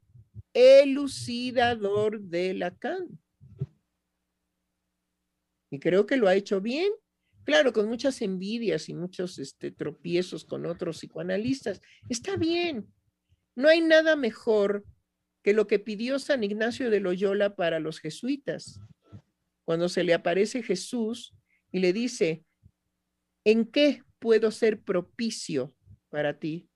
elucidador 0.53 2.21
de 2.23 2.55
Lacan. 2.55 3.21
Y 5.71 5.79
creo 5.79 6.05
que 6.07 6.17
lo 6.17 6.27
ha 6.27 6.35
hecho 6.35 6.61
bien 6.61 6.91
Claro, 7.49 7.73
con 7.73 7.89
muchas 7.89 8.21
envidias 8.21 8.91
y 8.91 8.95
muchos 8.95 9.39
este, 9.39 9.71
tropiezos 9.71 10.45
con 10.45 10.67
otros 10.67 10.99
psicoanalistas. 10.99 11.81
Está 12.11 12.37
bien. 12.37 12.93
No 13.57 13.71
hay 13.71 13.81
nada 13.81 14.17
mejor 14.17 14.85
que 15.43 15.55
lo 15.55 15.67
que 15.67 15.79
pidió 15.79 16.19
San 16.19 16.45
Ignacio 16.45 16.91
de 16.91 17.01
Loyola 17.01 17.57
para 17.57 17.81
los 17.81 18.01
jesuitas. 18.01 18.83
Cuando 19.65 19.89
se 19.89 20.05
le 20.05 20.13
aparece 20.13 20.63
Jesús 20.63 21.35
y 21.73 21.79
le 21.79 21.95
dice, 21.95 22.45
¿en 23.45 23.65
qué 23.65 24.03
puedo 24.19 24.51
ser 24.51 24.83
propicio 24.83 25.75
para 26.11 26.39
ti? 26.39 26.69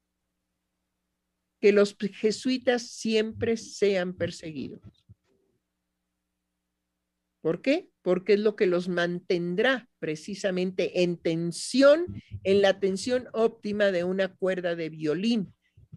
Que 1.63 1.73
los 1.73 1.97
jesuitas 1.97 2.89
siempre 2.91 3.57
sean 3.57 4.13
perseguidos. 4.13 5.07
¿Por 7.41 7.63
qué? 7.63 7.89
Porque 8.03 8.35
es 8.35 8.41
lo 8.41 8.57
que 8.57 8.67
los 8.67 8.89
mantendrá 8.89 9.89
precisamente 10.01 11.03
en 11.03 11.17
tensión, 11.17 12.23
en 12.43 12.63
la 12.63 12.79
tensión 12.79 13.29
óptima 13.33 13.93
de 13.93 14.03
una 14.03 14.35
cuerda 14.35 14.77
de 14.77 14.91
violín, 14.91 15.55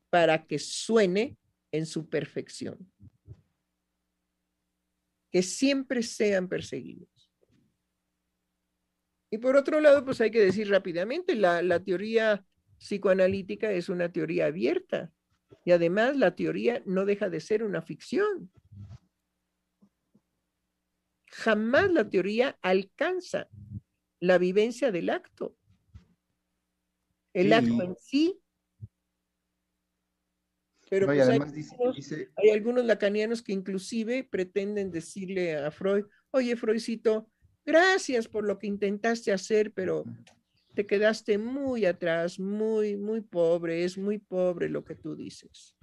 para 0.10 0.46
que 0.46 0.60
suene 0.60 1.36
en 1.72 1.88
su 1.88 2.10
perfección. 2.10 2.92
Que 5.32 5.42
siempre 5.42 6.04
sean 6.04 6.48
perseguidos. 6.48 7.10
Y 9.32 9.40
por 9.40 9.56
otro 9.56 9.80
lado, 9.82 10.06
pues 10.06 10.22
hay 10.22 10.32
que 10.32 10.40
decir 10.40 10.70
rápidamente, 10.70 11.36
la, 11.36 11.64
la 11.64 11.84
teoría 11.84 12.46
psicoanalítica 12.78 13.72
es 13.72 13.90
una 13.90 14.12
teoría 14.12 14.46
abierta 14.46 15.12
y 15.64 15.72
además 15.72 16.16
la 16.18 16.36
teoría 16.36 16.82
no 16.86 17.06
deja 17.06 17.30
de 17.30 17.40
ser 17.40 17.64
una 17.64 17.82
ficción 17.82 18.52
jamás 21.36 21.92
la 21.92 22.10
teoría 22.10 22.58
alcanza 22.62 23.50
la 24.22 24.38
vivencia 24.38 24.92
del 24.92 25.10
acto. 25.10 25.58
El 27.34 27.52
acto 27.52 27.84
en 27.84 27.96
sí. 27.98 28.40
Pero 30.90 31.08
pues, 31.08 31.28
hay, 31.28 32.50
algunos, 32.52 32.86
lacanianos 32.86 33.42
que 33.42 33.52
inclusive 33.52 34.24
pretenden 34.24 34.92
decirle 34.92 35.56
a 35.58 35.72
Freud, 35.72 36.06
oye 36.32 36.56
Freudcito, 36.56 37.30
gracias 37.66 38.28
por 38.28 38.46
lo 38.46 38.58
que 38.58 38.68
intentaste 38.68 39.34
hacer, 39.34 39.74
pero 39.74 40.06
te 40.76 40.86
quedaste 40.86 41.38
muy 41.38 41.86
atrás, 41.86 42.40
muy, 42.40 42.98
muy 42.98 43.22
pobre, 43.22 43.84
es 43.84 43.98
muy 43.98 44.20
pobre 44.20 44.70
lo 44.70 44.84
que 44.84 44.96
tú 44.96 45.16
dices. 45.16 45.76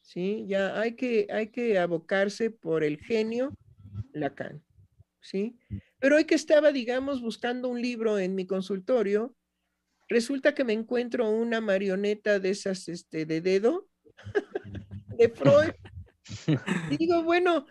Sí, 0.00 0.46
ya 0.48 0.80
hay 0.80 0.96
que, 0.96 1.26
hay 1.30 1.48
que 1.48 1.78
abocarse 1.78 2.50
por 2.50 2.82
el 2.82 2.98
genio 2.98 3.56
Lacan, 4.12 4.64
¿sí? 5.20 5.58
Pero 5.98 6.16
hoy 6.16 6.24
que 6.24 6.34
estaba, 6.34 6.72
digamos, 6.72 7.20
buscando 7.20 7.68
un 7.68 7.82
libro 7.82 8.18
en 8.18 8.34
mi 8.34 8.46
consultorio, 8.46 9.36
resulta 10.08 10.54
que 10.54 10.64
me 10.64 10.72
encuentro 10.72 11.28
una 11.28 11.60
marioneta 11.60 12.38
de 12.38 12.50
esas, 12.50 12.88
este, 12.88 13.26
de 13.26 13.40
dedo, 13.40 13.88
de 15.18 15.28
Freud. 15.28 15.72
digo, 16.98 17.22
bueno, 17.22 17.66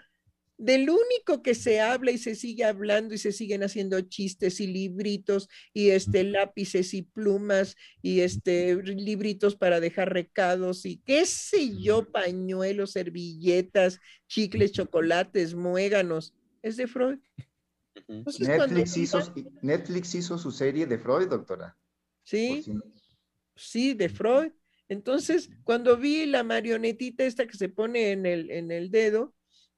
del 0.57 0.89
único 0.89 1.41
que 1.41 1.53
se 1.53 1.81
habla 1.81 2.11
y 2.11 2.17
se 2.17 2.35
sigue 2.35 2.63
hablando 2.63 3.13
y 3.13 3.17
se 3.17 3.31
siguen 3.31 3.63
haciendo 3.63 3.99
chistes 4.01 4.61
y 4.61 4.67
libritos 4.67 5.49
y 5.73 5.89
este 5.89 6.23
lápices 6.23 6.93
y 6.93 7.01
plumas 7.01 7.75
y 8.01 8.21
este 8.21 8.75
libritos 8.83 9.55
para 9.55 9.79
dejar 9.79 10.13
recados 10.13 10.85
y 10.85 10.97
qué 11.05 11.25
sé 11.25 11.77
yo, 11.77 12.09
pañuelos, 12.09 12.91
servilletas, 12.91 13.99
chicles, 14.27 14.71
chocolates, 14.71 15.55
muéganos. 15.55 16.33
Es 16.61 16.77
de 16.77 16.87
Freud. 16.87 17.19
Netflix, 18.07 18.97
hizo, 18.97 19.19
Netflix 19.61 20.15
hizo 20.15 20.37
su 20.37 20.51
serie 20.51 20.85
de 20.85 20.97
Freud, 20.97 21.27
doctora. 21.27 21.77
Sí, 22.23 22.65
sí, 23.55 23.93
de 23.93 24.09
Freud. 24.09 24.51
Entonces, 24.87 25.49
cuando 25.63 25.97
vi 25.97 26.25
la 26.25 26.43
marionetita 26.43 27.23
esta 27.23 27.45
que 27.45 27.57
se 27.57 27.69
pone 27.69 28.11
en 28.11 28.25
el, 28.25 28.51
en 28.51 28.71
el 28.71 28.89
dedo, 28.89 29.34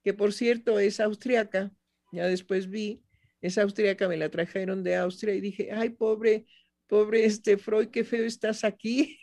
que 0.08 0.14
por 0.14 0.32
cierto 0.32 0.80
es 0.80 1.02
austriaca, 1.02 1.70
ya 2.14 2.28
después 2.28 2.70
vi, 2.70 3.04
es 3.42 3.58
austriaca, 3.58 4.08
me 4.08 4.16
la 4.16 4.30
trajeron 4.30 4.82
de 4.82 4.96
Austria 4.96 5.36
y 5.36 5.42
dije, 5.42 5.74
ay, 5.74 5.90
pobre, 5.90 6.46
pobre 6.88 7.26
este 7.26 7.58
Freud, 7.58 7.90
qué 7.90 8.06
feo 8.06 8.24
estás 8.24 8.64
aquí. 8.64 9.20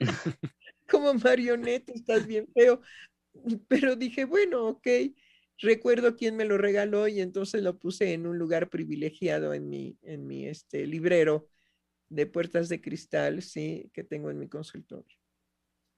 Como 0.88 1.12
marioneta, 1.12 1.92
estás 1.92 2.26
bien 2.26 2.48
feo. 2.54 2.80
Pero 3.68 3.94
dije, 3.94 4.24
bueno, 4.24 4.66
ok, 4.68 4.88
recuerdo 5.58 6.16
quién 6.16 6.34
me 6.34 6.46
lo 6.46 6.56
regaló 6.56 7.08
y 7.08 7.20
entonces 7.20 7.62
lo 7.62 7.78
puse 7.78 8.14
en 8.14 8.26
un 8.26 8.38
lugar 8.38 8.70
privilegiado 8.70 9.52
en 9.52 9.68
mi, 9.68 9.98
en 10.00 10.26
mi 10.26 10.46
este, 10.46 10.86
librero 10.86 11.46
de 12.08 12.24
puertas 12.24 12.70
de 12.70 12.80
cristal, 12.80 13.42
sí, 13.42 13.90
que 13.92 14.02
tengo 14.02 14.30
en 14.30 14.38
mi 14.38 14.48
consultorio. 14.48 15.18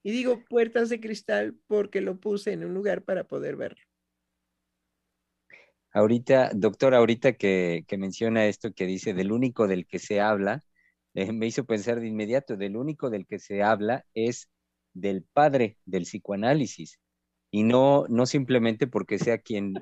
Y 0.03 0.11
digo 0.11 0.43
puertas 0.51 0.89
de 0.89 0.99
cristal 0.99 1.57
porque 1.69 2.01
lo 2.01 2.19
puse 2.19 2.51
en 2.51 2.65
un 2.65 2.75
lugar 2.75 3.05
para 3.05 3.29
poder 3.29 3.55
verlo. 3.55 3.88
Ahorita, 5.99 6.53
doctor, 6.55 6.95
ahorita 6.95 7.33
que, 7.33 7.85
menciona 7.99 8.47
esto 8.47 8.73
que 8.73 8.87
dice 8.87 9.15
del 9.15 9.33
único 9.33 9.67
del 9.67 9.85
que 9.85 9.99
se 9.99 10.21
habla, 10.21 10.63
eh, 11.15 11.33
me 11.33 11.49
hizo 11.49 11.65
pensar 11.67 11.99
de 11.99 12.07
inmediato, 12.07 12.57
del 12.57 12.77
único 12.77 13.11
del 13.11 13.27
que 13.27 13.41
se 13.41 13.65
habla 13.65 14.07
es 14.15 14.49
del 14.95 15.25
padre 15.25 15.77
del 15.87 16.05
psicoanálisis. 16.05 17.01
Y 17.51 17.65
no, 17.65 18.07
no 18.09 18.27
simplemente 18.27 18.87
porque 18.87 19.19
sea 19.19 19.39
quien 19.39 19.75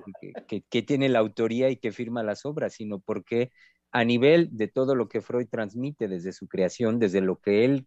que, 0.48 0.82
tiene 0.82 1.10
la 1.10 1.18
autoría 1.18 1.68
y 1.68 1.76
que 1.76 1.92
firma 1.92 2.22
las 2.22 2.46
obras, 2.46 2.72
sino 2.72 2.98
porque 2.98 3.50
a 3.92 4.02
nivel 4.02 4.48
de 4.56 4.68
todo 4.68 4.94
lo 4.94 5.10
que 5.10 5.20
Freud 5.20 5.48
transmite 5.50 6.08
desde 6.08 6.32
su 6.32 6.48
creación, 6.48 6.98
desde 6.98 7.20
lo 7.20 7.40
que 7.40 7.66
él, 7.66 7.86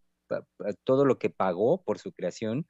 todo 0.83 1.03
lo 1.03 1.17
que 1.17 1.31
pagó 1.31 1.81
por 1.83 1.97
su 1.97 2.11
creación, 2.13 2.67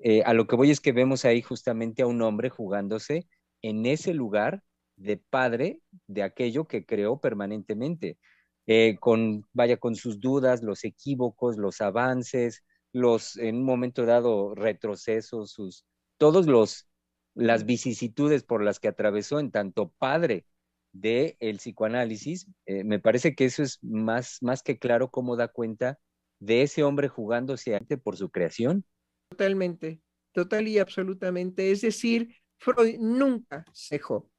eh, 0.00 0.22
a 0.26 0.34
lo 0.34 0.46
que 0.46 0.56
voy 0.56 0.70
es 0.70 0.80
que 0.80 0.92
vemos 0.92 1.24
ahí 1.24 1.40
justamente 1.40 2.02
a 2.02 2.06
un 2.06 2.20
hombre 2.20 2.50
jugándose 2.50 3.26
en 3.62 3.86
ese 3.86 4.12
lugar 4.12 4.62
de 4.96 5.16
padre 5.16 5.80
de 6.06 6.22
aquello 6.22 6.66
que 6.66 6.84
creó 6.86 7.20
permanentemente, 7.20 8.18
eh, 8.66 8.96
con, 9.00 9.46
vaya, 9.52 9.76
con 9.76 9.94
sus 9.96 10.20
dudas, 10.20 10.62
los 10.62 10.84
equívocos, 10.84 11.56
los 11.56 11.80
avances, 11.80 12.62
los, 12.92 13.36
en 13.36 13.56
un 13.56 13.64
momento 13.64 14.04
dado, 14.06 14.54
retrocesos, 14.54 15.50
sus, 15.52 15.84
todos 16.18 16.46
los, 16.46 16.88
las 17.34 17.64
vicisitudes 17.64 18.44
por 18.44 18.62
las 18.62 18.78
que 18.78 18.88
atravesó 18.88 19.40
en 19.40 19.50
tanto 19.50 19.92
padre 19.98 20.46
del 20.92 21.36
el 21.40 21.56
psicoanálisis, 21.56 22.46
eh, 22.66 22.84
me 22.84 23.00
parece 23.00 23.34
que 23.34 23.46
eso 23.46 23.62
es 23.62 23.78
más, 23.82 24.38
más 24.42 24.62
que 24.62 24.78
claro 24.78 25.10
cómo 25.10 25.36
da 25.36 25.48
cuenta 25.48 25.98
de 26.38 26.62
ese 26.62 26.82
hombre 26.82 27.08
jugándose 27.08 27.74
ante 27.74 27.96
por 27.96 28.16
su 28.16 28.30
creación. 28.30 28.84
Totalmente, 29.30 30.00
total 30.32 30.68
y 30.68 30.78
absolutamente. 30.78 31.70
Es 31.70 31.80
decir, 31.80 32.36
Freud 32.58 32.98
nunca 32.98 33.64
cejó. 33.72 34.31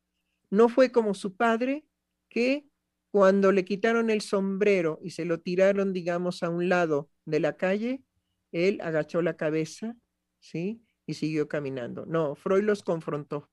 No 0.54 0.70
fue 0.70 0.92
como 0.92 1.16
su 1.16 1.36
padre, 1.36 1.84
que 2.30 2.68
cuando 3.12 3.52
le 3.52 3.66
quitaron 3.66 4.12
el 4.12 4.22
sombrero 4.22 5.00
y 5.02 5.10
se 5.10 5.26
lo 5.26 5.40
tiraron, 5.40 5.94
digamos, 5.94 6.44
a 6.44 6.50
un 6.50 6.70
lado 6.70 7.10
de 7.26 7.40
la 7.40 7.58
calle, 7.58 8.04
él 8.52 8.80
agachó 8.84 9.24
la 9.24 9.36
cabeza, 9.36 9.98
¿sí? 10.40 10.86
Y 11.08 11.16
siguió 11.16 11.48
caminando. 11.48 12.06
No, 12.06 12.36
Freud 12.36 12.66
los 12.66 12.84
confrontó. 12.84 13.50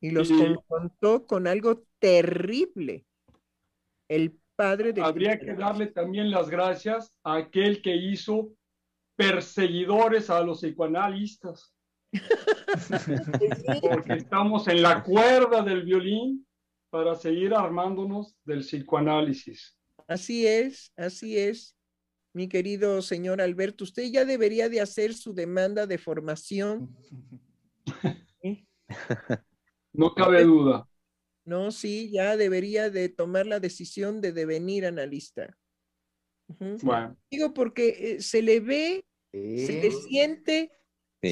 Y 0.00 0.10
los 0.10 0.32
confrontó 0.32 1.26
con 1.26 1.46
algo 1.46 1.86
terrible. 1.98 3.04
El 4.08 4.40
padre 4.56 4.94
de... 4.94 5.02
Habría 5.02 5.38
que 5.38 5.52
darle 5.52 5.88
también 5.88 6.30
las 6.30 6.48
gracias 6.48 7.14
a 7.22 7.36
aquel 7.36 7.82
que 7.82 7.94
hizo 7.94 8.54
perseguidores 9.16 10.30
a 10.30 10.40
los 10.40 10.62
psicoanalistas. 10.62 11.75
Porque 13.80 14.14
estamos 14.14 14.68
en 14.68 14.82
la 14.82 15.02
cuerda 15.02 15.62
del 15.62 15.84
violín 15.84 16.46
para 16.90 17.14
seguir 17.14 17.54
armándonos 17.54 18.36
del 18.44 18.60
psicoanálisis. 18.60 19.76
Así 20.06 20.46
es, 20.46 20.92
así 20.96 21.36
es, 21.38 21.76
mi 22.32 22.48
querido 22.48 23.02
señor 23.02 23.40
Alberto. 23.40 23.84
Usted 23.84 24.10
ya 24.10 24.24
debería 24.24 24.68
de 24.68 24.80
hacer 24.80 25.14
su 25.14 25.34
demanda 25.34 25.86
de 25.86 25.98
formación. 25.98 26.96
No 29.92 30.14
cabe 30.14 30.44
duda. 30.44 30.86
No, 31.44 31.70
sí, 31.70 32.10
ya 32.10 32.36
debería 32.36 32.90
de 32.90 33.08
tomar 33.08 33.46
la 33.46 33.60
decisión 33.60 34.20
de 34.20 34.32
devenir 34.32 34.84
analista. 34.84 35.56
Digo 37.30 37.54
porque 37.54 37.88
eh, 37.98 38.20
se 38.20 38.42
le 38.42 38.60
ve, 38.60 39.04
se 39.32 39.80
le 39.80 39.90
siente 39.90 40.70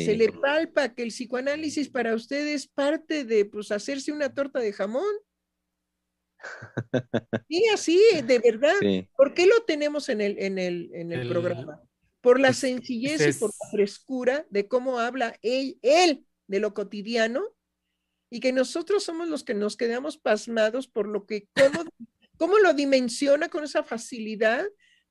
se 0.04 0.16
le 0.16 0.32
palpa 0.32 0.94
que 0.94 1.02
el 1.02 1.08
psicoanálisis 1.08 1.88
para 1.88 2.14
usted 2.14 2.46
es 2.48 2.66
parte 2.66 3.24
de 3.24 3.44
pues 3.44 3.70
hacerse 3.70 4.12
una 4.12 4.32
torta 4.32 4.60
de 4.60 4.72
jamón. 4.72 5.14
Sí, 7.48 7.64
así, 7.72 8.00
de 8.26 8.38
verdad. 8.38 8.74
¿Por 9.16 9.34
qué 9.34 9.46
lo 9.46 9.62
tenemos 9.64 10.08
en 10.08 10.20
el, 10.20 10.38
en 10.38 10.58
el, 10.58 10.90
en 10.94 11.12
el, 11.12 11.28
programa? 11.28 11.82
Por 12.20 12.40
la 12.40 12.52
sencillez 12.52 13.36
y 13.36 13.38
por 13.38 13.50
la 13.50 13.70
frescura 13.70 14.46
de 14.50 14.68
cómo 14.68 14.98
habla 14.98 15.38
él, 15.42 15.78
él 15.82 16.26
de 16.46 16.60
lo 16.60 16.74
cotidiano 16.74 17.54
y 18.30 18.40
que 18.40 18.52
nosotros 18.52 19.04
somos 19.04 19.28
los 19.28 19.44
que 19.44 19.54
nos 19.54 19.76
quedamos 19.76 20.18
pasmados 20.18 20.88
por 20.88 21.06
lo 21.06 21.24
que, 21.24 21.48
cómo, 21.54 21.84
cómo 22.36 22.58
lo 22.58 22.74
dimensiona 22.74 23.48
con 23.48 23.64
esa 23.64 23.82
facilidad, 23.82 24.64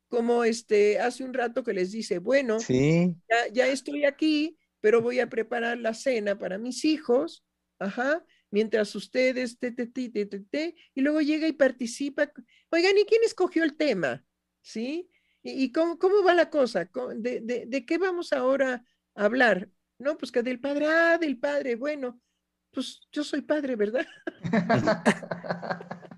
como 0.09 0.43
este, 0.43 0.99
hace 0.99 1.23
un 1.23 1.33
rato 1.33 1.63
que 1.63 1.73
les 1.73 1.91
dice, 1.91 2.19
bueno, 2.19 2.57
ya, 2.59 3.47
ya 3.51 3.67
estoy 3.67 4.05
aquí, 4.05 4.57
pero 4.83 5.01
voy 5.01 5.21
a 5.21 5.29
preparar 5.29 5.77
la 5.77 5.93
cena 5.93 6.37
para 6.37 6.57
mis 6.57 6.83
hijos, 6.83 7.45
ajá, 7.79 8.21
mientras 8.51 8.93
ustedes, 8.95 9.57
te, 9.57 9.71
te, 9.71 9.87
te, 9.87 10.09
te, 10.09 10.25
te, 10.25 10.75
y 10.93 10.99
luego 10.99 11.21
llega 11.21 11.47
y 11.47 11.53
participa. 11.53 12.29
Oigan, 12.69 12.97
¿y 12.97 13.05
quién 13.05 13.23
escogió 13.23 13.63
el 13.63 13.77
tema? 13.77 14.25
¿Sí? 14.61 15.09
¿Y, 15.41 15.71
cómo, 15.71 15.97
cómo, 15.97 16.21
va 16.21 16.33
la 16.33 16.49
cosa? 16.49 16.89
¿De, 17.15 17.39
de, 17.39 17.65
de 17.65 17.85
qué 17.85 17.97
vamos 17.97 18.33
ahora 18.33 18.83
a 19.15 19.23
hablar? 19.23 19.69
No, 19.99 20.17
pues 20.17 20.33
que 20.33 20.43
del 20.43 20.59
padre, 20.59 20.87
ah, 20.87 21.17
del 21.17 21.39
padre, 21.39 21.75
bueno, 21.75 22.21
pues 22.69 23.07
yo 23.09 23.23
soy 23.23 23.39
padre, 23.41 23.77
¿verdad? 23.77 24.05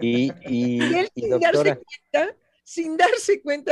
y, 0.00 0.32
y, 0.46 0.80
y, 1.14 1.28
doctora 1.28 1.34
sin 1.34 1.40
darse 1.40 1.82
cuenta 2.10 2.36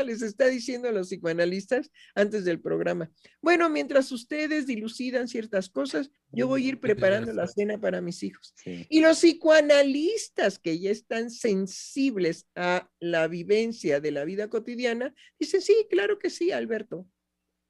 les 0.04 0.22
está 0.22 0.46
diciendo 0.46 0.88
a 0.88 0.92
los 0.92 1.08
psicoanalistas 1.08 1.90
antes 2.14 2.44
del 2.44 2.60
programa. 2.60 3.10
Bueno, 3.40 3.68
mientras 3.68 4.10
ustedes 4.12 4.66
dilucidan 4.66 5.28
ciertas 5.28 5.68
cosas, 5.68 6.10
yo 6.32 6.46
voy 6.46 6.64
a 6.64 6.68
ir 6.68 6.80
preparando 6.80 7.32
la 7.32 7.46
cena 7.46 7.80
para 7.80 8.00
mis 8.00 8.22
hijos. 8.22 8.54
Y 8.64 9.00
los 9.00 9.18
psicoanalistas 9.18 10.58
que 10.58 10.78
ya 10.78 10.90
están 10.90 11.30
sensibles 11.30 12.46
a 12.54 12.90
la 13.00 13.28
vivencia 13.28 14.00
de 14.00 14.10
la 14.10 14.24
vida 14.24 14.48
cotidiana, 14.48 15.14
dicen, 15.38 15.60
sí, 15.60 15.86
claro 15.90 16.18
que 16.18 16.30
sí, 16.30 16.52
Alberto. 16.52 17.06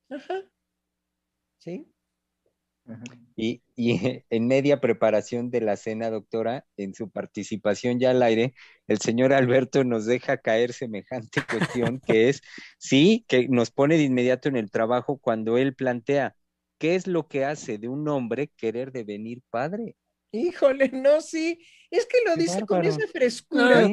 Ajá. 0.09 0.51
¿Sí? 1.59 1.90
Y, 3.37 3.63
en 4.31 4.47
media 4.47 4.81
preparación 4.81 5.51
de 5.51 5.61
la 5.61 5.77
cena, 5.77 6.11
doctora, 6.11 6.67
en 6.77 6.95
su 6.95 7.11
participación 7.11 7.99
ya 7.99 8.11
al 8.11 8.23
aire, 8.23 8.55
el 8.87 8.99
señor 8.99 9.33
Alberto 9.33 9.85
nos 9.85 10.07
deja 10.07 10.39
caer 10.39 10.73
semejante 10.73 11.43
cuestión 11.89 12.01
que 12.01 12.29
es, 12.29 12.43
sí, 12.79 13.25
que 13.29 13.49
nos 13.49 13.71
pone 13.71 13.97
de 13.97 14.05
inmediato 14.05 14.49
en 14.49 14.57
el 14.57 14.71
trabajo 14.71 15.19
cuando 15.19 15.59
él 15.59 15.75
plantea, 15.75 16.37
¿qué 16.79 16.95
es 16.95 17.07
lo 17.07 17.29
que 17.29 17.45
hace 17.45 17.79
de 17.79 17.89
un 17.89 18.09
hombre 18.09 18.51
querer 18.57 18.93
devenir 18.93 19.43
padre? 19.51 19.97
Híjole, 20.33 20.91
no, 20.93 21.21
sí, 21.21 21.65
es 21.91 22.07
que 22.07 22.19
lo 22.25 22.37
dice 22.37 22.65
con 22.65 22.85
esa 22.85 23.07
frescura. 23.09 23.89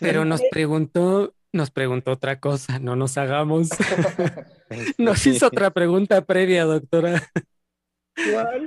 Pero 0.00 0.24
nos 0.24 0.42
preguntó, 0.50 1.34
nos 1.52 1.70
preguntó 1.70 2.12
otra 2.12 2.40
cosa, 2.40 2.80
no 2.80 2.96
nos 2.96 3.16
hagamos. 3.16 3.68
nos 4.98 5.24
hizo 5.26 5.46
otra 5.46 5.70
pregunta 5.70 6.24
previa, 6.24 6.64
doctora. 6.64 7.22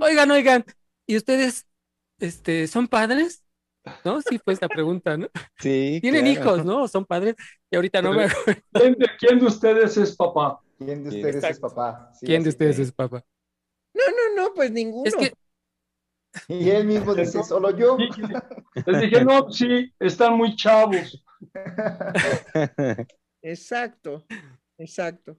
Oigan, 0.02 0.32
oigan, 0.32 0.66
¿y 1.06 1.18
ustedes 1.18 1.66
este, 2.20 2.68
son 2.68 2.88
padres? 2.88 3.44
¿No? 4.04 4.22
Sí, 4.22 4.38
fue 4.44 4.54
esta 4.54 4.68
pregunta, 4.68 5.18
¿no? 5.18 5.30
Sí. 5.58 6.00
Tienen 6.02 6.28
hijos, 6.28 6.66
¿no? 6.66 6.88
¿Son 6.88 7.06
padres? 7.06 7.36
Y 7.72 7.76
ahorita 7.76 8.02
no 8.02 8.14
me 8.14 8.26
acuerdo. 8.26 8.62
¿Quién 9.20 9.40
de, 9.40 9.46
ustedes 9.46 9.96
es 9.98 10.16
papá? 10.16 10.60
¿Quién 10.78 11.04
de 11.04 11.10
ustedes 11.10 11.44
es 11.44 11.60
papá? 11.60 12.12
¿Quién 12.20 12.44
de 12.44 12.50
ustedes 12.50 12.80
es 12.80 12.92
papá? 12.92 13.24
No, 13.94 14.04
no, 14.10 14.44
no, 14.44 14.54
pues 14.54 14.72
ninguno. 14.72 15.08
Es 15.08 15.16
que 15.16 15.34
Y 16.48 16.70
él 16.70 16.86
mismo 16.86 17.16
dice, 17.16 17.44
solo 17.44 17.76
yo. 17.76 17.98
Les 18.86 19.02
dije, 19.02 19.24
no, 19.24 19.50
sí, 19.52 19.94
están 20.00 20.36
muy 20.36 20.56
chavos. 20.56 21.24
Exacto, 23.42 24.26
exacto. 24.78 25.38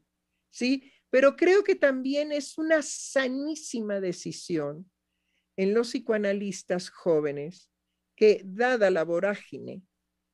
Sí, 0.51 0.91
pero 1.11 1.37
creo 1.37 1.65
que 1.65 1.75
también 1.75 2.33
es 2.33 2.59
una 2.59 2.83
sanísima 2.83 4.01
decisión 4.01 4.91
en 5.57 5.75
los 5.75 5.89
psicoanalistas 5.89 6.91
jóvenes 6.91 7.71
que, 8.15 8.43
dada 8.45 8.91
la 8.91 9.05
vorágine 9.05 9.83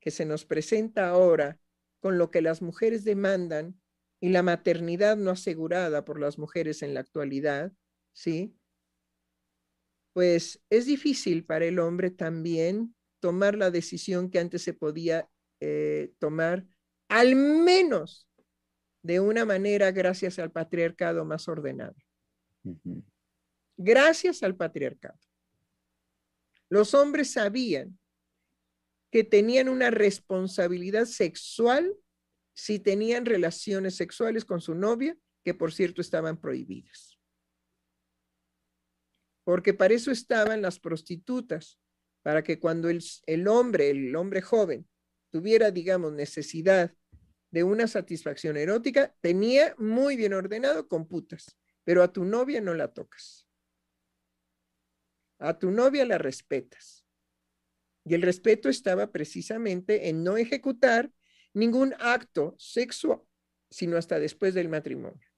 que 0.01 0.11
se 0.11 0.27
nos 0.27 0.45
presenta 0.45 1.09
ahora 1.09 1.59
con 2.01 2.19
lo 2.19 2.31
que 2.31 2.43
las 2.43 2.61
mujeres 2.61 3.05
demandan 3.05 3.81
y 4.21 4.29
la 4.29 4.43
maternidad 4.43 5.17
no 5.17 5.31
asegurada 5.31 6.05
por 6.05 6.21
las 6.21 6.39
mujeres 6.39 6.83
en 6.83 6.93
la 6.93 7.01
actualidad, 7.01 7.73
¿sí? 8.13 8.55
Pues 10.13 10.63
es 10.71 10.87
difícil 10.87 11.45
para 11.45 11.65
el 11.65 11.79
hombre 11.79 12.11
también 12.11 12.95
tomar 13.21 13.57
la 13.57 13.71
decisión 13.71 14.31
que 14.31 14.39
antes 14.39 14.63
se 14.63 14.75
podía 14.75 15.31
eh, 15.61 16.13
tomar, 16.19 16.67
al 17.09 17.35
menos 17.37 18.29
de 19.05 19.21
una 19.21 19.45
manera 19.45 19.93
gracias 19.93 20.39
al 20.39 20.51
patriarcado 20.51 21.27
más 21.27 21.47
ordenado. 21.47 21.95
Gracias 23.77 24.43
al 24.43 24.57
patriarcado. 24.57 25.19
Los 26.71 26.95
hombres 26.95 27.31
sabían 27.31 27.99
que 29.11 29.23
tenían 29.23 29.69
una 29.69 29.91
responsabilidad 29.91 31.05
sexual 31.05 31.95
si 32.55 32.79
tenían 32.79 33.27
relaciones 33.27 33.95
sexuales 33.95 34.47
con 34.47 34.63
su 34.63 34.75
novia, 34.75 35.17
que 35.45 35.53
por 35.53 35.75
cierto 35.75 36.01
estaban 36.01 36.41
prohibidas. 36.41 37.19
Porque 39.45 39.75
para 39.75 39.93
eso 39.93 40.13
estaban 40.13 40.63
las 40.63 40.81
prostitutas, 40.81 41.79
para 42.23 42.43
que 42.43 42.59
cuando 42.59 42.89
el, 42.89 43.05
el 43.27 43.49
hombre, 43.49 43.91
el 43.91 44.17
hombre 44.17 44.41
joven, 44.41 44.89
tuviera, 45.31 45.71
digamos, 45.71 46.15
necesidad 46.15 46.95
de 47.55 47.63
una 47.63 47.87
satisfacción 47.87 48.57
erótica, 48.57 49.15
tenía 49.21 49.77
muy 49.79 50.17
bien 50.17 50.35
ordenado 50.35 50.89
con 50.89 51.07
putas, 51.07 51.57
pero 51.85 52.03
a 52.03 52.13
tu 52.13 52.25
novia 52.25 52.61
no 52.61 52.75
la 52.75 52.93
tocas. 52.93 53.47
A 55.39 55.57
tu 55.57 55.71
novia 55.71 56.05
la 56.05 56.19
respetas. 56.19 57.07
Y 58.05 58.15
el 58.15 58.23
respeto 58.23 58.69
estaba 58.69 59.13
precisamente 59.13 60.09
en 60.09 60.25
no 60.25 60.37
ejecutar 60.37 61.13
ningún 61.53 61.95
acto 62.01 62.57
sexual, 62.59 63.21
sino 63.71 63.99
hasta 63.99 64.19
después 64.19 64.53
del 64.55 64.69
matrimonio. 64.69 65.29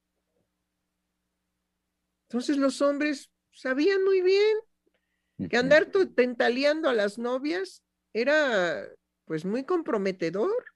Entonces 2.30 2.56
los 2.56 2.80
hombres 2.80 3.30
sabían 3.52 4.02
muy 4.04 4.22
bien 4.22 4.56
que 5.50 5.58
andar 5.58 5.92
tentaleando 6.14 6.88
a 6.88 6.94
las 6.94 7.18
novias 7.18 7.82
era 8.14 8.88
pues 9.26 9.44
muy 9.44 9.64
comprometedor. 9.64 10.75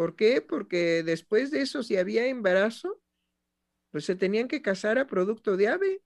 ¿Por 0.00 0.16
qué? 0.16 0.40
Porque 0.40 1.02
después 1.02 1.50
de 1.50 1.60
eso, 1.60 1.82
si 1.82 1.98
había 1.98 2.26
embarazo, 2.26 3.02
pues 3.90 4.06
se 4.06 4.16
tenían 4.16 4.48
que 4.48 4.62
casar 4.62 4.98
a 4.98 5.06
producto 5.06 5.58
de 5.58 5.68
ave. 5.68 6.02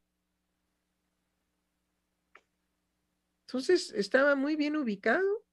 Entonces 3.47 3.93
estaba 3.93 4.35
muy 4.35 4.57
bien 4.57 4.75
ubicado. 4.75 5.47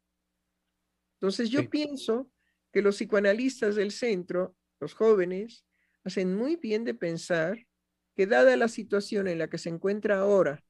Entonces 1.20 1.52
yo 1.52 1.70
pienso 1.70 2.32
que 2.74 2.82
los 2.82 2.96
psicoanalistas 2.96 3.76
del 3.76 3.92
centro, 3.92 4.56
los 4.80 4.96
jóvenes, 4.96 5.68
hacen 6.04 6.36
muy 6.36 6.56
bien 6.56 6.84
de 6.84 6.96
pensar 6.96 7.68
que 8.16 8.26
dada 8.26 8.58
la 8.58 8.70
situación 8.70 9.28
en 9.28 9.38
la 9.38 9.52
que 9.52 9.60
se 9.60 9.70
encuentra 9.70 10.18
ahora 10.18 10.64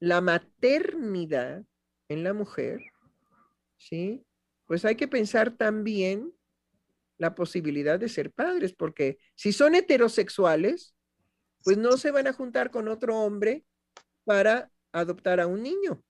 la 0.00 0.22
maternidad 0.22 1.62
en 2.08 2.24
la 2.24 2.32
mujer, 2.32 2.80
¿sí? 3.76 4.24
Pues 4.64 4.86
hay 4.86 4.96
que 4.96 5.08
pensar 5.08 5.54
también 5.54 6.32
la 7.18 7.34
posibilidad 7.34 7.98
de 7.98 8.08
ser 8.08 8.32
padres, 8.32 8.72
porque 8.72 9.18
si 9.34 9.52
son 9.52 9.74
heterosexuales, 9.74 10.94
pues 11.64 11.76
no 11.76 11.96
se 11.96 12.10
van 12.10 12.28
a 12.28 12.32
juntar 12.32 12.70
con 12.70 12.88
otro 12.88 13.18
hombre 13.18 13.64
para 14.24 14.70
adoptar 14.92 15.40
a 15.40 15.46
un 15.46 15.62
niño. 15.62 16.02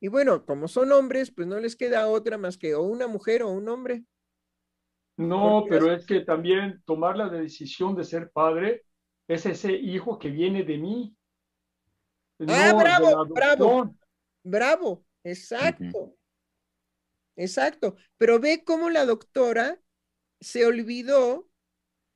Y 0.00 0.08
bueno, 0.08 0.44
como 0.44 0.68
son 0.68 0.92
hombres, 0.92 1.30
pues 1.30 1.46
no 1.46 1.58
les 1.60 1.76
queda 1.76 2.08
otra 2.08 2.38
más 2.38 2.58
que 2.58 2.74
o 2.74 2.82
una 2.82 3.06
mujer 3.06 3.42
o 3.42 3.50
un 3.50 3.68
hombre. 3.68 4.04
No, 5.18 5.64
pero 5.68 5.92
es 5.92 6.06
que 6.06 6.20
también 6.20 6.82
tomar 6.84 7.16
la 7.16 7.28
decisión 7.28 7.96
de 7.96 8.04
ser 8.04 8.30
padre 8.30 8.84
es 9.28 9.46
ese 9.46 9.72
hijo 9.72 10.18
que 10.18 10.30
viene 10.30 10.62
de 10.62 10.78
mí. 10.78 11.16
Ah, 12.46 12.74
bravo, 12.78 13.26
bravo, 13.26 13.96
bravo, 14.42 15.04
exacto. 15.24 16.14
Exacto, 17.36 17.96
pero 18.16 18.40
ve 18.40 18.64
cómo 18.64 18.90
la 18.90 19.04
doctora 19.04 19.80
se 20.40 20.64
olvidó 20.64 21.48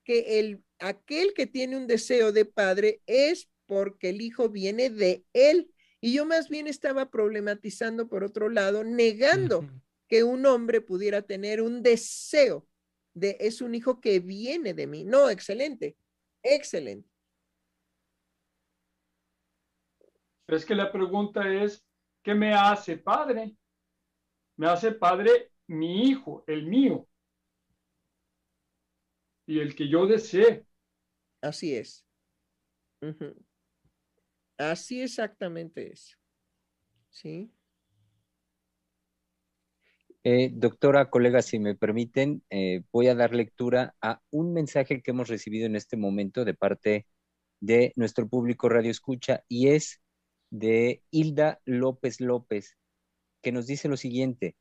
que 0.04 0.40
el, 0.40 0.64
aquel 0.78 1.34
que 1.34 1.46
tiene 1.46 1.76
un 1.76 1.86
deseo 1.86 2.32
de 2.32 2.46
padre 2.46 3.02
es 3.06 3.50
porque 3.66 4.10
el 4.10 4.20
hijo 4.22 4.48
viene 4.48 4.90
de 4.90 5.24
él. 5.32 5.72
Y 6.00 6.14
yo 6.14 6.24
más 6.24 6.48
bien 6.48 6.66
estaba 6.66 7.10
problematizando 7.10 8.08
por 8.08 8.24
otro 8.24 8.48
lado, 8.48 8.82
negando 8.82 9.68
que 10.08 10.24
un 10.24 10.46
hombre 10.46 10.80
pudiera 10.80 11.22
tener 11.22 11.60
un 11.60 11.82
deseo 11.82 12.66
de 13.14 13.36
es 13.40 13.60
un 13.60 13.74
hijo 13.74 14.00
que 14.00 14.18
viene 14.18 14.72
de 14.72 14.86
mí. 14.86 15.04
No, 15.04 15.28
excelente, 15.28 15.96
excelente. 16.42 17.08
es 20.48 20.64
que 20.64 20.74
la 20.74 20.90
pregunta 20.90 21.48
es, 21.48 21.84
¿qué 22.22 22.34
me 22.34 22.52
hace 22.52 22.96
padre? 22.96 23.54
Me 24.60 24.66
hace 24.66 24.92
padre 24.92 25.52
mi 25.68 26.10
hijo, 26.10 26.44
el 26.46 26.66
mío, 26.66 27.08
y 29.46 29.58
el 29.58 29.74
que 29.74 29.88
yo 29.88 30.06
desee. 30.06 30.66
Así 31.40 31.74
es. 31.74 32.04
Así 34.58 35.00
exactamente 35.00 35.90
es. 35.90 36.18
¿Sí? 37.08 37.50
Eh, 40.24 40.50
doctora, 40.52 41.08
colega, 41.08 41.40
si 41.40 41.58
me 41.58 41.74
permiten, 41.74 42.42
eh, 42.50 42.82
voy 42.92 43.08
a 43.08 43.14
dar 43.14 43.34
lectura 43.34 43.94
a 44.02 44.20
un 44.28 44.52
mensaje 44.52 45.00
que 45.00 45.12
hemos 45.12 45.28
recibido 45.28 45.64
en 45.64 45.74
este 45.74 45.96
momento 45.96 46.44
de 46.44 46.52
parte 46.52 47.06
de 47.60 47.94
nuestro 47.96 48.28
público 48.28 48.68
Radio 48.68 48.90
Escucha 48.90 49.42
y 49.48 49.68
es 49.68 50.02
de 50.50 51.02
Hilda 51.10 51.62
López 51.64 52.20
López 52.20 52.76
que 53.40 53.52
nos 53.52 53.66
dice 53.66 53.88
lo 53.88 53.96
siguiente. 53.96 54.56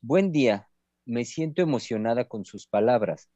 Buen 0.00 0.32
día, 0.32 0.68
me 1.04 1.24
siento 1.24 1.62
emocionada 1.62 2.28
con 2.28 2.44
sus 2.44 2.66
palabras. 2.66 3.30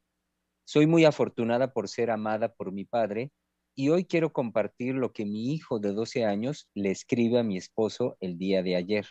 Soy 0.65 0.87
muy 0.87 1.05
afortunada 1.05 1.73
por 1.73 1.87
ser 1.89 2.09
amada 2.11 2.53
por 2.53 2.71
mi 2.71 2.85
padre 2.85 3.31
y 3.75 3.89
hoy 3.89 4.05
quiero 4.05 4.31
compartir 4.33 4.95
lo 4.95 5.13
que 5.13 5.25
mi 5.25 5.53
hijo 5.53 5.79
de 5.79 5.93
12 5.93 6.25
años 6.25 6.69
le 6.73 6.91
escribe 6.91 7.39
a 7.39 7.43
mi 7.43 7.57
esposo 7.57 8.17
el 8.19 8.37
día 8.37 8.63
de 8.63 8.75
ayer. 8.75 9.05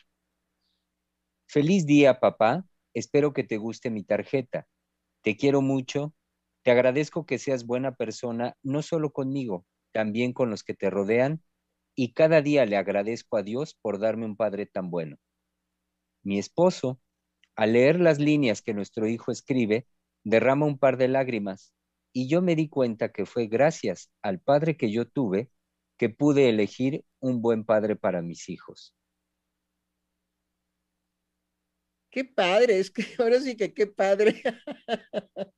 Feliz 1.47 1.87
día, 1.87 2.21
papá. 2.21 2.65
Espero 2.95 3.33
que 3.33 3.45
te 3.45 3.59
guste 3.59 3.91
mi 3.91 4.03
tarjeta. 4.05 4.67
Te 5.23 5.37
quiero 5.37 5.63
mucho. 5.63 6.15
Te 6.63 6.71
agradezco 6.71 7.27
que 7.27 7.39
seas 7.39 7.67
buena 7.67 7.95
persona, 7.95 8.57
no 8.63 8.83
solo 8.83 9.13
conmigo, 9.13 9.67
también 9.93 10.33
con 10.33 10.49
los 10.51 10.65
que 10.65 10.75
te 10.75 10.89
rodean, 10.89 11.43
y 11.95 12.15
cada 12.15 12.41
día 12.41 12.65
le 12.65 12.77
agradezco 12.79 13.37
a 13.37 13.43
Dios 13.43 13.75
por 13.81 13.99
darme 13.99 14.25
un 14.25 14.37
padre 14.37 14.67
tan 14.67 14.91
bueno. 14.91 15.19
Mi 16.25 16.39
esposo, 16.39 17.01
al 17.57 17.75
leer 17.75 18.01
las 18.01 18.19
líneas 18.19 18.63
que 18.63 18.75
nuestro 18.75 19.09
hijo 19.09 19.31
escribe, 19.31 19.87
derrama 20.25 20.67
un 20.67 20.79
par 20.79 20.97
de 20.97 21.09
lágrimas 21.09 21.73
y 22.13 22.29
yo 22.29 22.43
me 22.43 22.57
di 22.57 22.69
cuenta 22.69 23.13
que 23.13 23.27
fue 23.27 23.47
gracias 23.47 24.11
al 24.23 24.41
padre 24.41 24.77
que 24.77 24.91
yo 24.91 25.07
tuve 25.07 25.51
que 25.97 26.09
pude 26.09 26.49
elegir 26.49 27.05
un 27.21 27.43
buen 27.43 27.65
padre 27.65 27.97
para 27.97 28.23
mis 28.23 28.49
hijos. 28.49 28.95
Qué 32.11 32.25
padre, 32.25 32.79
es 32.79 32.91
que 32.91 33.03
ahora 33.19 33.41
sí 33.41 33.57
que 33.57 33.75
qué 33.75 33.87
padre. 33.87 34.43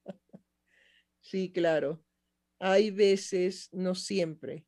sí, 1.21 1.53
claro. 1.53 2.03
Hay 2.59 2.91
veces, 2.91 3.69
no 3.73 3.95
siempre, 3.95 4.65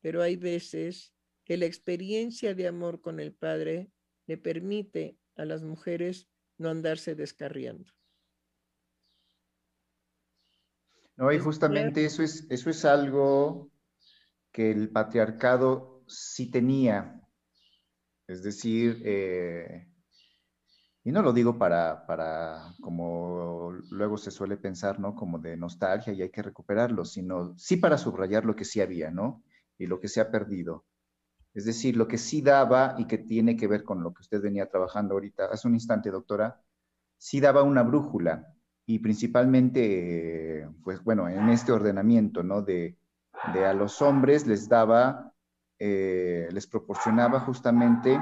pero 0.00 0.22
hay 0.22 0.36
veces 0.36 1.12
que 1.44 1.56
la 1.56 1.66
experiencia 1.66 2.54
de 2.54 2.68
amor 2.68 3.00
con 3.00 3.18
el 3.18 3.34
Padre 3.34 3.90
le 4.26 4.38
permite 4.38 5.18
a 5.36 5.44
las 5.44 5.62
mujeres 5.62 6.28
no 6.58 6.68
andarse 6.68 7.14
descarriando. 7.14 7.90
No, 11.16 11.32
y 11.32 11.38
justamente 11.38 12.04
eso 12.04 12.22
es, 12.22 12.46
eso 12.50 12.70
es 12.70 12.84
algo 12.84 13.70
que 14.50 14.70
el 14.70 14.90
patriarcado 14.90 16.04
sí 16.08 16.50
tenía. 16.50 17.20
Es 18.26 18.42
decir, 18.42 19.00
eh, 19.04 19.86
y 21.04 21.12
no 21.12 21.22
lo 21.22 21.32
digo 21.32 21.58
para, 21.58 22.06
para, 22.06 22.74
como 22.80 23.72
luego 23.90 24.16
se 24.16 24.30
suele 24.30 24.56
pensar, 24.56 24.98
¿no? 24.98 25.14
Como 25.14 25.38
de 25.38 25.56
nostalgia 25.56 26.12
y 26.12 26.22
hay 26.22 26.30
que 26.30 26.42
recuperarlo, 26.42 27.04
sino 27.04 27.56
sí 27.58 27.76
para 27.76 27.98
subrayar 27.98 28.44
lo 28.44 28.56
que 28.56 28.64
sí 28.64 28.80
había, 28.80 29.10
¿no? 29.10 29.44
y 29.78 29.86
lo 29.86 30.00
que 30.00 30.08
se 30.08 30.20
ha 30.20 30.30
perdido. 30.30 30.84
Es 31.54 31.64
decir, 31.64 31.96
lo 31.96 32.08
que 32.08 32.18
sí 32.18 32.42
daba 32.42 32.96
y 32.98 33.06
que 33.06 33.18
tiene 33.18 33.56
que 33.56 33.68
ver 33.68 33.84
con 33.84 34.02
lo 34.02 34.12
que 34.12 34.22
usted 34.22 34.42
venía 34.42 34.68
trabajando 34.68 35.14
ahorita, 35.14 35.46
hace 35.46 35.68
un 35.68 35.74
instante, 35.74 36.10
doctora, 36.10 36.60
sí 37.16 37.40
daba 37.40 37.62
una 37.62 37.82
brújula 37.82 38.54
y 38.86 38.98
principalmente, 38.98 40.68
pues 40.82 41.02
bueno, 41.02 41.28
en 41.28 41.48
este 41.48 41.72
ordenamiento, 41.72 42.42
¿no? 42.42 42.60
De, 42.60 42.98
de 43.52 43.64
a 43.64 43.72
los 43.72 44.02
hombres 44.02 44.46
les 44.46 44.68
daba, 44.68 45.32
eh, 45.78 46.48
les 46.50 46.66
proporcionaba 46.66 47.40
justamente 47.40 48.20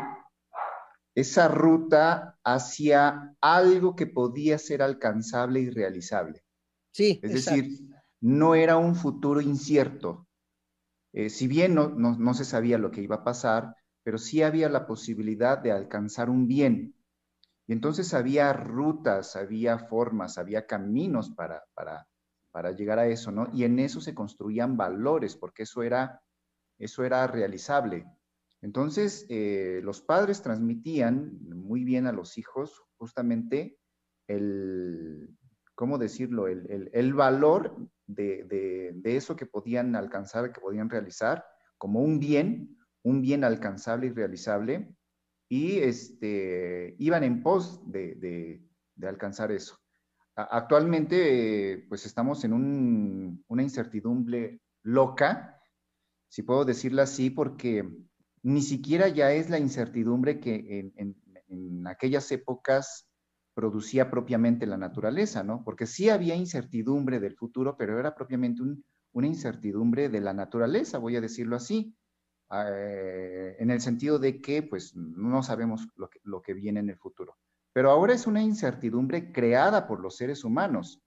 esa 1.15 1.49
ruta 1.49 2.39
hacia 2.45 3.35
algo 3.41 3.97
que 3.97 4.07
podía 4.07 4.59
ser 4.59 4.83
alcanzable 4.83 5.61
y 5.61 5.71
realizable. 5.71 6.45
Sí. 6.91 7.21
Es 7.23 7.33
decir, 7.33 7.81
no 8.21 8.55
era 8.55 8.77
un 8.77 8.95
futuro 8.95 9.41
incierto. 9.41 10.27
Eh, 11.13 11.29
si 11.29 11.47
bien 11.47 11.75
no, 11.75 11.89
no, 11.91 12.35
se 12.35 12.45
sabía 12.45 12.79
lo 12.79 12.91
que 12.91 13.03
iba 13.03 13.17
a 13.17 13.25
pasar, 13.25 13.77
pero 14.03 14.19
sí 14.19 14.43
había 14.43 14.69
la 14.69 14.87
posibilidad 14.87 15.59
de 15.59 15.73
alcanzar 15.73 16.31
un 16.31 16.47
bien. 16.49 16.95
Y 17.67 17.73
entonces 17.73 18.15
había 18.15 18.53
rutas, 18.53 19.37
había 19.37 19.79
formas, 19.79 20.39
había 20.39 20.67
caminos 20.67 21.31
para, 21.31 21.63
para, 21.75 22.09
para 22.51 22.73
llegar 22.73 22.99
a 22.99 23.07
eso, 23.07 23.31
¿no? 23.31 23.49
Y 23.53 23.65
en 23.65 23.79
eso 23.79 24.01
se 24.01 24.15
construían 24.15 24.77
valores, 24.77 25.37
porque 25.37 25.65
eso 25.65 25.83
era, 25.83 26.23
eso 26.79 27.05
era 27.05 27.27
realizable. 27.27 28.07
Entonces, 28.63 29.27
eh, 29.29 29.81
los 29.83 30.01
padres 30.01 30.43
transmitían 30.43 31.39
muy 31.49 31.85
bien 31.85 32.07
a 32.07 32.13
los 32.13 32.39
hijos 32.39 32.83
justamente 32.97 33.79
el, 34.29 35.37
¿cómo 35.83 35.99
decirlo?, 35.99 36.47
el, 36.47 37.13
valor 37.13 37.77
de, 38.07 38.95
eso 39.03 39.35
que 39.35 39.47
podían 39.47 39.97
alcanzar, 39.97 40.53
que 40.53 40.61
podían 40.61 40.89
realizar, 40.89 41.45
como 41.77 42.03
un 42.03 42.21
bien, 42.21 42.79
un 43.03 43.21
bien 43.21 43.43
alcanzable 43.43 44.07
y 44.07 44.11
realizable, 44.11 44.95
y 45.49 45.79
este, 45.79 46.95
iban 47.01 47.25
en 47.25 47.43
pos 47.43 47.83
de, 47.91 48.63
alcanzar 49.03 49.51
eso. 49.51 49.77
Actualmente, 50.37 51.85
pues 51.89 52.07
estamos 52.07 52.45
en 52.45 53.43
una 53.49 53.63
incertidumbre 53.65 54.61
loca, 54.85 55.61
si 56.29 56.45
puedo 56.45 56.65
decirlo 56.65 57.03
así, 57.03 57.29
porque 57.29 57.91
ni 58.45 58.63
siquiera 58.63 59.09
ya 59.09 59.33
es 59.33 59.51
la 59.51 59.59
incertidumbre 59.59 60.39
que 60.39 60.93
en, 60.95 61.87
aquellas 61.89 62.31
épocas 62.31 63.12
producía 63.55 64.11
propiamente 64.11 64.67
la 64.67 64.77
naturaleza, 64.77 65.43
¿no? 65.43 65.63
Porque 65.65 65.87
sí 65.87 66.09
había 66.09 66.35
incertidumbre 66.35 67.21
del 67.21 67.37
futuro, 67.37 67.77
pero 67.77 67.99
era 67.99 68.15
propiamente 68.15 68.63
una 69.13 69.27
incertidumbre 69.27 70.09
de 70.09 70.21
la 70.21 70.33
naturaleza, 70.33 70.99
voy 70.99 71.17
a 71.17 71.21
decirlo 71.21 71.57
así, 71.57 71.95
eh, 72.51 73.57
en 73.59 73.71
el 73.71 73.81
sentido 73.81 74.19
de 74.19 74.41
que 74.41 74.63
pues 74.63 74.95
no 74.95 75.43
sabemos 75.43 75.89
lo 76.25 76.43
que, 76.43 76.55
viene 76.55 76.81
en 76.81 76.91
el 76.91 76.99
futuro. 76.99 77.37
Pero 77.73 77.91
ahora 77.91 78.13
es 78.13 78.27
una 78.27 78.43
incertidumbre 78.43 79.33
creada 79.33 79.87
por 79.87 80.01
los 80.01 80.17
seres 80.17 80.45
humanos. 80.45 81.01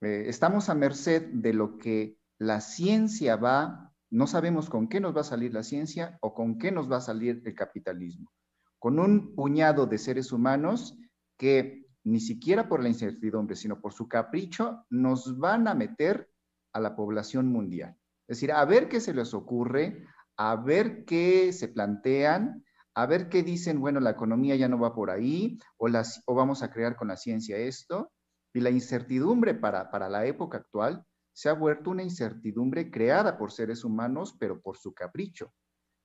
Eh, 0.00 0.24
estamos 0.26 0.68
a 0.68 0.74
merced 0.74 1.26
de 1.32 1.52
lo 1.52 1.78
que 1.78 2.16
la 2.38 2.60
ciencia 2.60 3.36
va 3.36 3.88
no 4.10 4.26
sabemos 4.26 4.70
con 4.70 4.88
qué 4.88 5.00
nos 5.00 5.14
va 5.14 5.20
a 5.20 5.24
salir 5.24 5.52
la 5.52 5.62
ciencia 5.62 6.18
o 6.22 6.32
con 6.34 6.58
qué 6.58 6.72
nos 6.72 6.90
va 6.90 6.96
a 6.96 7.02
salir 7.02 7.42
el 7.44 7.54
capitalismo. 7.54 8.32
Con 8.78 8.98
un 8.98 9.34
puñado 9.34 9.86
de 9.86 9.98
seres 9.98 10.32
humanos 10.32 10.96
que 11.38 11.86
ni 12.04 12.20
siquiera 12.20 12.68
por 12.68 12.82
la 12.82 12.88
incertidumbre, 12.88 13.56
sino 13.56 13.80
por 13.80 13.92
su 13.92 14.08
capricho, 14.08 14.84
nos 14.90 15.38
van 15.38 15.68
a 15.68 15.74
meter 15.74 16.30
a 16.72 16.80
la 16.80 16.96
población 16.96 17.46
mundial. 17.46 17.96
Es 18.26 18.38
decir, 18.38 18.52
a 18.52 18.64
ver 18.64 18.88
qué 18.88 19.00
se 19.00 19.14
les 19.14 19.32
ocurre, 19.32 20.04
a 20.36 20.56
ver 20.56 21.04
qué 21.04 21.52
se 21.52 21.68
plantean, 21.68 22.64
a 22.94 23.06
ver 23.06 23.28
qué 23.28 23.42
dicen, 23.42 23.80
bueno, 23.80 24.00
la 24.00 24.10
economía 24.10 24.56
ya 24.56 24.68
no 24.68 24.78
va 24.78 24.94
por 24.94 25.10
ahí, 25.10 25.58
o, 25.76 25.88
las, 25.88 26.22
o 26.26 26.34
vamos 26.34 26.62
a 26.62 26.70
crear 26.70 26.96
con 26.96 27.08
la 27.08 27.16
ciencia 27.16 27.56
esto. 27.56 28.12
Y 28.52 28.60
la 28.60 28.70
incertidumbre 28.70 29.54
para, 29.54 29.90
para 29.90 30.08
la 30.08 30.26
época 30.26 30.58
actual 30.58 31.04
se 31.32 31.48
ha 31.48 31.52
vuelto 31.52 31.90
una 31.90 32.02
incertidumbre 32.02 32.90
creada 32.90 33.38
por 33.38 33.52
seres 33.52 33.84
humanos, 33.84 34.34
pero 34.38 34.60
por 34.60 34.76
su 34.76 34.92
capricho. 34.94 35.52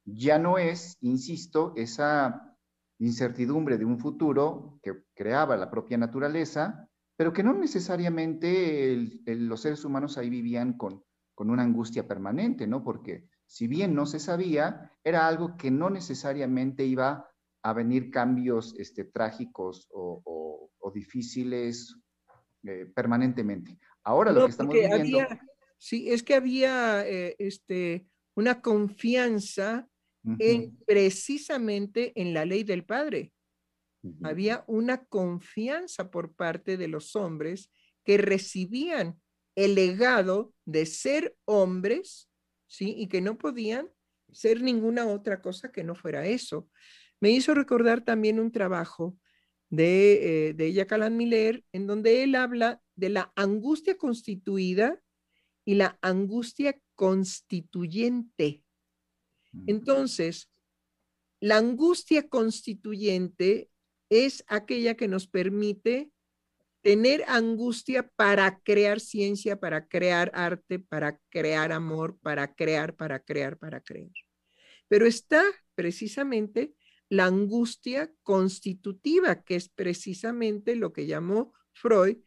Ya 0.05 0.37
no 0.37 0.57
es, 0.57 0.97
insisto, 1.01 1.73
esa 1.75 2.52
incertidumbre 3.05 3.77
de 3.77 3.85
un 3.85 3.99
futuro 3.99 4.79
que 4.81 5.03
creaba 5.13 5.57
la 5.57 5.69
propia 5.69 5.97
naturaleza, 5.97 6.89
pero 7.15 7.33
que 7.33 7.43
no 7.43 7.53
necesariamente 7.53 9.21
los 9.25 9.61
seres 9.61 9.85
humanos 9.85 10.17
ahí 10.17 10.29
vivían 10.29 10.77
con, 10.77 11.03
con 11.35 11.49
una 11.49 11.63
angustia 11.63 12.07
permanente, 12.07 12.67
¿no? 12.67 12.83
Porque 12.83 13.27
si 13.45 13.67
bien 13.67 13.93
no 13.93 14.05
se 14.05 14.19
sabía, 14.19 14.91
era 15.03 15.27
algo 15.27 15.57
que 15.57 15.69
no 15.69 15.89
necesariamente 15.89 16.85
iba 16.85 17.29
a 17.61 17.73
venir 17.73 18.09
cambios 18.09 18.75
este, 18.79 19.03
trágicos 19.05 19.87
o, 19.91 20.69
difíciles 20.93 21.97
eh, 22.63 22.85
permanentemente. 22.93 23.79
Ahora 24.03 24.31
lo 24.31 24.45
que 24.45 24.51
estamos 24.51 24.75
viendo... 24.75 25.19
sí, 25.79 26.11
es 26.11 26.21
que 26.21 26.35
había 26.35 27.07
eh, 27.07 27.35
este, 27.39 28.05
una 28.35 28.61
confianza 28.61 29.89
en, 30.39 30.77
precisamente 30.85 32.13
en 32.15 32.33
la 32.33 32.45
ley 32.45 32.63
del 32.63 32.85
Padre. 32.85 33.33
Había 34.21 34.65
una 34.67 35.05
confianza 35.05 36.11
por 36.11 36.33
parte 36.33 36.75
de 36.75 36.89
los 36.89 37.15
hombres 37.15 37.71
que 38.03 38.17
recibían 38.17 39.21
el 39.55 39.75
legado 39.75 40.53
de 40.65 40.85
ser 40.85 41.35
hombres, 41.45 42.29
¿sí? 42.67 42.93
Y 42.97 43.07
que 43.07 43.21
no 43.21 43.37
podían 43.37 43.89
ser 44.31 44.61
ninguna 44.61 45.07
otra 45.07 45.41
cosa 45.41 45.71
que 45.71 45.83
no 45.83 45.95
fuera 45.95 46.25
eso. 46.25 46.69
Me 47.21 47.29
hizo 47.31 47.53
recordar 47.53 48.03
también 48.03 48.39
un 48.39 48.51
trabajo 48.51 49.17
de, 49.69 50.49
eh, 50.49 50.53
de 50.53 50.73
Jacques 50.73 51.11
Miller, 51.11 51.63
en 51.71 51.87
donde 51.87 52.23
él 52.23 52.35
habla 52.35 52.81
de 52.95 53.09
la 53.09 53.31
angustia 53.35 53.97
constituida 53.97 55.01
y 55.65 55.75
la 55.75 55.97
angustia 56.01 56.77
constituyente. 56.95 58.62
Entonces, 59.67 60.49
la 61.39 61.57
angustia 61.57 62.27
constituyente 62.27 63.69
es 64.09 64.43
aquella 64.47 64.95
que 64.95 65.07
nos 65.07 65.27
permite 65.27 66.11
tener 66.81 67.23
angustia 67.27 68.09
para 68.15 68.59
crear 68.59 68.99
ciencia, 68.99 69.59
para 69.59 69.87
crear 69.87 70.31
arte, 70.33 70.79
para 70.79 71.19
crear 71.29 71.71
amor, 71.71 72.17
para 72.21 72.53
crear, 72.53 72.95
para 72.95 73.19
crear, 73.19 73.57
para 73.57 73.81
crear. 73.81 74.11
Pero 74.89 75.05
está 75.05 75.43
precisamente 75.75 76.73
la 77.09 77.25
angustia 77.25 78.13
constitutiva, 78.23 79.43
que 79.43 79.55
es 79.55 79.69
precisamente 79.69 80.75
lo 80.75 80.91
que 80.93 81.05
llamó 81.05 81.53
Freud 81.71 82.17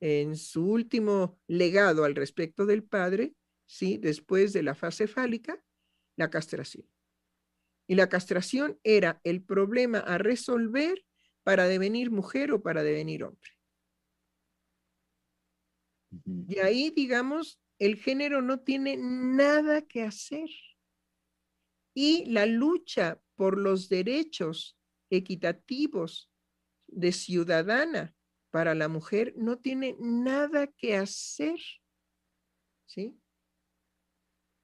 en 0.00 0.36
su 0.36 0.66
último 0.66 1.38
legado 1.46 2.04
al 2.04 2.14
respecto 2.14 2.66
del 2.66 2.82
padre, 2.82 3.34
¿sí? 3.66 3.98
después 3.98 4.52
de 4.52 4.62
la 4.62 4.74
fase 4.74 5.06
fálica, 5.06 5.62
la 6.16 6.30
castración. 6.30 6.86
Y 7.86 7.96
la 7.96 8.08
castración 8.08 8.78
era 8.84 9.20
el 9.24 9.42
problema 9.42 9.98
a 9.98 10.18
resolver 10.18 11.04
para 11.42 11.66
devenir 11.66 12.10
mujer 12.10 12.52
o 12.52 12.62
para 12.62 12.82
devenir 12.82 13.24
hombre. 13.24 13.50
Y 16.48 16.58
ahí, 16.58 16.90
digamos, 16.90 17.60
el 17.78 17.96
género 17.96 18.42
no 18.42 18.60
tiene 18.60 18.96
nada 18.96 19.82
que 19.82 20.02
hacer. 20.02 20.48
Y 21.94 22.26
la 22.26 22.46
lucha 22.46 23.20
por 23.34 23.58
los 23.58 23.88
derechos 23.88 24.78
equitativos 25.10 26.30
de 26.86 27.12
ciudadana 27.12 28.14
para 28.50 28.74
la 28.74 28.88
mujer 28.88 29.34
no 29.36 29.58
tiene 29.58 29.96
nada 29.98 30.66
que 30.66 30.96
hacer. 30.96 31.58
¿Sí? 32.86 33.19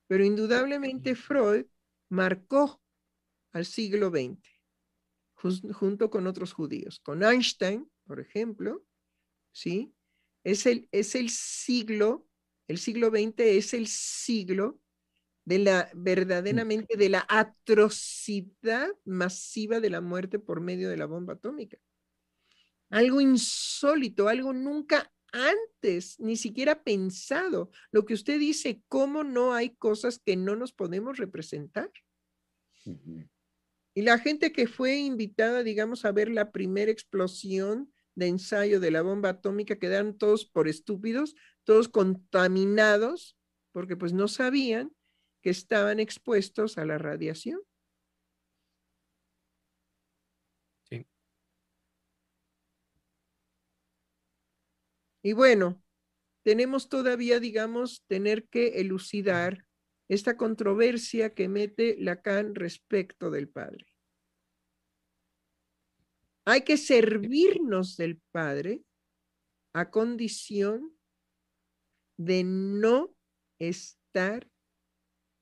Pero 0.06 0.24
indudablemente 0.24 1.14
Freud 1.14 1.66
marcó 2.08 2.80
al 3.52 3.64
siglo 3.64 4.10
XX, 4.10 4.38
junto 5.72 6.10
con 6.10 6.26
otros 6.26 6.52
judíos. 6.52 7.00
Con 7.00 7.22
Einstein, 7.22 7.90
por 8.04 8.20
ejemplo, 8.20 8.84
¿sí? 9.52 9.94
Es 10.44 10.66
el, 10.66 10.88
es 10.92 11.14
el 11.14 11.30
siglo, 11.30 12.26
el 12.68 12.78
siglo 12.78 13.10
XX 13.10 13.34
es 13.40 13.74
el 13.74 13.86
siglo 13.88 14.80
de 15.44 15.58
la 15.60 15.90
verdaderamente 15.94 16.96
de 16.96 17.08
la 17.08 17.24
atrocidad 17.28 18.88
masiva 19.04 19.80
de 19.80 19.90
la 19.90 20.00
muerte 20.00 20.38
por 20.38 20.60
medio 20.60 20.88
de 20.88 20.96
la 20.96 21.06
bomba 21.06 21.34
atómica 21.34 21.78
algo 22.90 23.20
insólito, 23.20 24.28
algo 24.28 24.52
nunca 24.52 25.12
antes, 25.32 26.18
ni 26.20 26.36
siquiera 26.36 26.82
pensado. 26.82 27.70
Lo 27.90 28.04
que 28.04 28.14
usted 28.14 28.38
dice, 28.38 28.82
¿cómo 28.88 29.24
no 29.24 29.54
hay 29.54 29.70
cosas 29.76 30.18
que 30.18 30.36
no 30.36 30.56
nos 30.56 30.72
podemos 30.72 31.18
representar? 31.18 31.90
Y 33.94 34.02
la 34.02 34.18
gente 34.18 34.52
que 34.52 34.66
fue 34.66 34.96
invitada, 34.96 35.62
digamos, 35.62 36.04
a 36.04 36.12
ver 36.12 36.28
la 36.28 36.52
primera 36.52 36.90
explosión 36.90 37.92
de 38.14 38.28
ensayo 38.28 38.80
de 38.80 38.90
la 38.90 39.02
bomba 39.02 39.30
atómica, 39.30 39.78
quedaron 39.78 40.16
todos 40.16 40.46
por 40.46 40.68
estúpidos, 40.68 41.34
todos 41.64 41.88
contaminados, 41.88 43.36
porque 43.72 43.96
pues 43.96 44.12
no 44.12 44.28
sabían 44.28 44.92
que 45.42 45.50
estaban 45.50 46.00
expuestos 46.00 46.78
a 46.78 46.84
la 46.84 46.98
radiación. 46.98 47.60
Y 55.26 55.32
bueno, 55.32 55.82
tenemos 56.44 56.88
todavía, 56.88 57.40
digamos, 57.40 58.04
tener 58.06 58.46
que 58.46 58.78
elucidar 58.78 59.66
esta 60.06 60.36
controversia 60.36 61.34
que 61.34 61.48
mete 61.48 61.96
Lacan 61.98 62.54
respecto 62.54 63.32
del 63.32 63.48
Padre. 63.48 63.92
Hay 66.44 66.60
que 66.60 66.76
servirnos 66.76 67.96
del 67.96 68.20
Padre 68.30 68.84
a 69.72 69.90
condición 69.90 70.96
de 72.16 72.44
no 72.44 73.12
estar 73.58 74.48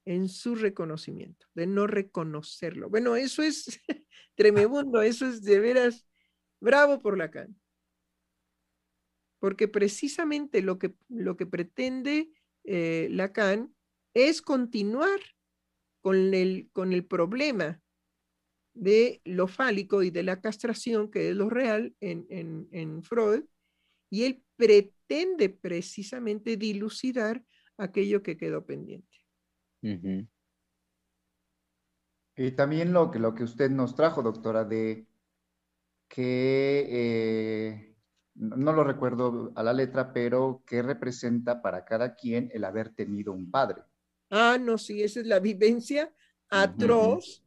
en 0.07 0.31
su 0.31 0.55
reconocimiento, 0.55 1.47
de 1.53 1.67
no 1.67 1.87
reconocerlo. 1.87 2.89
Bueno, 2.89 3.17
eso 3.17 3.43
es 3.43 3.67
tremendo, 4.35 5.03
eso 5.03 5.27
es 5.27 5.43
de 5.43 5.61
veras 5.61 6.07
bravo 6.59 7.01
por 7.01 7.19
Lacan. 7.19 7.55
Porque 9.45 9.69
precisamente 9.69 10.63
lo 10.63 10.79
que, 10.79 10.95
lo 11.11 11.37
que 11.37 11.45
pretende 11.45 12.31
eh, 12.65 13.09
Lacan 13.11 13.75
es 14.15 14.41
continuar 14.41 15.21
con 16.01 16.33
el, 16.33 16.71
con 16.73 16.95
el 16.95 17.05
problema 17.05 17.79
de 18.73 19.21
lo 19.27 19.47
fálico 19.47 20.03
y 20.03 20.09
de 20.09 20.23
la 20.23 20.41
castración, 20.41 21.11
que 21.11 21.29
es 21.29 21.37
lo 21.37 21.51
real 21.51 21.95
en, 22.01 23.03
Freud, 23.03 23.45
y 24.09 24.25
él 24.25 24.43
pretende 24.57 25.51
precisamente 25.51 26.57
dilucidar 26.57 27.45
aquello 27.77 28.23
que 28.23 28.39
quedó 28.39 28.65
pendiente. 28.65 29.19
Y 32.35 32.51
también 32.53 32.95
lo 32.95 33.11
que, 33.11 33.19
lo 33.19 33.35
que 33.35 33.45
usted 33.45 33.71
nos 33.71 33.95
trajo, 33.95 34.23
doctora, 34.23 34.65
de 34.65 35.07
que, 36.09 36.87
eh, 36.89 37.94
no 38.35 38.73
lo 38.73 38.85
recuerdo 38.85 39.53
a 39.55 39.63
la 39.63 39.73
letra, 39.73 40.13
pero 40.13 40.63
que 40.67 40.83
representa 40.83 41.63
para 41.63 41.85
cada 41.85 42.15
quien 42.15 42.51
el 42.53 42.65
haber 42.65 42.95
tenido 42.95 43.33
un 43.33 43.51
padre. 43.51 43.83
Ah, 44.31 44.59
no, 44.61 44.79
sí, 44.79 45.03
esa 45.03 45.21
es 45.21 45.27
la 45.27 45.39
vivencia 45.39 46.13
atroz 46.51 47.45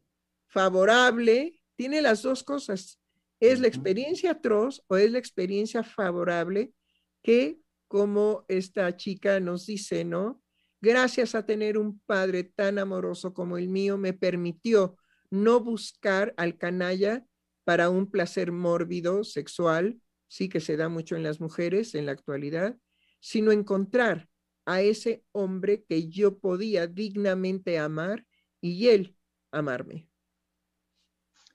favorable, 0.47 1.61
tiene 1.75 2.01
las 2.01 2.21
dos 2.21 2.43
cosas. 2.43 2.99
Es 3.39 3.59
la 3.59 3.67
experiencia 3.67 4.31
atroz 4.31 4.83
o 4.87 4.97
es 4.97 5.11
la 5.11 5.19
experiencia 5.19 5.83
favorable 5.83 6.73
que, 7.21 7.59
como 7.87 8.45
esta 8.47 8.95
chica 8.95 9.39
nos 9.39 9.67
dice, 9.67 10.03
¿no? 10.03 10.41
Gracias 10.81 11.35
a 11.35 11.45
tener 11.45 11.77
un 11.77 11.99
padre 11.99 12.43
tan 12.43 12.79
amoroso 12.79 13.33
como 13.33 13.57
el 13.57 13.67
mío, 13.67 13.97
me 13.97 14.13
permitió 14.13 14.97
no 15.29 15.59
buscar 15.59 16.33
al 16.37 16.57
canalla 16.57 17.25
para 17.63 17.89
un 17.89 18.09
placer 18.09 18.51
mórbido, 18.51 19.23
sexual, 19.23 19.99
sí 20.27 20.49
que 20.49 20.59
se 20.59 20.77
da 20.77 20.89
mucho 20.89 21.15
en 21.15 21.23
las 21.23 21.39
mujeres 21.39 21.95
en 21.95 22.05
la 22.05 22.11
actualidad, 22.11 22.77
sino 23.19 23.51
encontrar 23.51 24.29
a 24.65 24.81
ese 24.81 25.23
hombre 25.31 25.83
que 25.83 26.09
yo 26.09 26.37
podía 26.39 26.87
dignamente 26.87 27.79
amar 27.79 28.25
y 28.59 28.89
él 28.89 29.15
amarme. 29.51 30.09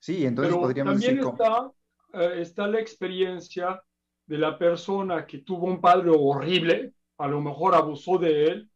Sí, 0.00 0.24
entonces 0.24 0.54
podríamos 0.54 0.94
también 0.94 1.18
está, 1.18 1.70
eh, 2.14 2.40
está 2.40 2.66
la 2.66 2.80
experiencia 2.80 3.82
de 4.26 4.38
la 4.38 4.58
persona 4.58 5.26
que 5.26 5.38
tuvo 5.38 5.66
un 5.66 5.80
padre 5.80 6.10
horrible, 6.10 6.94
a 7.18 7.28
lo 7.28 7.40
mejor 7.40 7.74
abusó 7.74 8.18
de 8.18 8.46
él, 8.46 8.70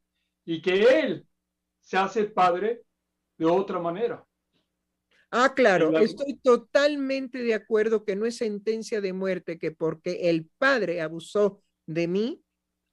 y 0.44 0.60
que 0.60 0.82
él 1.00 1.26
se 1.80 1.96
hace 1.96 2.24
padre 2.24 2.82
de 3.38 3.46
otra 3.46 3.78
manera. 3.78 4.25
Ah, 5.30 5.54
claro, 5.54 5.98
estoy 5.98 6.34
totalmente 6.42 7.42
de 7.42 7.54
acuerdo 7.54 8.04
que 8.04 8.16
no 8.16 8.26
es 8.26 8.36
sentencia 8.36 9.00
de 9.00 9.12
muerte, 9.12 9.58
que 9.58 9.72
porque 9.72 10.30
el 10.30 10.48
padre 10.58 11.00
abusó 11.00 11.62
de 11.86 12.06
mí, 12.06 12.44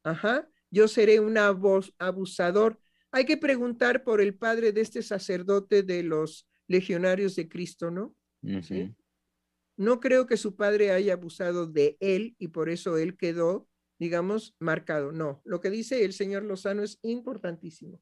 ajá, 0.03 0.49
yo 0.71 0.87
seré 0.87 1.19
un 1.19 1.37
abusador. 1.37 2.79
Hay 3.11 3.25
que 3.25 3.37
preguntar 3.37 4.03
por 4.03 4.19
el 4.19 4.35
padre 4.35 4.71
de 4.71 4.81
este 4.81 5.03
sacerdote 5.03 5.83
de 5.83 6.01
los 6.01 6.47
legionarios 6.67 7.35
de 7.35 7.47
Cristo, 7.47 7.91
¿no? 7.91 8.15
No 9.77 9.99
creo 9.99 10.25
que 10.25 10.37
su 10.37 10.55
padre 10.55 10.91
haya 10.91 11.13
abusado 11.13 11.67
de 11.67 11.97
él 11.99 12.35
y 12.39 12.49
por 12.49 12.69
eso 12.69 12.97
él 12.97 13.15
quedó, 13.15 13.67
digamos, 13.99 14.55
marcado. 14.59 15.11
No, 15.11 15.41
lo 15.45 15.61
que 15.61 15.69
dice 15.69 16.03
el 16.03 16.13
señor 16.13 16.43
Lozano 16.43 16.83
es 16.83 16.99
importantísimo. 17.03 18.01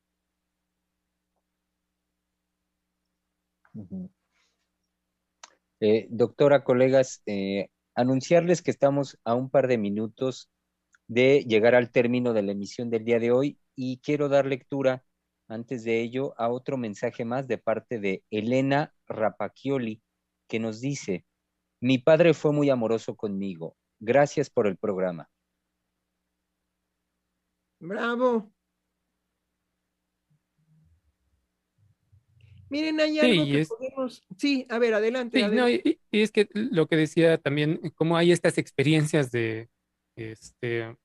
Eh, 5.81 6.07
doctora, 6.11 6.63
colegas, 6.63 7.23
eh, 7.25 7.69
anunciarles 7.95 8.61
que 8.61 8.69
estamos 8.69 9.17
a 9.25 9.33
un 9.33 9.49
par 9.49 9.67
de 9.67 9.79
minutos 9.79 10.49
de 11.07 11.43
llegar 11.47 11.73
al 11.73 11.91
término 11.91 12.33
de 12.33 12.43
la 12.43 12.51
emisión 12.51 12.91
del 12.91 13.03
día 13.03 13.19
de 13.19 13.31
hoy 13.31 13.59
y 13.75 13.97
quiero 13.97 14.29
dar 14.29 14.45
lectura 14.45 15.03
antes 15.47 15.83
de 15.83 16.01
ello 16.01 16.35
a 16.37 16.49
otro 16.49 16.77
mensaje 16.77 17.25
más 17.25 17.47
de 17.47 17.57
parte 17.57 17.99
de 17.99 18.23
Elena 18.29 18.93
Rapacchioli, 19.07 20.01
que 20.47 20.59
nos 20.59 20.81
dice, 20.81 21.25
mi 21.81 21.97
padre 21.97 22.35
fue 22.35 22.53
muy 22.53 22.69
amoroso 22.69 23.15
conmigo. 23.15 23.75
Gracias 23.99 24.51
por 24.51 24.67
el 24.67 24.77
programa. 24.77 25.29
Bravo. 27.79 28.51
Miren, 32.71 33.01
hay 33.01 33.19
algo 33.19 33.45
que 33.45 33.65
podemos... 33.65 34.23
Sí, 34.37 34.65
a 34.69 34.79
ver, 34.79 34.93
adelante. 34.93 35.41
y, 36.09 36.21
es 36.21 36.31
que 36.31 36.47
lo 36.53 36.87
que 36.87 36.95
decía 36.95 37.37
también, 37.37 37.81
como 37.95 38.15
hay 38.15 38.31
estas 38.31 38.57
experiencias 38.57 39.29
de, 39.29 39.69
este, 40.15 40.95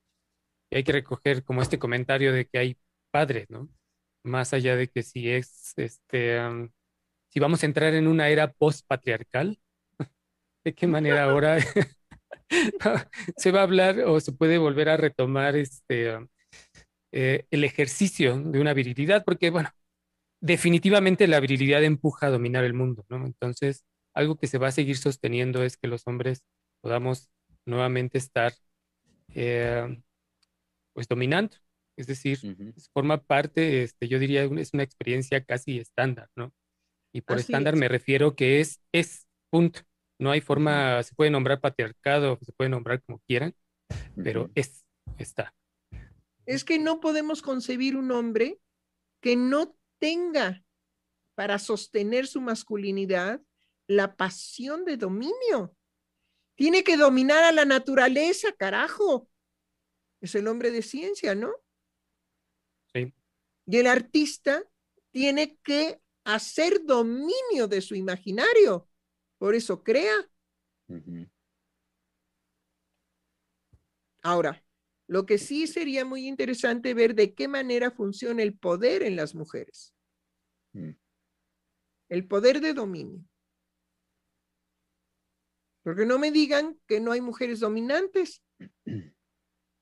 hay 0.71 0.83
que 0.85 0.91
recoger 0.93 1.43
como 1.43 1.61
este 1.61 1.77
comentario 1.77 2.31
de 2.31 2.45
que 2.45 2.57
hay 2.57 2.77
padres, 3.11 3.49
¿no? 3.49 3.69
Más 4.23 4.53
allá 4.53 4.77
de 4.77 4.87
que 4.87 5.03
si 5.03 5.29
es, 5.29 5.73
este, 5.75 6.39
si 7.29 7.39
vamos 7.41 7.63
a 7.63 7.65
entrar 7.65 7.93
en 7.93 8.07
una 8.07 8.29
era 8.29 8.53
post-patriarcal, 8.53 9.59
¿de 10.65 10.73
qué 10.73 10.87
manera 10.87 11.25
ahora 11.25 11.57
se 13.37 13.51
va 13.51 13.59
a 13.59 13.63
hablar 13.63 13.99
o 14.05 14.21
se 14.21 14.31
puede 14.31 14.57
volver 14.57 14.87
a 14.87 14.95
retomar 14.95 15.57
este, 15.57 16.17
eh, 17.11 17.45
el 17.51 17.63
ejercicio 17.65 18.39
de 18.39 18.61
una 18.61 18.73
virilidad? 18.73 19.25
Porque, 19.25 19.49
bueno, 19.49 19.69
definitivamente 20.41 21.27
la 21.27 21.39
virilidad 21.39 21.83
empuja 21.83 22.27
a 22.27 22.31
dominar 22.31 22.63
el 22.63 22.73
mundo, 22.73 23.05
¿no? 23.09 23.25
Entonces, 23.25 23.85
algo 24.13 24.37
que 24.37 24.47
se 24.47 24.57
va 24.57 24.67
a 24.67 24.71
seguir 24.71 24.97
sosteniendo 24.97 25.63
es 25.63 25.77
que 25.77 25.87
los 25.87 26.05
hombres 26.07 26.43
podamos 26.81 27.29
nuevamente 27.65 28.17
estar, 28.17 28.53
eh, 29.33 30.01
pues, 30.93 31.07
dominando. 31.07 31.57
Es 31.97 32.07
decir, 32.07 32.39
forma 32.93 33.23
parte, 33.23 33.83
este, 33.83 34.07
yo 34.07 34.19
diría, 34.19 34.43
es 34.43 34.73
una 34.73 34.83
experiencia 34.83 35.43
casi 35.43 35.79
estándar, 35.79 36.29
¿no? 36.35 36.53
Y 37.11 37.21
por 37.21 37.39
estándar 37.39 37.75
me 37.75 37.87
refiero 37.87 38.35
que 38.35 38.59
es, 38.59 38.81
es 38.91 39.27
punto. 39.49 39.81
No 40.19 40.31
hay 40.31 40.41
forma, 40.41 41.01
se 41.03 41.15
puede 41.15 41.31
nombrar 41.31 41.59
patriarcado, 41.59 42.37
se 42.41 42.51
puede 42.53 42.69
nombrar 42.69 43.01
como 43.03 43.19
quieran, 43.27 43.55
pero 44.15 44.51
es, 44.55 44.83
está. 45.17 45.53
Es 46.45 46.63
que 46.63 46.79
no 46.79 46.99
podemos 46.99 47.41
concebir 47.41 47.95
un 47.95 48.11
hombre 48.11 48.59
que 49.21 49.35
no 49.35 49.76
tenga 49.99 50.63
para 51.35 51.59
sostener 51.59 52.27
su 52.27 52.41
masculinidad 52.41 53.41
la 53.87 54.15
pasión 54.15 54.85
de 54.85 54.97
dominio. 54.97 55.75
Tiene 56.55 56.83
que 56.83 56.97
dominar 56.97 57.43
a 57.43 57.51
la 57.51 57.65
naturaleza, 57.65 58.51
carajo. 58.51 59.29
Es 60.19 60.35
el 60.35 60.47
hombre 60.47 60.71
de 60.71 60.81
ciencia, 60.81 61.35
¿no? 61.35 61.53
Sí. 62.93 63.13
Y 63.65 63.77
el 63.77 63.87
artista 63.87 64.63
tiene 65.11 65.57
que 65.63 66.01
hacer 66.23 66.83
dominio 66.83 67.67
de 67.67 67.81
su 67.81 67.95
imaginario. 67.95 68.89
Por 69.37 69.55
eso 69.55 69.83
crea. 69.83 70.29
Ahora, 74.23 74.63
lo 75.07 75.25
que 75.25 75.37
sí 75.37 75.67
sería 75.67 76.03
muy 76.05 76.27
interesante 76.27 76.93
ver 76.93 77.15
de 77.15 77.33
qué 77.33 77.47
manera 77.47 77.91
funciona 77.91 78.43
el 78.43 78.57
poder 78.57 79.03
en 79.03 79.15
las 79.15 79.33
mujeres. 79.33 79.93
Mm. 80.73 80.91
El 82.09 82.27
poder 82.27 82.59
de 82.59 82.73
dominio. 82.73 83.23
Porque 85.83 86.05
no 86.05 86.19
me 86.19 86.31
digan 86.31 86.77
que 86.85 86.99
no 86.99 87.13
hay 87.13 87.21
mujeres 87.21 87.59
dominantes. 87.59 88.43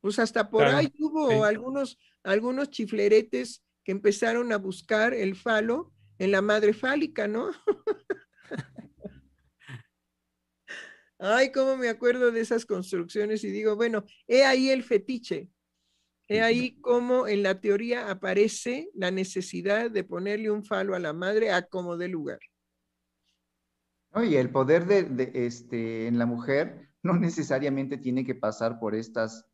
Pues 0.01 0.19
hasta 0.19 0.51
por 0.51 0.65
ahí 0.65 0.93
hubo 0.99 1.45
algunos, 1.45 1.97
algunos 2.21 2.69
chifleretes 2.69 3.63
que 3.83 3.91
empezaron 3.91 4.53
a 4.53 4.57
buscar 4.59 5.15
el 5.15 5.35
falo 5.35 5.91
en 6.19 6.29
la 6.29 6.43
madre 6.43 6.73
fálica, 6.73 7.27
¿no? 7.27 7.49
Ay, 11.27 11.51
cómo 11.51 11.75
me 11.75 11.89
acuerdo 11.89 12.31
de 12.31 12.39
esas 12.39 12.67
construcciones 12.67 13.43
y 13.43 13.49
digo, 13.49 13.75
bueno, 13.75 14.03
he 14.27 14.45
ahí 14.45 14.69
el 14.69 14.83
fetiche. 14.83 15.49
He 16.27 16.41
ahí 16.41 16.79
cómo 16.81 17.27
en 17.27 17.41
la 17.41 17.59
teoría 17.59 18.11
aparece 18.11 18.91
la 18.93 19.09
necesidad 19.09 19.89
de 19.89 20.03
ponerle 20.03 20.51
un 20.51 20.63
falo 20.63 20.93
a 20.93 20.99
la 20.99 21.13
madre 21.13 21.49
a 21.49 21.63
como 21.63 21.97
de 21.97 22.09
lugar. 22.09 22.39
Oye, 24.11 24.39
el 24.39 24.51
poder 24.51 24.85
de, 24.85 25.31
este, 25.33 26.05
en 26.05 26.19
la 26.19 26.27
mujer 26.27 26.89
no 27.01 27.17
necesariamente 27.17 27.97
tiene 27.97 28.23
que 28.23 28.35
pasar 28.35 28.79
por 28.79 28.93
estas 28.93 29.47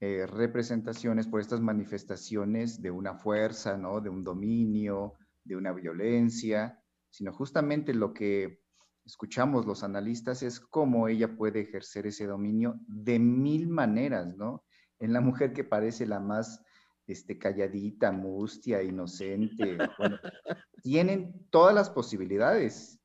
eh, 0.00 0.24
representaciones, 0.24 1.26
por 1.26 1.40
estas 1.40 1.60
manifestaciones 1.60 2.80
de 2.80 2.92
una 2.92 3.16
fuerza, 3.16 3.76
¿no? 3.76 4.00
De 4.00 4.08
un 4.08 4.22
dominio, 4.22 5.14
de 5.42 5.56
una 5.56 5.72
violencia, 5.72 6.80
sino 7.10 7.32
justamente 7.32 7.92
lo 7.92 8.14
que 8.14 8.60
escuchamos 9.08 9.66
los 9.66 9.82
analistas 9.82 10.44
es 10.44 10.60
cómo 10.60 11.08
ella 11.08 11.36
puede 11.36 11.62
ejercer 11.62 12.06
ese 12.06 12.26
dominio 12.26 12.78
de 12.86 13.18
mil 13.18 13.68
maneras, 13.68 14.36
¿no? 14.36 14.62
en 14.98 15.12
la 15.12 15.20
mujer 15.20 15.52
que 15.52 15.64
parece 15.64 16.06
la 16.06 16.20
más 16.20 16.62
este, 17.06 17.38
calladita, 17.38 18.12
mustia, 18.12 18.82
inocente. 18.82 19.78
tienen 20.82 21.46
todas 21.50 21.74
las 21.74 21.90
posibilidades. 21.90 23.00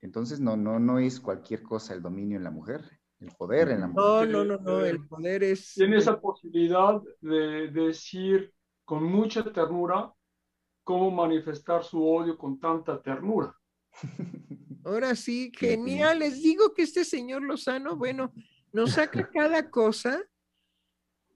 Entonces, 0.00 0.40
no, 0.40 0.56
no, 0.56 0.78
no 0.78 0.98
es 0.98 1.20
cualquier 1.20 1.62
cosa 1.62 1.94
el 1.94 2.02
dominio 2.02 2.36
en 2.36 2.44
la 2.44 2.50
mujer, 2.50 2.82
el 3.18 3.32
poder 3.36 3.70
en 3.70 3.80
la 3.80 3.88
mujer. 3.88 4.28
No, 4.28 4.44
no, 4.44 4.44
no, 4.44 4.58
no, 4.58 4.84
el 4.84 5.06
poder 5.08 5.42
es... 5.42 5.74
Tiene 5.74 5.96
esa 5.96 6.20
posibilidad 6.20 7.00
de, 7.20 7.68
decir 7.68 8.54
con 8.84 9.02
mucha 9.02 9.42
ternura 9.52 10.12
cómo 10.84 11.10
manifestar 11.10 11.82
su 11.82 12.06
odio 12.06 12.38
con 12.38 12.60
tanta 12.60 13.02
ternura. 13.02 13.52
Ahora 14.84 15.14
sí, 15.14 15.52
genial. 15.56 16.20
Les 16.20 16.42
digo 16.42 16.74
que 16.74 16.82
este 16.82 17.04
señor 17.04 17.42
Lozano, 17.42 17.96
bueno, 17.96 18.32
nos 18.72 18.92
saca 18.92 19.30
cada 19.32 19.70
cosa 19.70 20.22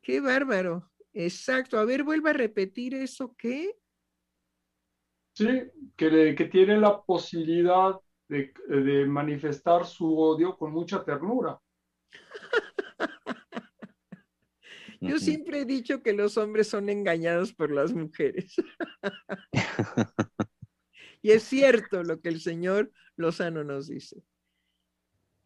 Qué 0.02 0.20
bárbaro. 0.20 0.90
Exacto. 1.12 1.78
A 1.78 1.84
ver, 1.84 2.02
vuelva 2.02 2.30
a 2.30 2.34
repetir 2.34 2.94
eso, 2.94 3.34
¿qué? 3.38 3.76
Sí, 5.34 5.46
que, 5.96 6.34
que 6.34 6.44
tiene 6.46 6.78
la 6.78 7.00
posibilidad 7.00 7.98
de, 8.28 8.52
de, 8.68 9.06
manifestar 9.06 9.86
su 9.86 10.18
odio 10.18 10.56
con 10.58 10.72
mucha 10.72 11.04
ternura. 11.04 11.58
Yo 15.00 15.18
siempre 15.18 15.60
he 15.60 15.64
dicho 15.64 16.02
que 16.02 16.12
los 16.12 16.36
hombres 16.36 16.68
son 16.68 16.88
engañados 16.88 17.52
por 17.52 17.70
las 17.72 17.92
mujeres. 17.92 18.54
y 21.22 21.30
es 21.30 21.44
cierto 21.44 22.02
lo 22.02 22.20
que 22.20 22.28
el 22.28 22.40
señor 22.40 22.92
Lozano 23.16 23.64
nos 23.64 23.86
dice. 23.86 24.22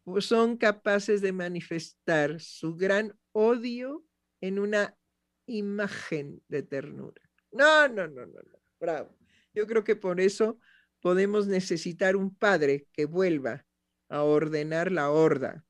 Pues 0.03 0.25
son 0.25 0.57
capaces 0.57 1.21
de 1.21 1.31
manifestar 1.31 2.39
su 2.39 2.75
gran 2.75 3.17
odio 3.31 4.03
en 4.41 4.57
una 4.57 4.97
imagen 5.45 6.41
de 6.47 6.63
ternura. 6.63 7.21
No, 7.51 7.87
no, 7.87 8.07
no, 8.07 8.25
no, 8.25 8.41
no. 8.41 8.59
Bravo. 8.79 9.15
Yo 9.53 9.67
creo 9.67 9.83
que 9.83 9.95
por 9.95 10.19
eso 10.19 10.59
podemos 11.01 11.47
necesitar 11.47 12.15
un 12.15 12.35
padre 12.35 12.87
que 12.91 13.05
vuelva 13.05 13.65
a 14.09 14.23
ordenar 14.23 14.91
la 14.91 15.09
horda. 15.11 15.63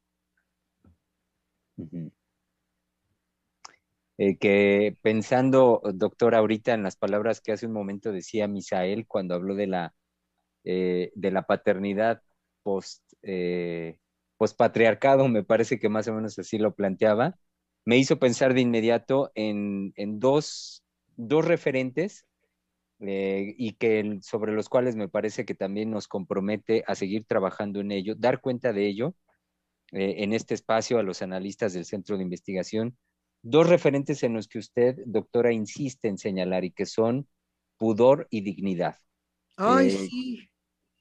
Eh, 4.20 4.38
que 4.38 4.98
pensando, 5.02 5.82
doctor, 5.94 6.34
ahorita 6.36 6.74
en 6.74 6.84
las 6.84 6.96
palabras 6.96 7.40
que 7.42 7.52
hace 7.52 7.68
un 7.68 7.74
momento 7.74 8.12
decía 8.12 8.48
Misael 8.48 9.06
cuando 9.08 9.36
habló 9.36 9.54
de 9.56 9.68
la, 9.68 9.94
eh, 10.70 11.12
de 11.16 11.32
la 11.32 11.44
paternidad 11.44 12.22
post, 12.62 13.02
eh, 13.22 14.00
patriarcado, 14.58 15.30
me 15.30 15.44
parece 15.44 15.80
que 15.80 15.88
más 15.90 16.10
o 16.10 16.14
menos 16.14 16.38
así 16.40 16.58
lo 16.58 16.76
planteaba, 16.76 17.38
me 17.86 17.98
hizo 17.98 18.20
pensar 18.20 18.54
de 18.54 18.62
inmediato 18.62 19.32
en, 19.36 19.94
dos, 20.20 20.84
referentes 21.18 22.26
eh, 23.00 23.56
y 23.58 23.74
que 23.76 24.20
sobre 24.22 24.52
los 24.54 24.68
cuales 24.68 24.98
me 24.98 25.08
parece 25.08 25.46
que 25.46 25.56
también 25.56 25.90
nos 25.90 26.10
compromete 26.10 26.84
a 26.88 26.96
seguir 26.96 27.26
trabajando 27.26 27.80
en 27.80 27.92
ello, 27.92 28.16
dar 28.16 28.42
cuenta 28.42 28.74
de 28.74 28.88
ello 28.88 29.16
en 29.92 30.34
este 30.34 30.54
espacio 30.54 31.00
a 31.00 31.04
los 31.04 31.22
analistas 31.22 31.72
del 31.74 31.86
centro 31.86 32.18
de 32.18 32.24
investigación. 32.24 32.98
Dos 33.50 33.70
referentes 33.70 34.24
en 34.24 34.34
los 34.34 34.50
que 34.50 34.60
usted, 34.60 34.98
doctora, 35.06 35.54
insiste 35.54 36.10
en 36.10 36.18
señalar 36.18 36.66
y 36.66 36.72
que 36.72 36.86
son 36.86 37.30
pudor 37.78 38.28
y 38.30 38.42
dignidad. 38.42 38.98
Ay, 39.56 39.88
eh, 39.88 39.92
sí. 39.92 40.50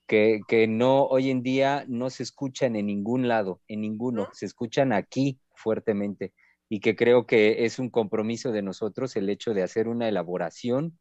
Que, 0.07 0.41
que, 0.47 0.69
no, 0.69 1.07
hoy 1.07 1.31
en 1.31 1.43
día 1.43 1.85
no 1.89 2.09
se 2.09 2.23
escuchan 2.23 2.77
en 2.77 2.87
ningún 2.87 3.27
lado, 3.27 3.63
en 3.67 3.81
ninguno, 3.81 4.29
se 4.33 4.47
escuchan 4.47 4.93
aquí 4.93 5.41
fuertemente 5.57 6.35
y 6.69 6.79
que 6.79 6.95
creo 6.95 7.27
que 7.27 7.65
es 7.65 7.81
un 7.81 7.91
compromiso 7.91 8.53
de 8.53 8.63
nosotros 8.63 9.17
el 9.17 9.29
hecho 9.29 9.53
de 9.53 9.65
hacer 9.65 9.89
una 9.89 10.09
elaboración 10.09 10.97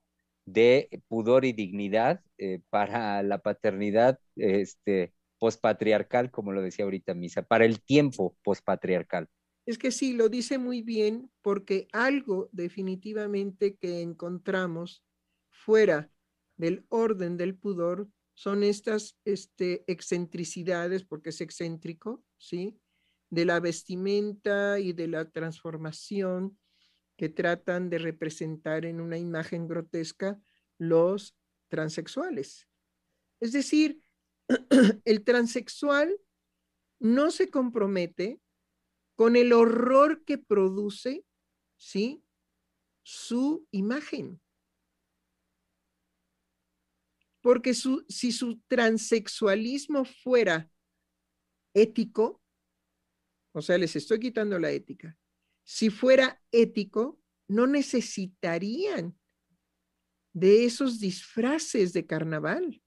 de 0.46 1.04
pudor 1.08 1.46
y 1.46 1.54
dignidad 1.54 2.22
eh, 2.40 2.62
para 2.72 3.22
la 3.22 3.38
paternidad 3.38 4.20
este, 4.36 5.14
pospatriarcal, 5.38 6.32
como 6.32 6.54
lo 6.54 6.64
decía 6.64 6.86
ahorita 6.86 7.14
Misa, 7.14 7.44
para 7.44 7.66
el 7.66 7.84
tiempo 7.84 8.36
pospatriarcal. 8.44 9.30
Es 9.66 9.78
que 9.78 9.92
sí, 9.92 10.14
lo 10.14 10.30
dice 10.30 10.58
muy 10.58 10.82
bien, 10.82 11.32
porque 11.42 11.88
algo 11.92 12.50
definitivamente 12.52 13.76
que 13.76 14.02
encontramos 14.02 15.04
fuera 15.50 16.12
del 16.56 16.86
orden 16.90 17.38
del 17.38 17.56
pudor 17.56 18.08
son 18.36 18.64
estas 18.64 19.18
este, 19.26 19.84
excentricidades, 19.88 21.04
porque 21.04 21.30
es 21.30 21.42
excéntrico, 21.42 22.24
¿sí? 22.38 22.80
de 23.30 23.46
la 23.46 23.60
vestimenta 23.60 24.80
y 24.80 24.94
de 24.94 25.08
la 25.08 25.30
transformación 25.30 26.58
que 27.18 27.30
tratan 27.30 27.90
de 27.90 27.98
representar 27.98 28.86
en 28.86 29.02
una 29.02 29.18
imagen 29.18 29.68
grotesca 29.68 30.40
los 30.78 31.36
transexuales. 31.70 32.68
Es 33.40 33.52
decir, 33.52 34.02
el 35.06 35.24
transexual 35.24 36.16
no 37.00 37.32
se 37.32 37.50
compromete 37.50 38.40
con 39.16 39.36
el 39.36 39.54
horror 39.54 40.24
que 40.26 40.38
produce, 40.38 41.26
¿sí? 41.78 42.24
Su 43.04 43.68
imagen. 43.72 44.42
Porque 47.42 47.74
si 47.74 48.32
su 48.32 48.60
transexualismo 48.68 50.04
fuera 50.06 50.72
ético, 51.74 52.42
o 53.52 53.62
sea, 53.62 53.78
les 53.78 53.96
estoy 53.96 54.20
quitando 54.20 54.60
la 54.60 54.72
ética. 54.72 55.18
Si 55.64 55.90
fuera 55.90 56.42
ético, 56.52 57.22
no 57.48 57.68
necesitarían 57.68 59.18
de 60.34 60.66
esos 60.66 61.00
disfraces 61.00 61.94
de 61.94 62.06
carnaval. 62.06 62.82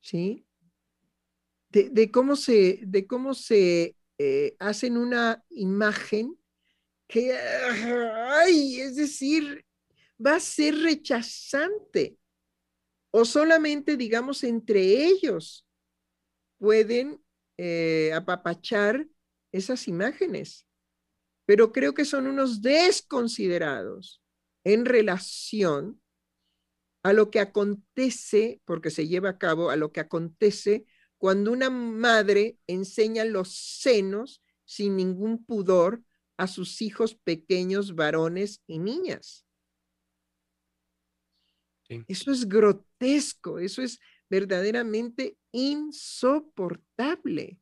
¿Sí? 0.00 0.46
De, 1.70 2.10
cómo 2.10 2.34
se, 2.34 2.80
de 2.82 3.06
cómo 3.06 3.32
se 3.32 3.96
eh, 4.18 4.56
hacen 4.58 4.96
una 4.96 5.44
imagen 5.50 6.36
que, 7.06 7.32
ay, 7.32 8.80
es 8.80 8.96
decir, 8.96 9.64
va 10.24 10.36
a 10.36 10.40
ser 10.40 10.76
rechazante. 10.76 12.18
O 13.12 13.24
solamente, 13.24 13.96
digamos, 13.96 14.44
entre 14.44 15.04
ellos 15.04 15.66
pueden 16.58 17.22
eh, 17.56 18.12
apapachar 18.14 19.06
esas 19.52 19.88
imágenes, 19.88 20.66
pero 21.46 21.72
creo 21.72 21.94
que 21.94 22.04
son 22.04 22.26
unos 22.26 22.62
desconsiderados 22.62 24.22
en 24.64 24.84
relación 24.84 26.00
a 27.02 27.12
lo 27.12 27.30
que 27.30 27.40
acontece, 27.40 28.60
porque 28.64 28.90
se 28.90 29.08
lleva 29.08 29.30
a 29.30 29.38
cabo, 29.38 29.70
a 29.70 29.76
lo 29.76 29.90
que 29.90 30.00
acontece 30.00 30.86
cuando 31.20 31.52
una 31.52 31.68
madre 31.68 32.58
enseña 32.66 33.26
los 33.26 33.54
senos 33.54 34.42
sin 34.64 34.96
ningún 34.96 35.44
pudor 35.44 36.02
a 36.38 36.46
sus 36.46 36.80
hijos 36.80 37.14
pequeños, 37.14 37.94
varones 37.94 38.62
y 38.66 38.78
niñas. 38.78 39.44
Eso 42.08 42.32
es 42.32 42.48
grotesco, 42.48 43.58
eso 43.58 43.82
es 43.82 44.00
verdaderamente 44.30 45.36
insoportable. 45.52 47.60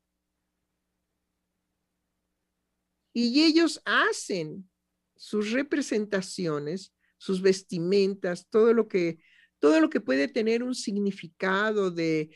Y 3.13 3.43
ellos 3.43 3.83
hacen 3.85 4.71
sus 5.17 5.51
representaciones, 5.51 6.95
sus 7.17 7.43
vestimentas, 7.43 8.47
todo 8.49 8.73
lo 8.73 8.87
que 8.87 9.19
todo 9.59 9.81
lo 9.81 9.91
que 9.91 10.01
puede 10.01 10.29
tener 10.29 10.63
un 10.63 10.77
significado 10.77 11.91
de 11.91 12.31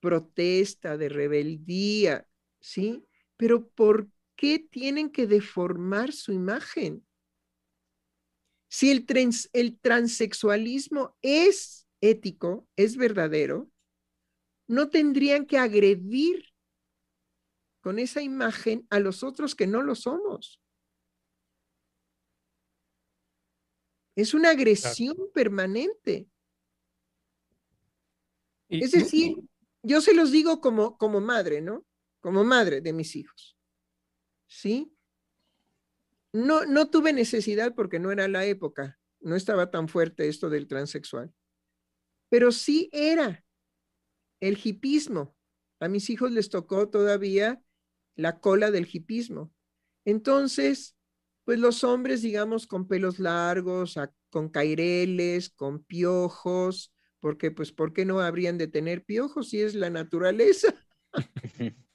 protesta, 0.00 0.96
de 0.96 1.08
rebeldía, 1.08 2.26
¿sí? 2.60 3.04
Pero 3.36 3.68
¿por 3.68 4.08
qué 4.36 4.58
tienen 4.58 5.10
que 5.10 5.26
deformar 5.26 6.12
su 6.12 6.32
imagen? 6.32 7.06
Si 8.68 8.90
el, 8.90 9.06
el 9.52 9.78
transexualismo 9.80 11.16
es 11.22 11.88
ético, 12.00 12.68
es 12.76 12.96
verdadero, 12.96 13.70
no 14.66 14.90
tendrían 14.90 15.46
que 15.46 15.58
agredir 15.58 16.44
con 17.80 17.98
esa 17.98 18.20
imagen 18.20 18.86
a 18.90 19.00
los 19.00 19.22
otros 19.22 19.54
que 19.54 19.66
no 19.66 19.82
lo 19.82 19.94
somos. 19.94 20.60
Es 24.14 24.34
una 24.34 24.50
agresión 24.50 25.16
permanente. 25.32 26.28
es 28.68 28.90
decir, 28.90 29.36
yo 29.88 30.02
se 30.02 30.14
los 30.14 30.30
digo 30.30 30.60
como, 30.60 30.98
como 30.98 31.20
madre, 31.20 31.62
¿no? 31.62 31.84
Como 32.20 32.44
madre 32.44 32.82
de 32.82 32.92
mis 32.92 33.16
hijos. 33.16 33.56
¿Sí? 34.46 34.94
No, 36.32 36.66
no 36.66 36.90
tuve 36.90 37.12
necesidad 37.14 37.74
porque 37.74 37.98
no 37.98 38.12
era 38.12 38.28
la 38.28 38.44
época, 38.44 38.98
no 39.20 39.34
estaba 39.34 39.70
tan 39.70 39.88
fuerte 39.88 40.28
esto 40.28 40.50
del 40.50 40.68
transexual, 40.68 41.32
pero 42.28 42.52
sí 42.52 42.90
era 42.92 43.44
el 44.40 44.58
hipismo. 44.62 45.34
A 45.80 45.88
mis 45.88 46.10
hijos 46.10 46.32
les 46.32 46.50
tocó 46.50 46.90
todavía 46.90 47.62
la 48.14 48.40
cola 48.40 48.70
del 48.70 48.86
hipismo. 48.92 49.52
Entonces, 50.04 50.96
pues 51.44 51.58
los 51.58 51.82
hombres, 51.82 52.20
digamos, 52.20 52.66
con 52.66 52.88
pelos 52.88 53.18
largos, 53.18 53.98
con 54.28 54.50
caireles, 54.50 55.48
con 55.48 55.82
piojos, 55.82 56.92
porque 57.20 57.50
pues, 57.50 57.72
¿por 57.72 57.92
qué 57.92 58.04
no 58.04 58.20
habrían 58.20 58.58
de 58.58 58.68
tener 58.68 59.04
piojos 59.04 59.50
si 59.50 59.60
es 59.60 59.74
la 59.74 59.90
naturaleza? 59.90 60.74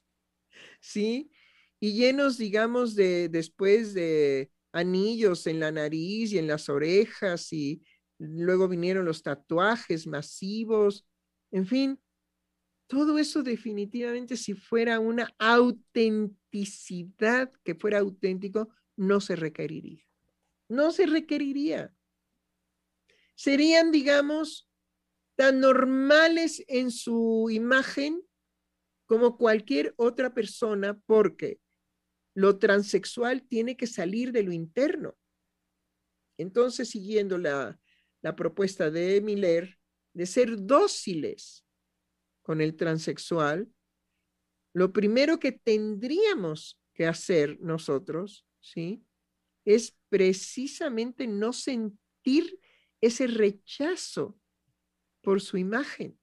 ¿Sí? 0.81 1.31
Y 1.79 1.93
llenos, 1.93 2.37
digamos, 2.37 2.95
de 2.95 3.29
después 3.29 3.93
de 3.93 4.51
anillos 4.71 5.47
en 5.47 5.59
la 5.59 5.71
nariz 5.71 6.31
y 6.31 6.37
en 6.37 6.47
las 6.47 6.69
orejas 6.69 7.51
y 7.53 7.83
luego 8.17 8.67
vinieron 8.67 9.05
los 9.05 9.21
tatuajes 9.21 10.07
masivos, 10.07 11.05
en 11.51 11.67
fin, 11.67 11.99
todo 12.87 13.19
eso 13.19 13.43
definitivamente 13.43 14.37
si 14.37 14.53
fuera 14.53 14.99
una 14.99 15.29
autenticidad 15.39 17.51
que 17.63 17.75
fuera 17.75 17.99
auténtico, 17.99 18.69
no 18.95 19.19
se 19.21 19.35
requeriría. 19.35 20.03
No 20.69 20.91
se 20.91 21.05
requeriría. 21.05 21.93
Serían, 23.35 23.91
digamos, 23.91 24.67
tan 25.35 25.59
normales 25.59 26.63
en 26.67 26.91
su 26.91 27.49
imagen 27.51 28.21
como 29.05 29.37
cualquier 29.37 29.93
otra 29.97 30.33
persona 30.33 30.99
porque 31.05 31.59
lo 32.35 32.57
transexual 32.57 33.47
tiene 33.47 33.77
que 33.77 33.87
salir 33.87 34.31
de 34.31 34.43
lo 34.43 34.51
interno. 34.51 35.15
Entonces, 36.37 36.89
siguiendo 36.89 37.37
la, 37.37 37.79
la 38.21 38.35
propuesta 38.35 38.89
de 38.89 39.21
Miller 39.21 39.77
de 40.13 40.25
ser 40.25 40.57
dóciles 40.57 41.65
con 42.41 42.61
el 42.61 42.75
transexual, 42.75 43.71
lo 44.73 44.91
primero 44.91 45.39
que 45.39 45.51
tendríamos 45.51 46.79
que 46.93 47.05
hacer 47.05 47.59
nosotros, 47.59 48.45
¿sí? 48.59 49.05
Es 49.65 49.95
precisamente 50.09 51.27
no 51.27 51.53
sentir 51.53 52.59
ese 53.01 53.27
rechazo 53.27 54.39
por 55.23 55.41
su 55.41 55.57
imagen. 55.57 56.19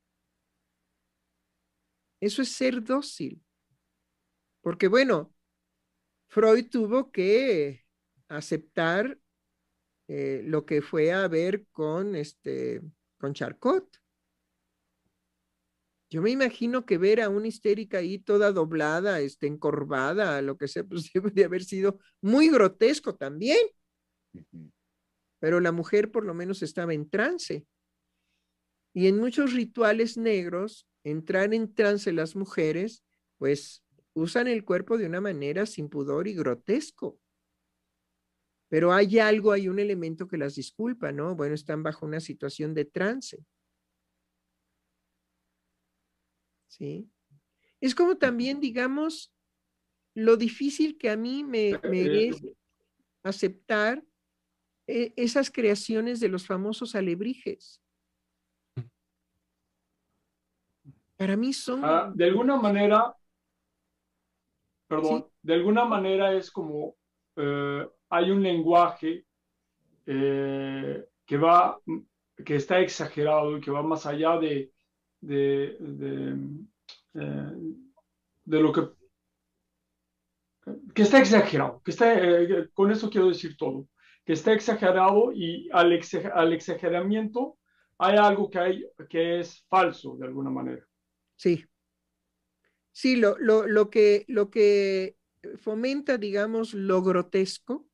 Eso 2.20 2.43
es 2.43 2.52
ser 2.52 2.85
dócil. 2.85 3.43
Porque 4.60 4.89
bueno, 4.89 5.35
Freud 6.28 6.68
tuvo 6.70 7.10
que 7.10 7.85
aceptar 8.28 9.18
eh, 10.06 10.43
lo 10.44 10.66
que 10.66 10.82
fue 10.82 11.12
a 11.12 11.27
ver 11.28 11.66
con, 11.72 12.14
este, 12.14 12.82
con 13.18 13.32
Charcot. 13.32 14.01
Yo 16.10 16.20
me 16.20 16.31
imagino 16.31 16.85
que 16.85 16.98
ver 16.98 17.20
a 17.20 17.28
una 17.28 17.47
histérica 17.47 17.98
ahí 17.98 18.18
toda 18.18 18.52
doblada, 18.52 19.20
este, 19.20 19.47
encorvada, 19.47 20.43
lo 20.43 20.59
que 20.59 20.68
sea, 20.68 20.85
pues 20.85 21.10
debe 21.14 21.31
de 21.31 21.44
haber 21.44 21.64
sido 21.64 21.98
muy 22.20 22.51
grotesco 22.51 23.14
también. 23.14 23.64
Pero 25.39 25.60
la 25.60 25.72
mujer 25.72 26.10
por 26.10 26.27
lo 26.27 26.35
menos 26.35 26.62
estaba 26.62 26.93
en 26.93 27.09
trance. 27.09 27.64
Y 28.93 29.07
en 29.07 29.19
muchos 29.19 29.53
rituales 29.53 30.17
negros, 30.17 30.87
entrar 31.05 31.55
en 31.55 31.75
trance 31.75 32.12
las 32.12 32.35
mujeres, 32.37 33.05
pues 33.39 33.85
usan 34.12 34.49
el 34.49 34.65
cuerpo 34.65 34.99
de 34.99 35.07
una 35.07 35.21
manera 35.21 35.67
sin 35.67 35.89
pudor 35.89 36.27
y 36.29 36.35
grotesco. 36.35 37.19
Pero 38.69 38.93
hay 38.93 39.19
algo, 39.19 39.53
hay 39.53 39.69
un 39.69 39.79
elemento 39.79 40.29
que 40.29 40.37
las 40.37 40.55
disculpa, 40.55 41.12
¿no? 41.12 41.35
Bueno, 41.35 41.55
están 41.55 41.83
bajo 41.83 42.07
una 42.07 42.21
situación 42.21 42.75
de 42.75 42.85
trance. 42.85 43.45
¿Sí? 46.69 47.11
Es 47.81 47.95
como 47.95 48.17
también, 48.17 48.61
digamos, 48.61 49.33
lo 50.15 50.37
difícil 50.37 50.99
que 50.99 51.11
a 51.11 51.17
mí 51.17 51.43
me, 51.45 51.81
me 51.83 52.29
es 52.29 52.43
aceptar 53.23 54.05
eh, 54.87 55.12
esas 55.17 55.51
creaciones 55.51 56.21
de 56.21 56.29
los 56.29 56.47
famosos 56.47 56.95
alebrijes. 56.95 57.81
Para 61.20 61.36
mí 61.36 61.52
son... 61.52 61.84
Ah, 61.84 62.10
de 62.14 62.24
alguna 62.24 62.56
manera, 62.56 63.14
perdón, 64.88 65.26
de 65.42 65.52
alguna 65.52 65.84
manera 65.84 66.32
es 66.32 66.51
como 66.51 66.97
eh, 67.36 67.86
hay 68.09 68.30
un 68.30 68.42
lenguaje 68.42 69.26
eh, 70.06 71.05
que 71.26 71.36
va, 71.36 71.78
que 72.42 72.56
está 72.56 72.80
exagerado 72.80 73.59
y 73.59 73.60
que 73.60 73.70
va 73.70 73.82
más 73.82 74.06
allá 74.06 74.38
de, 74.38 74.72
de, 75.20 75.76
eh, 77.12 77.52
lo 78.47 78.72
que 78.72 78.88
que 80.94 81.02
está 81.02 81.18
exagerado, 81.18 81.82
que 81.84 81.90
está, 81.90 82.16
con 82.72 82.92
eso 82.92 83.10
quiero 83.10 83.28
decir 83.28 83.59
todo, 83.59 83.88
que 84.24 84.32
está 84.32 84.55
exagerado 84.55 85.32
y 85.34 85.68
al, 85.70 86.01
al 86.32 86.52
exageramiento 86.55 87.59
hay 87.98 88.16
algo 88.16 88.48
que, 88.48 88.59
hay, 88.59 88.86
que 89.10 89.40
es 89.40 89.66
falso 89.68 90.16
de 90.16 90.26
alguna 90.26 90.48
manera. 90.48 90.86
Sí. 91.41 91.65
Sí, 92.93 93.17
lo, 93.17 93.39
lo, 93.39 93.89
que, 93.89 94.27
lo 94.29 94.51
que 94.51 95.17
fomenta, 95.57 96.19
digamos, 96.19 96.75
lo 96.75 97.03
grotesco, 97.03 97.89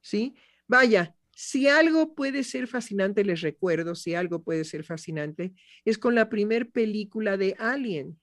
¿sí? 0.00 0.36
Vaya, 0.68 1.16
si 1.32 1.66
algo 1.66 2.14
puede 2.14 2.44
ser 2.44 2.68
fascinante, 2.68 3.24
les 3.24 3.40
recuerdo, 3.40 3.96
si 3.96 4.14
algo 4.14 4.44
puede 4.44 4.64
ser 4.64 4.84
fascinante, 4.84 5.54
es 5.84 5.98
con 5.98 6.14
la 6.14 6.28
primer 6.28 6.70
película 6.70 7.36
de 7.36 7.56
Alien. 7.58 8.20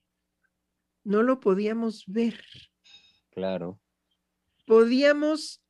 No 1.04 1.22
lo 1.22 1.42
podíamos 1.42 2.06
ver. 2.08 2.42
Claro. 3.32 3.82
Podíamos 4.66 5.62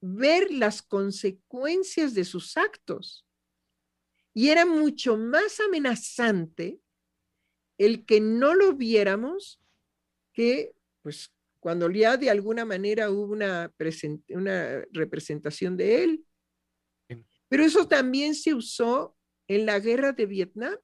ver 0.00 0.52
las 0.52 0.82
consecuencias 0.82 2.14
de 2.14 2.24
sus 2.24 2.56
actos. 2.56 3.26
Y 4.32 4.50
era 4.50 4.64
mucho 4.64 5.16
más 5.16 5.58
amenazante 5.58 6.80
el 7.78 8.04
que 8.04 8.20
no 8.20 8.54
lo 8.54 8.74
viéramos, 8.74 9.60
que 10.32 10.74
pues 11.02 11.32
cuando 11.60 11.90
ya 11.90 12.16
de 12.16 12.30
alguna 12.30 12.64
manera 12.64 13.10
hubo 13.10 13.32
una, 13.32 13.72
una 14.28 14.84
representación 14.92 15.76
de 15.76 16.04
él. 16.04 16.24
Pero 17.48 17.64
eso 17.64 17.88
también 17.88 18.34
se 18.34 18.54
usó 18.54 19.16
en 19.48 19.66
la 19.66 19.78
guerra 19.80 20.12
de 20.12 20.26
Vietnam. 20.26 20.76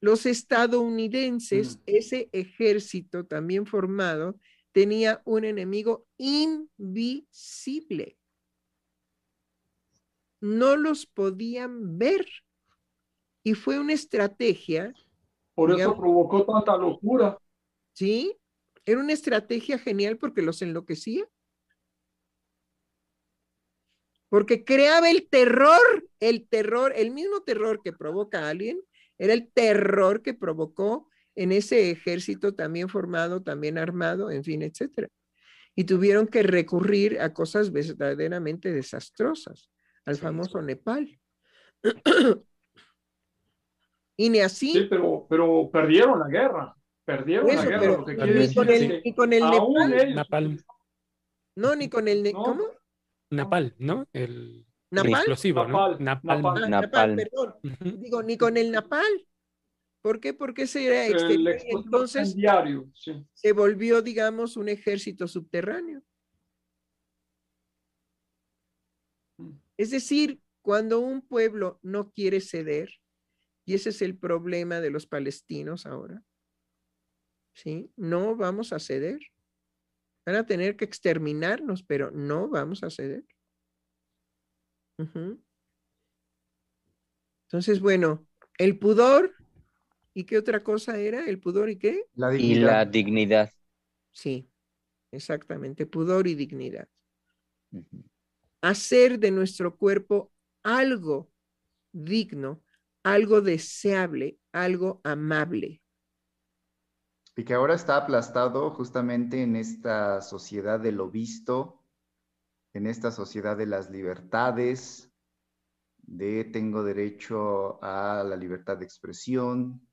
Los 0.00 0.26
estadounidenses, 0.26 1.76
mm. 1.76 1.80
ese 1.86 2.28
ejército 2.32 3.24
también 3.26 3.66
formado, 3.66 4.38
tenía 4.72 5.22
un 5.24 5.44
enemigo 5.44 6.06
invisible. 6.18 7.38
No 10.40 10.76
los 10.76 11.06
podían 11.06 11.98
ver. 11.98 12.26
Y 13.42 13.54
fue 13.54 13.78
una 13.78 13.92
estrategia 13.92 14.94
por 15.54 15.70
eso 15.72 15.96
provocó 15.96 16.44
tanta 16.44 16.76
locura. 16.76 17.38
Sí, 17.92 18.36
era 18.84 19.00
una 19.00 19.12
estrategia 19.12 19.78
genial 19.78 20.18
porque 20.18 20.42
los 20.42 20.60
enloquecía. 20.62 21.26
Porque 24.28 24.64
creaba 24.64 25.10
el 25.10 25.28
terror, 25.28 26.08
el 26.18 26.48
terror, 26.48 26.92
el 26.96 27.12
mismo 27.12 27.42
terror 27.42 27.80
que 27.82 27.92
provoca 27.92 28.40
a 28.40 28.50
alguien, 28.50 28.80
era 29.16 29.32
el 29.32 29.48
terror 29.52 30.22
que 30.22 30.34
provocó 30.34 31.08
en 31.36 31.52
ese 31.52 31.90
ejército 31.90 32.54
también 32.54 32.88
formado, 32.88 33.42
también 33.42 33.78
armado, 33.78 34.30
en 34.30 34.42
fin, 34.42 34.62
etcétera. 34.62 35.08
Y 35.76 35.84
tuvieron 35.84 36.26
que 36.26 36.42
recurrir 36.42 37.20
a 37.20 37.32
cosas 37.32 37.72
verdaderamente 37.72 38.72
desastrosas, 38.72 39.70
al 40.04 40.16
famoso 40.16 40.60
Nepal. 40.62 41.20
Y 44.16 44.30
ni 44.30 44.40
así. 44.40 44.72
Sí, 44.72 44.86
pero, 44.88 45.26
pero 45.28 45.70
perdieron 45.70 46.20
la 46.20 46.28
guerra. 46.28 46.76
Perdieron 47.04 47.46
la 47.46 47.64
guerra. 47.64 47.86
Lo 47.86 48.04
que 48.04 48.16
quiere 48.16 48.34
decir 48.34 48.56
con 48.56 48.68
el, 48.70 49.02
ni 49.04 49.14
con 49.14 49.32
el 49.32 50.14
Nepal. 50.14 50.64
No, 51.56 51.76
ni 51.76 51.88
con 51.88 52.08
el. 52.08 52.32
¿Cómo? 52.32 52.64
Napal, 53.30 53.74
¿no? 53.78 54.06
El, 54.12 54.66
¿Napal? 54.90 55.12
explosivo, 55.12 55.66
¿no? 55.66 55.98
Napal. 55.98 56.42
Napal. 56.42 56.70
Napal. 56.70 57.16
perdón. 57.16 57.54
Digo, 58.00 58.22
ni 58.22 58.36
con 58.36 58.56
el 58.56 58.70
Napal. 58.70 59.26
¿Por 60.02 60.20
qué? 60.20 60.34
Porque 60.34 60.62
ese 60.62 60.86
era 60.86 61.06
exterior. 61.06 61.56
Entonces, 61.64 62.34
diario, 62.34 62.90
sí. 62.94 63.26
se 63.32 63.52
volvió, 63.52 64.02
digamos, 64.02 64.56
un 64.56 64.68
ejército 64.68 65.26
subterráneo. 65.26 66.02
Es 69.76 69.90
decir, 69.90 70.40
cuando 70.62 71.00
un 71.00 71.22
pueblo 71.22 71.78
no 71.82 72.10
quiere 72.12 72.40
ceder, 72.40 72.90
y 73.64 73.74
ese 73.74 73.90
es 73.90 74.02
el 74.02 74.16
problema 74.16 74.80
de 74.80 74.90
los 74.90 75.06
palestinos 75.06 75.86
ahora, 75.86 76.22
¿sí? 77.54 77.90
No 77.96 78.36
vamos 78.36 78.72
a 78.72 78.78
ceder. 78.78 79.20
Van 80.26 80.36
a 80.36 80.46
tener 80.46 80.76
que 80.76 80.84
exterminarnos, 80.84 81.82
pero 81.82 82.10
no 82.10 82.48
vamos 82.48 82.82
a 82.82 82.90
ceder. 82.90 83.24
Entonces, 87.46 87.80
bueno, 87.80 88.26
el 88.58 88.78
pudor, 88.78 89.34
¿y 90.14 90.24
qué 90.24 90.38
otra 90.38 90.62
cosa 90.62 90.98
era? 90.98 91.26
¿El 91.26 91.40
pudor 91.40 91.68
y 91.70 91.78
qué? 91.78 92.04
La 92.14 92.34
y 92.34 92.54
la 92.54 92.84
dignidad. 92.84 93.50
Sí, 94.12 94.48
exactamente, 95.12 95.86
pudor 95.86 96.26
y 96.26 96.34
dignidad. 96.34 96.88
Hacer 98.62 99.18
de 99.18 99.30
nuestro 99.30 99.76
cuerpo 99.76 100.32
algo 100.62 101.30
digno, 101.92 102.63
algo 103.04 103.42
deseable, 103.42 104.38
algo 104.52 105.00
amable. 105.04 105.82
Y 107.36 107.44
que 107.44 107.54
ahora 107.54 107.74
está 107.74 107.96
aplastado 107.96 108.70
justamente 108.70 109.42
en 109.42 109.56
esta 109.56 110.20
sociedad 110.22 110.80
de 110.80 110.92
lo 110.92 111.10
visto, 111.10 111.84
en 112.72 112.86
esta 112.86 113.10
sociedad 113.10 113.56
de 113.56 113.66
las 113.66 113.90
libertades, 113.90 115.12
de 115.98 116.44
tengo 116.44 116.82
derecho 116.82 117.82
a 117.82 118.24
la 118.24 118.36
libertad 118.36 118.78
de 118.78 118.84
expresión, 118.84 119.86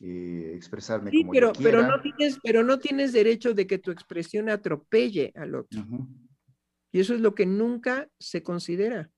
eh, 0.00 0.52
expresarme 0.54 1.10
como 1.10 1.32
pero, 1.32 1.48
yo 1.48 1.52
quiera. 1.52 1.78
Pero 1.78 1.88
no, 1.88 2.00
tienes, 2.00 2.38
pero 2.42 2.62
no 2.62 2.78
tienes 2.78 3.12
derecho 3.12 3.54
de 3.54 3.66
que 3.66 3.78
tu 3.78 3.90
expresión 3.90 4.48
atropelle 4.48 5.32
al 5.34 5.54
otro. 5.54 5.84
Y 6.92 7.00
eso 7.00 7.14
es 7.14 7.20
lo 7.20 7.34
que 7.34 7.46
nunca 7.46 8.08
se 8.18 8.42
considera. 8.42 9.10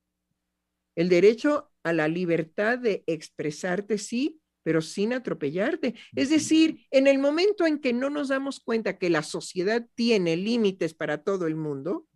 El 0.94 1.08
derecho 1.08 1.73
a 1.84 1.92
la 1.92 2.08
libertad 2.08 2.78
de 2.78 3.04
expresarte, 3.06 3.98
sí, 3.98 4.40
pero 4.64 4.80
sin 4.80 5.12
atropellarte. 5.12 5.94
Es 6.16 6.30
decir, 6.30 6.86
en 6.90 7.06
el 7.06 7.18
momento 7.18 7.66
en 7.66 7.78
que 7.78 7.92
no 7.92 8.10
nos 8.10 8.28
damos 8.28 8.58
cuenta 8.58 8.98
que 8.98 9.10
la 9.10 9.22
sociedad 9.22 9.86
tiene 9.94 10.36
límites 10.36 10.94
para 10.94 11.22
todo 11.22 11.46
el 11.46 11.54
mundo 11.54 12.08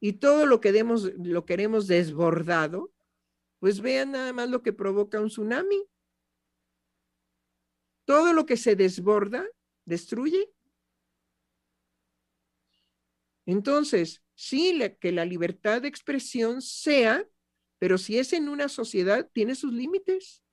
y 0.00 0.14
todo 0.14 0.46
lo 0.46 0.60
que 0.60 0.72
demos, 0.72 1.12
lo 1.18 1.44
queremos 1.44 1.86
desbordado, 1.86 2.90
pues 3.58 3.82
vean 3.82 4.12
nada 4.12 4.32
más 4.32 4.48
lo 4.48 4.62
que 4.62 4.72
provoca 4.72 5.20
un 5.20 5.28
tsunami. 5.28 5.84
Todo 8.06 8.32
lo 8.32 8.46
que 8.46 8.56
se 8.56 8.74
desborda, 8.74 9.46
destruye. 9.84 10.50
Entonces, 13.44 14.22
sí, 14.34 14.80
que 15.00 15.12
la 15.12 15.26
libertad 15.26 15.82
de 15.82 15.88
expresión 15.88 16.62
sea 16.62 17.26
pero 17.80 17.96
si 17.96 18.18
es 18.18 18.34
en 18.34 18.48
una 18.50 18.68
sociedad, 18.68 19.28
tiene 19.32 19.54
sus 19.54 19.72
límites. 19.72 20.44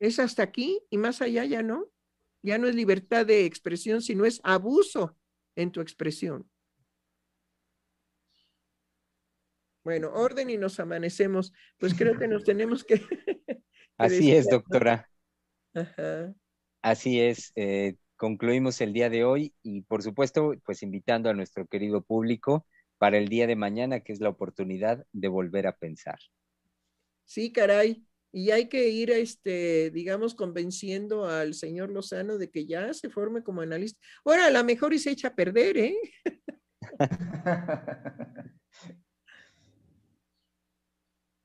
Es 0.00 0.18
hasta 0.18 0.42
aquí 0.42 0.80
y 0.88 0.96
más 0.96 1.20
allá 1.20 1.44
ya 1.44 1.62
no. 1.62 1.86
Ya 2.42 2.56
no 2.56 2.66
es 2.66 2.74
libertad 2.74 3.26
de 3.26 3.44
expresión, 3.44 4.00
sino 4.00 4.24
es 4.24 4.40
abuso 4.42 5.18
en 5.54 5.70
tu 5.70 5.82
expresión. 5.82 6.50
Bueno, 9.84 10.10
orden 10.14 10.48
y 10.48 10.56
nos 10.56 10.80
amanecemos. 10.80 11.52
Pues 11.76 11.92
creo 11.92 12.18
que 12.18 12.26
nos 12.26 12.42
tenemos 12.42 12.84
que... 12.84 13.02
Así 13.98 14.32
es, 14.32 14.48
doctora. 14.48 15.10
Así 16.80 17.20
es. 17.20 17.52
Eh, 17.54 17.96
concluimos 18.16 18.80
el 18.80 18.94
día 18.94 19.10
de 19.10 19.24
hoy 19.24 19.54
y 19.62 19.82
por 19.82 20.02
supuesto, 20.02 20.54
pues 20.64 20.82
invitando 20.82 21.28
a 21.28 21.34
nuestro 21.34 21.66
querido 21.66 22.00
público 22.00 22.66
para 22.98 23.16
el 23.18 23.28
día 23.28 23.46
de 23.46 23.56
mañana, 23.56 24.00
que 24.00 24.12
es 24.12 24.20
la 24.20 24.28
oportunidad 24.28 25.06
de 25.12 25.28
volver 25.28 25.66
a 25.66 25.76
pensar. 25.76 26.18
Sí, 27.24 27.52
caray. 27.52 28.04
Y 28.30 28.50
hay 28.50 28.68
que 28.68 28.88
ir, 28.88 29.10
este, 29.10 29.90
digamos, 29.90 30.34
convenciendo 30.34 31.24
al 31.26 31.54
señor 31.54 31.90
Lozano 31.90 32.36
de 32.36 32.50
que 32.50 32.66
ya 32.66 32.92
se 32.92 33.08
forme 33.08 33.42
como 33.42 33.62
analista. 33.62 33.98
Ahora, 34.24 34.46
a 34.46 34.50
lo 34.50 34.62
mejor 34.64 34.92
y 34.92 34.98
se 34.98 35.12
echa 35.12 35.28
a 35.28 35.34
perder, 35.34 35.78
¿eh? 35.78 35.96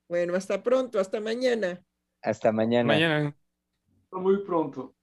bueno, 0.10 0.36
hasta 0.36 0.62
pronto, 0.62 1.00
hasta 1.00 1.22
mañana. 1.22 1.82
Hasta 2.22 2.52
mañana. 2.52 2.88
Mañana. 2.88 3.38
Muy 4.12 4.44
pronto. 4.44 4.96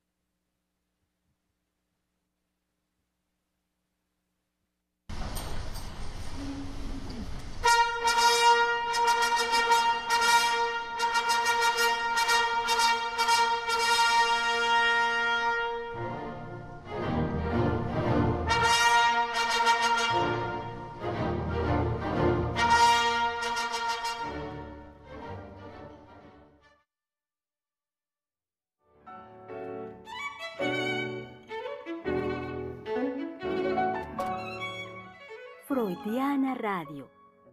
Freudiana 36.31 36.55
Radio, 36.55 37.11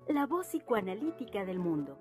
la 0.08 0.28
voz 0.28 0.49
psicoanalítica 0.49 1.45
del 1.45 1.58
mundo. 1.58 1.98